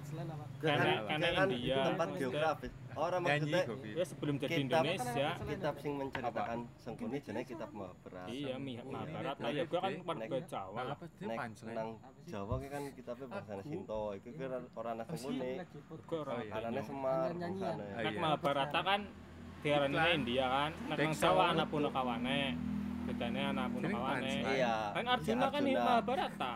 Selain 0.00 0.28
apa? 0.28 0.44
Karena- 0.58 0.84
Kan- 0.84 1.06
karena 1.08 1.28
kan 1.32 1.48
India, 1.48 1.78
tempat 1.84 2.08
geografis. 2.14 2.72
Orang 2.92 3.20
maksudnya 3.22 3.62
ya 3.94 4.04
sebelum 4.04 4.34
jadi 4.36 4.50
Kitab- 4.50 4.82
Indonesia. 4.82 5.28
kitab 5.40 5.74
sing 5.78 5.92
menceritakan 5.94 6.58
sengkuni 6.76 7.18
jenenge 7.22 7.46
kitab 7.46 7.70
Mahabharat 7.70 8.26
iya 8.26 8.54
Mahabharata. 8.58 9.46
ya 9.48 9.64
gua 9.64 9.80
kan 9.80 9.92
warga 10.02 10.38
Jawa. 10.42 10.74
Lah 10.74 10.96
apa 10.98 11.44
nang 11.68 11.90
Jawa 12.26 12.54
ki 12.58 12.68
kan 12.68 12.82
kitabnya 12.90 13.26
bangsane 13.28 13.62
Sinto. 13.62 14.02
Iku 14.12 14.28
ki 14.28 14.42
ora 14.42 14.90
ana 14.90 15.04
sengkuni. 15.06 15.50
gua 16.04 16.18
ora 16.18 16.32
Oh, 16.32 16.40
iya. 16.40 16.52
anane 16.52 16.74
ngerti. 16.74 16.88
Semar 16.90 17.28
Oh, 17.28 17.38
Nek 17.38 18.02
iya. 18.04 18.18
Mahabharata 18.18 18.80
kan 18.82 19.00
diarani. 19.60 19.96
India 20.12 20.46
kan. 20.48 20.70
Nek 20.88 20.96
nang 20.98 21.12
Jawa 21.14 21.42
anak 21.52 21.66
punakawane 21.70 22.40
bedane 23.06 23.40
anak 23.46 23.66
punakawane 23.70 24.32
Panca. 24.36 24.50
Iya. 24.52 24.74
kan 24.90 25.04
Arjuna 25.06 25.46
kan. 25.48 25.62
Mahabharata. 25.62 26.50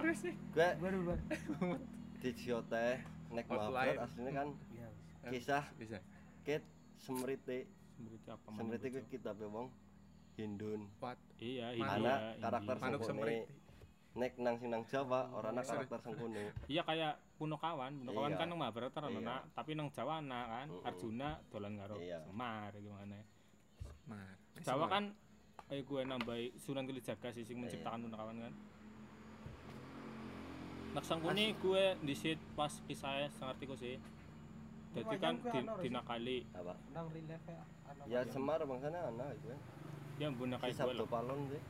Gue 0.53 0.69
baru 0.83 0.99
baru 1.07 1.23
di 2.19 2.31
teh 2.35 2.97
nek 3.33 3.45
Outline. 3.47 3.97
Aslinya 3.99 4.33
kan 4.33 4.49
iya 4.77 4.89
kisah 5.25 5.65
bisa 5.75 5.99
ket 6.43 6.63
semrite 6.97 7.67
Semriti 7.93 8.27
apa 8.27 8.49
semrite 8.53 8.87
itu? 8.89 9.01
kitab 9.09 9.37
wong 9.41 9.69
Hindun 10.35 10.89
Pat 10.97 11.19
iya 11.37 11.71
Manuk. 11.73 11.87
India 11.95 11.95
Anak 11.95 12.19
karakter 12.41 12.77
Sengkone. 13.03 13.37
nek 14.13 14.33
nang 14.37 14.55
sing 14.55 14.69
nang 14.69 14.83
Jawa 14.85 15.21
ora 15.31 15.49
ana 15.51 15.61
karakter 15.61 15.99
sengkune 15.99 16.53
iya 16.67 16.83
kayak 16.83 17.17
Punokawan 17.35 17.93
Punokawan 17.99 18.31
Iya. 18.31 18.39
kan 18.39 18.47
nang 18.47 18.59
Mahabharata 18.59 18.99
Iya. 19.03 19.19
ana 19.19 19.37
tapi 19.51 19.71
nang 19.73 19.89
Jawa 19.89 20.19
ana 20.19 20.41
kan. 20.47 20.67
Arjuna 20.85 21.29
dolan 21.49 21.73
karo 21.75 21.97
Iya. 21.97 22.19
Semar 22.23 22.73
gimana 22.75 23.19
Mar 24.05 24.37
Jawa 24.59 24.87
kan 24.87 25.05
ayo 25.69 25.81
gue 25.81 26.01
nambahi 26.03 26.53
Sunan 26.59 26.85
Kalijaga 26.85 27.29
sih 27.31 27.43
sing 27.43 27.57
menciptakan. 27.57 28.05
Punakawan 28.05 28.37
kan 28.39 28.53
Nak 30.93 31.05
sangkune 31.09 31.57
gue 31.57 31.85
disit 32.05 32.39
pas 32.53 32.73
kisahnya 32.85 33.29
ngerti 33.33 33.65
kok 33.65 33.79
sih. 33.81 33.97
Jadi 34.93 35.17
kan 35.17 35.41
di, 35.41 35.61
dinakali. 35.89 36.39
Apa? 36.53 36.77
Nang 36.93 37.09
relief 37.09 37.43
ya 37.49 37.65
anak 37.89 38.05
ya 38.05 38.19
wayang. 38.21 38.33
Semar 38.33 38.61
bangsane 38.69 38.99
ana 39.01 39.27
itu 39.33 39.47
ya. 39.49 39.59
Si 40.13 40.23
kayak 40.29 40.77
gue 40.77 40.95
lah. 41.01 41.09
Palon 41.09 41.41
sih. 41.49 41.63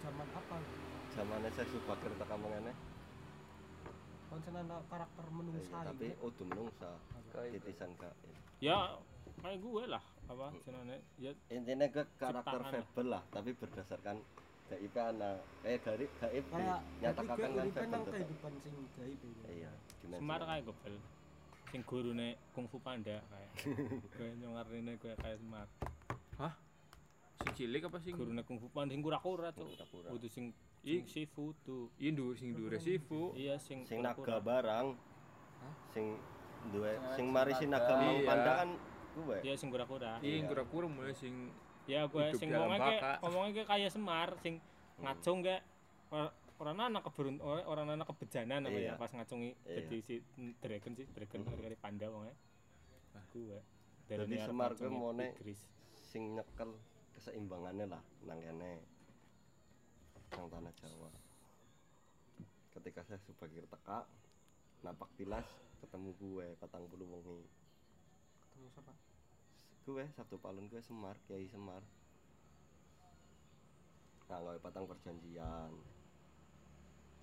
Zaman 0.00 0.26
apa? 0.32 0.56
Zamane 1.12 1.48
saya 1.52 1.66
subakir 1.68 2.12
tekan 2.16 2.38
mengene 2.40 2.72
konsen 4.30 4.54
anak 4.54 4.80
karakter 4.86 5.26
menungsa 5.34 5.76
Iya, 5.82 5.86
tapi 5.90 6.06
udah 6.22 6.44
menungsa 6.54 6.90
titisan 7.50 7.90
kak 7.98 8.14
Ya 8.62 8.94
kayak 9.42 9.58
gue 9.58 9.84
lah 9.90 10.04
apa 10.30 10.46
jenenge 10.62 11.02
ya 11.18 11.34
intinya 11.50 11.90
ke 11.90 12.06
karakter 12.14 12.60
fable 12.70 13.08
lah 13.10 13.22
tapi 13.34 13.50
berdasarkan 13.50 14.22
gaib 14.70 14.94
anak 14.94 15.36
eh 15.62 15.76
dari 15.76 16.06
gaib 16.14 16.44
kayak 16.46 16.78
nyatakan 17.02 17.36
kan 17.36 17.50
tetap 17.66 18.02
kehidupan 18.06 18.52
sing 18.56 18.74
gaib 18.94 19.20
ya 19.20 19.50
iya 19.50 19.70
Semar 20.10 20.40
kayak 20.40 20.64
gobel. 20.64 20.94
Sing 21.70 21.82
gurune 21.82 22.28
kungfu 22.50 22.78
panda 22.78 23.22
kayak. 23.22 23.50
gue 24.14 24.28
nyongarine 24.36 24.94
gue 24.96 25.14
kayak 25.14 25.38
Semar. 25.38 25.66
sing 27.36 27.50
cilik 27.56 27.82
apa 27.86 27.98
sing 27.98 28.12
Gurune 28.12 28.42
kungfu 28.42 28.66
panda 28.68 28.90
sing 28.90 29.00
kura-kura 29.00 29.48
tuh. 29.50 29.70
Kura-kura. 29.70 30.08
Kudu 30.08 30.26
sing 30.26 30.50
Ih. 30.82 31.02
sing 31.02 31.28
Sifu 31.28 31.52
tuh. 31.62 31.92
iya 31.96 32.10
ndur 32.10 32.32
sing 32.34 32.52
dure 32.52 32.76
sifu 32.76 33.32
Iya 33.34 33.54
sing 33.56 33.84
sing 33.84 34.00
naga 34.00 34.40
barang 34.40 34.96
sing 35.90 36.16
duwe 36.68 36.96
sing 37.14 37.26
marisi 37.28 37.64
naga 37.64 37.86
naga. 37.86 37.94
mau 37.98 38.14
Iya. 38.14 38.26
panda 38.26 38.52
kan 38.56 38.70
Iya 39.40 39.54
sing 39.54 39.68
kura-kura. 39.68 40.18
iya 40.20 40.40
Iya. 40.40 40.48
kura-kura 40.48 40.86
mulai 40.86 41.12
sing 41.12 41.52
Ya 41.90 42.06
gue 42.06 42.22
Hidup 42.22 42.38
sing 42.38 42.48
ngomongnya 42.50 42.78
kayak 42.78 43.18
ngomongnya 43.20 43.52
kayak 43.52 43.68
kayak 43.68 43.90
Semar 43.90 44.28
sing 44.38 44.54
ngacung 44.96 45.38
kayak 45.42 45.62
or- 46.08 46.30
orang 46.60 46.76
anak 46.86 47.02
keberun 47.02 47.36
or- 47.40 47.66
orang 47.66 47.88
anak 47.90 48.06
kebejanan 48.06 48.62
apa 48.62 48.78
Iya. 48.78 48.94
ya 48.94 48.94
pas 48.94 49.10
ngacungi 49.10 49.50
Iya. 49.64 49.74
jadi 49.80 49.96
si 50.00 50.14
dragon 50.60 50.92
sih 50.94 51.06
dragon 51.08 51.40
Hmm. 51.42 51.58
dari 51.58 51.74
panda 51.74 52.06
wongnya 52.06 52.36
gue 53.30 53.58
Jadi 54.06 54.36
Semar 54.38 54.74
gue 54.74 54.86
mau 54.86 55.10
sing 55.94 56.34
nyekel 56.34 56.70
keseimbangannya 57.14 57.86
lah 57.86 58.02
nang 58.24 58.38
kene 58.38 58.82
nang 60.30 60.46
tanah 60.46 60.72
Jawa. 60.74 61.10
Ketika 62.70 63.02
saya 63.02 63.18
sebagai 63.20 63.66
teka 63.66 64.06
napak 64.80 65.10
tilas 65.14 65.46
ketemu 65.78 66.10
gue 66.16 66.46
patang 66.56 66.86
puluh 66.86 67.06
wongi 67.08 67.42
ketemu 68.40 68.66
siapa 68.68 68.92
gue 69.88 70.04
Sabtu 70.16 70.36
Palun 70.36 70.66
gue 70.68 70.80
Semar 70.84 71.16
Kiai 71.24 71.48
Semar. 71.48 71.80
Nah 74.28 74.38
gue 74.44 74.60
patang 74.62 74.86
perjanjian. 74.86 75.72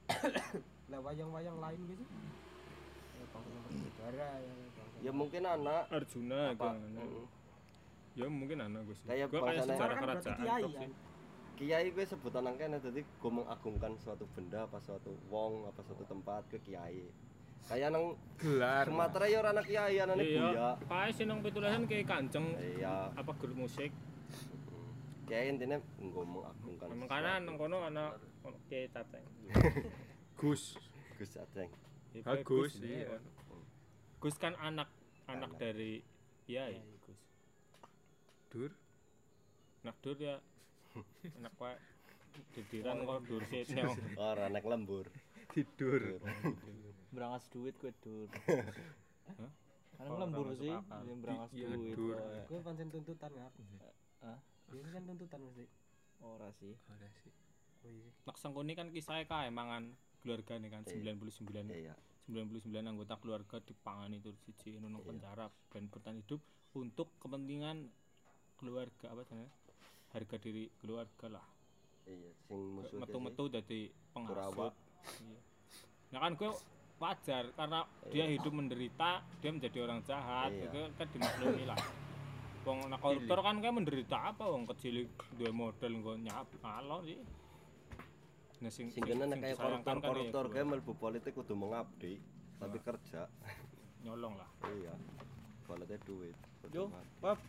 Lah 0.91 0.99
wayang-wayang 1.03 1.57
lain 1.59 1.79
gitu? 1.91 2.03
Ya 3.17 3.25
bangsa 3.33 3.57
bersaudara 3.65 4.29
ya 4.39 4.53
bangsa 4.53 4.97
ya 5.03 5.11
mungkin 5.11 5.43
anak. 5.45 5.83
Arjuna 5.91 6.39
apa? 6.55 6.69
mm, 6.75 7.23
ya 8.17 8.27
mungkin 8.27 8.57
anak 8.65 8.81
gue 8.87 8.95
sih. 8.95 9.05
Kayak 9.05 9.27
gue 9.29 9.41
kayak 9.41 9.63
sejarah 9.67 9.95
kan 9.95 10.03
berarti 10.03 10.29
kerajaan. 10.29 10.41
kiai 10.41 10.63
tok 10.63 10.73
kan? 10.73 10.89
Sih 10.89 11.15
Kiai 11.57 11.89
gue 11.89 12.05
sebutan 12.05 12.45
nang 12.45 12.53
kene 12.53 12.77
jadi 12.77 13.01
gue 13.01 13.31
mengagungkan 13.33 13.97
suatu 13.97 14.29
benda 14.37 14.69
apa 14.69 14.77
suatu 14.77 15.17
wong 15.33 15.65
apa 15.65 15.81
suatu 15.81 16.05
tempat 16.05 16.45
ke 16.53 16.61
Kiai 16.61 17.09
kayak 17.65 17.89
nang 17.89 18.05
gelar. 18.37 18.85
Sumatera 18.85 19.25
ya 19.25 19.37
orang 19.41 19.53
anak 19.57 19.65
Kiai 19.65 19.97
anaknya 19.97 20.23
iya. 20.23 20.41
Buya. 20.45 20.69
Kayak 20.85 21.11
sih 21.13 21.25
nang 21.25 21.39
pitulasan 21.41 21.83
kayak 21.85 22.05
kanceng. 22.05 22.45
Iya. 22.55 23.09
Apa 23.13 23.31
grup 23.33 23.57
musik. 23.57 23.91
Kiai 25.25 25.49
intinya 25.49 25.75
gue 25.97 26.23
mengagungkan 26.23 26.87
memang 26.87 27.07
karena 27.09 27.31
sesuatu. 27.35 27.45
nang 27.49 27.55
kono 27.57 27.77
anak 27.83 28.09
kayak 28.69 28.93
tateng. 28.93 29.25
Gus. 30.39 30.77
Gus 31.17 31.33
Aceng 31.33 31.71
Ya, 32.13 32.21
Ah, 32.29 32.37
Gus, 32.41 32.77
iya. 32.79 33.09
kan. 33.09 33.21
Gus 34.21 34.35
kan 34.37 34.53
anak 34.57 34.89
anak 35.25 35.49
Anak. 35.49 35.59
dari 35.59 36.01
ya 36.45 36.69
Gus. 37.03 37.19
Dur? 38.47 38.71
Anak 39.83 39.97
dur 39.99 40.17
ya. 40.17 40.37
Anak 41.41 41.53
wae. 41.57 41.77
Didiran 42.53 43.01
kok 43.01 43.19
dur 43.25 43.41
sih 43.49 43.65
nyong 43.73 43.97
orang 44.15 44.53
anak 44.53 44.63
lembur. 44.63 45.05
Tidur 45.51 46.21
Berangas 47.09 47.45
duit 47.49 47.75
gue 47.77 47.91
dur. 48.01 48.27
Kan 49.97 50.07
Oh, 50.07 50.21
lembur 50.21 50.53
sih, 50.53 50.69
yang 50.69 50.85
berangas 51.17 51.49
Iya, 51.51 51.73
duit. 51.73 51.97
gue 52.45 52.59
pancen 52.61 52.87
tuntutan 52.93 53.33
kan 53.33 53.49
Hah? 54.21 54.37
ini 54.69 54.89
kan 54.93 55.03
tuntutan 55.03 55.41
mesti. 55.41 55.65
Ora 56.21 56.53
sih. 56.53 56.77
ada 56.85 57.07
sih. 57.17 57.33
Oh 57.81 57.89
iya. 57.89 58.09
Nak 58.23 58.37
sangkuni 58.37 58.77
kan 58.77 58.93
kisahnya 58.93 59.25
kae 59.25 59.49
mangan 59.49 59.97
keluarga 60.21 60.61
nih 60.61 60.69
kan 60.69 60.81
Iya. 60.85 61.17
99 61.17 61.73
iya 61.73 61.93
99 62.29 62.69
anggota 62.77 63.17
keluarga 63.17 63.57
dipangan 63.57 64.13
itu 64.13 64.29
siji 64.45 64.77
nang 64.77 65.01
penjara 65.01 65.49
dan 65.71 65.89
bertahan 65.89 66.21
hidup 66.21 66.41
untuk 66.75 67.09
kepentingan 67.17 67.89
keluarga 68.53 69.05
apa 69.09 69.25
namanya? 69.33 69.49
Harga 70.13 70.35
diri 70.37 70.69
keluarga 70.77 71.25
lah. 71.31 71.45
Iya 72.05 72.31
sing 72.45 72.59
musuh 72.75 73.01
metu-metu 73.01 73.43
dari 73.49 73.89
penghasut. 74.13 74.73
Iya. 75.25 75.39
nah 76.07 76.19
kan 76.21 76.37
gue 76.37 76.51
wajar 76.97 77.53
karena 77.53 77.85
dia 78.09 78.25
hidup 78.25 78.49
menderita 78.49 79.21
dia 79.37 79.51
menjadi 79.53 79.77
orang 79.85 80.01
jahat 80.01 80.49
Iya. 80.49 80.65
itu 80.65 80.79
kan 80.97 81.07
dimaklumi 81.13 81.63
lah. 81.69 81.79
Wong 82.65 82.77
nah 82.89 82.99
koruptor 82.99 83.39
kan 83.45 83.55
kayak 83.61 83.75
menderita 83.77 84.17
apa 84.33 84.43
wong 84.43 84.65
kecil 84.75 85.05
dua 85.37 85.51
model 85.53 85.93
gue 86.01 86.15
nyap 86.25 86.49
alon 86.65 87.05
sih. 87.05 87.19
Nah 88.65 88.71
sing 88.73 88.89
sing 88.89 89.05
kena 89.05 89.29
nek 89.29 89.39
kayak 89.39 89.57
koruptor 89.61 89.85
kan 89.85 89.97
ya 90.01 90.09
koruptor 90.09 90.43
gue. 90.49 90.53
kayak 90.57 90.65
mlebu 90.67 90.91
politik 90.97 91.31
kudu 91.37 91.53
mengabdi 91.53 92.17
tapi 92.57 92.77
kerja. 92.81 93.29
Nyolong 94.01 94.33
lah. 94.35 94.49
Iya. 94.65 94.93
Balete 95.69 96.01
duit 96.03 96.35
Yo. 96.75 96.91
Pap, 97.23 97.39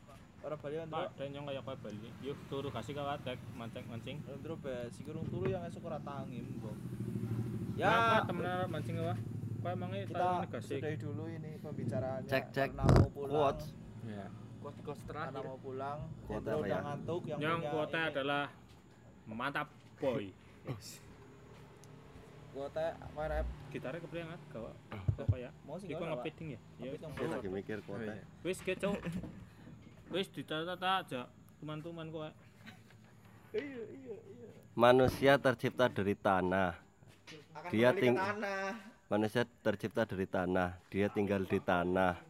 ora 0.47 0.55
balian 0.55 0.87
pak 0.87 1.11
Ndro. 1.11 1.19
dan 1.19 1.27
nyong 1.35 1.47
kayak 1.51 1.62
kue 1.66 1.77
bali. 1.83 2.09
Yuk 2.23 2.39
turu 2.47 2.69
kasih 2.70 2.95
kawatek 2.95 3.39
mancing 3.59 3.83
mancing. 3.91 4.16
Ndro 4.23 4.55
bes, 4.62 4.95
iki 4.95 5.11
urung 5.11 5.27
turu 5.27 5.51
yang 5.51 5.66
esuk 5.66 5.83
ora 5.83 5.99
tangi 5.99 6.39
mbok. 6.39 6.77
ya. 7.75 7.91
Ya, 7.91 8.23
temen 8.23 8.47
mancing 8.70 8.95
apa 9.03 9.19
kue 9.59 9.71
emangnya 9.71 10.07
kita 10.07 10.29
sudahi 10.61 10.97
dulu 10.97 11.25
ini 11.27 11.51
pembicaraannya. 11.59 12.31
Cek, 12.31 12.45
cek. 12.51 12.71
Karena 12.73 12.85
mau 12.87 13.11
pulang. 13.11 13.33
quotes 13.33 13.67
ya 14.05 14.27
kos 14.59 14.99
Karena 15.03 15.29
terakhir 15.29 15.45
mau 15.45 15.59
pulang. 15.59 15.99
Quote 16.23 16.39
Hendro 16.39 16.53
apa 16.53 16.61
udah 16.61 16.69
ya? 16.71 16.79
ngantuk 16.85 17.23
yang 17.25 17.39
yang 17.39 17.59
punya 17.65 18.01
adalah 18.09 18.45
mantap 19.27 19.69
boy 19.97 20.27
Kuota 22.49 22.81
apa 22.97 23.45
gitarnya 23.69 24.01
kepriangat 24.01 24.41
gak 24.49 24.73
apa 25.21 25.37
ya 25.37 25.51
Mau 25.63 25.77
sih 25.77 25.87
Iku 25.87 26.01
Pak? 26.01 26.11
ngepeding 26.17 26.49
ya? 26.49 26.61
Iya. 26.81 26.91
Lagi 27.29 27.49
mikir 27.49 27.79
Oh, 27.79 27.85
kuota 27.87 28.11
iya. 28.11 28.25
Wis 28.41 28.59
kecok. 28.59 28.97
Wis 30.15 30.27
ditata-tata 30.29 30.89
aja 30.99 31.21
teman-teman 31.59 32.09
kowe. 32.09 32.31
manusia 34.75 35.37
tercipta 35.37 35.87
dari 35.87 36.15
tanah 36.15 36.77
Akan 37.53 37.71
Dia 37.71 37.91
kembali 37.91 37.97
ke 37.97 38.03
ting- 38.03 38.19
tanah. 38.19 38.71
Manusia 39.09 39.49
tercipta 39.65 40.05
dari 40.05 40.29
tanah 40.29 40.77
dia 40.93 41.09
tinggal 41.09 41.49
di 41.49 41.59
tanah. 41.59 42.21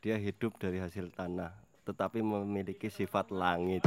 Dia 0.00 0.16
hidup 0.16 0.58
dari 0.58 0.82
hasil 0.82 1.12
tanah 1.14 1.52
tetapi 1.84 2.22
memiliki 2.22 2.86
sifat 2.86 3.32
langit 3.34 3.82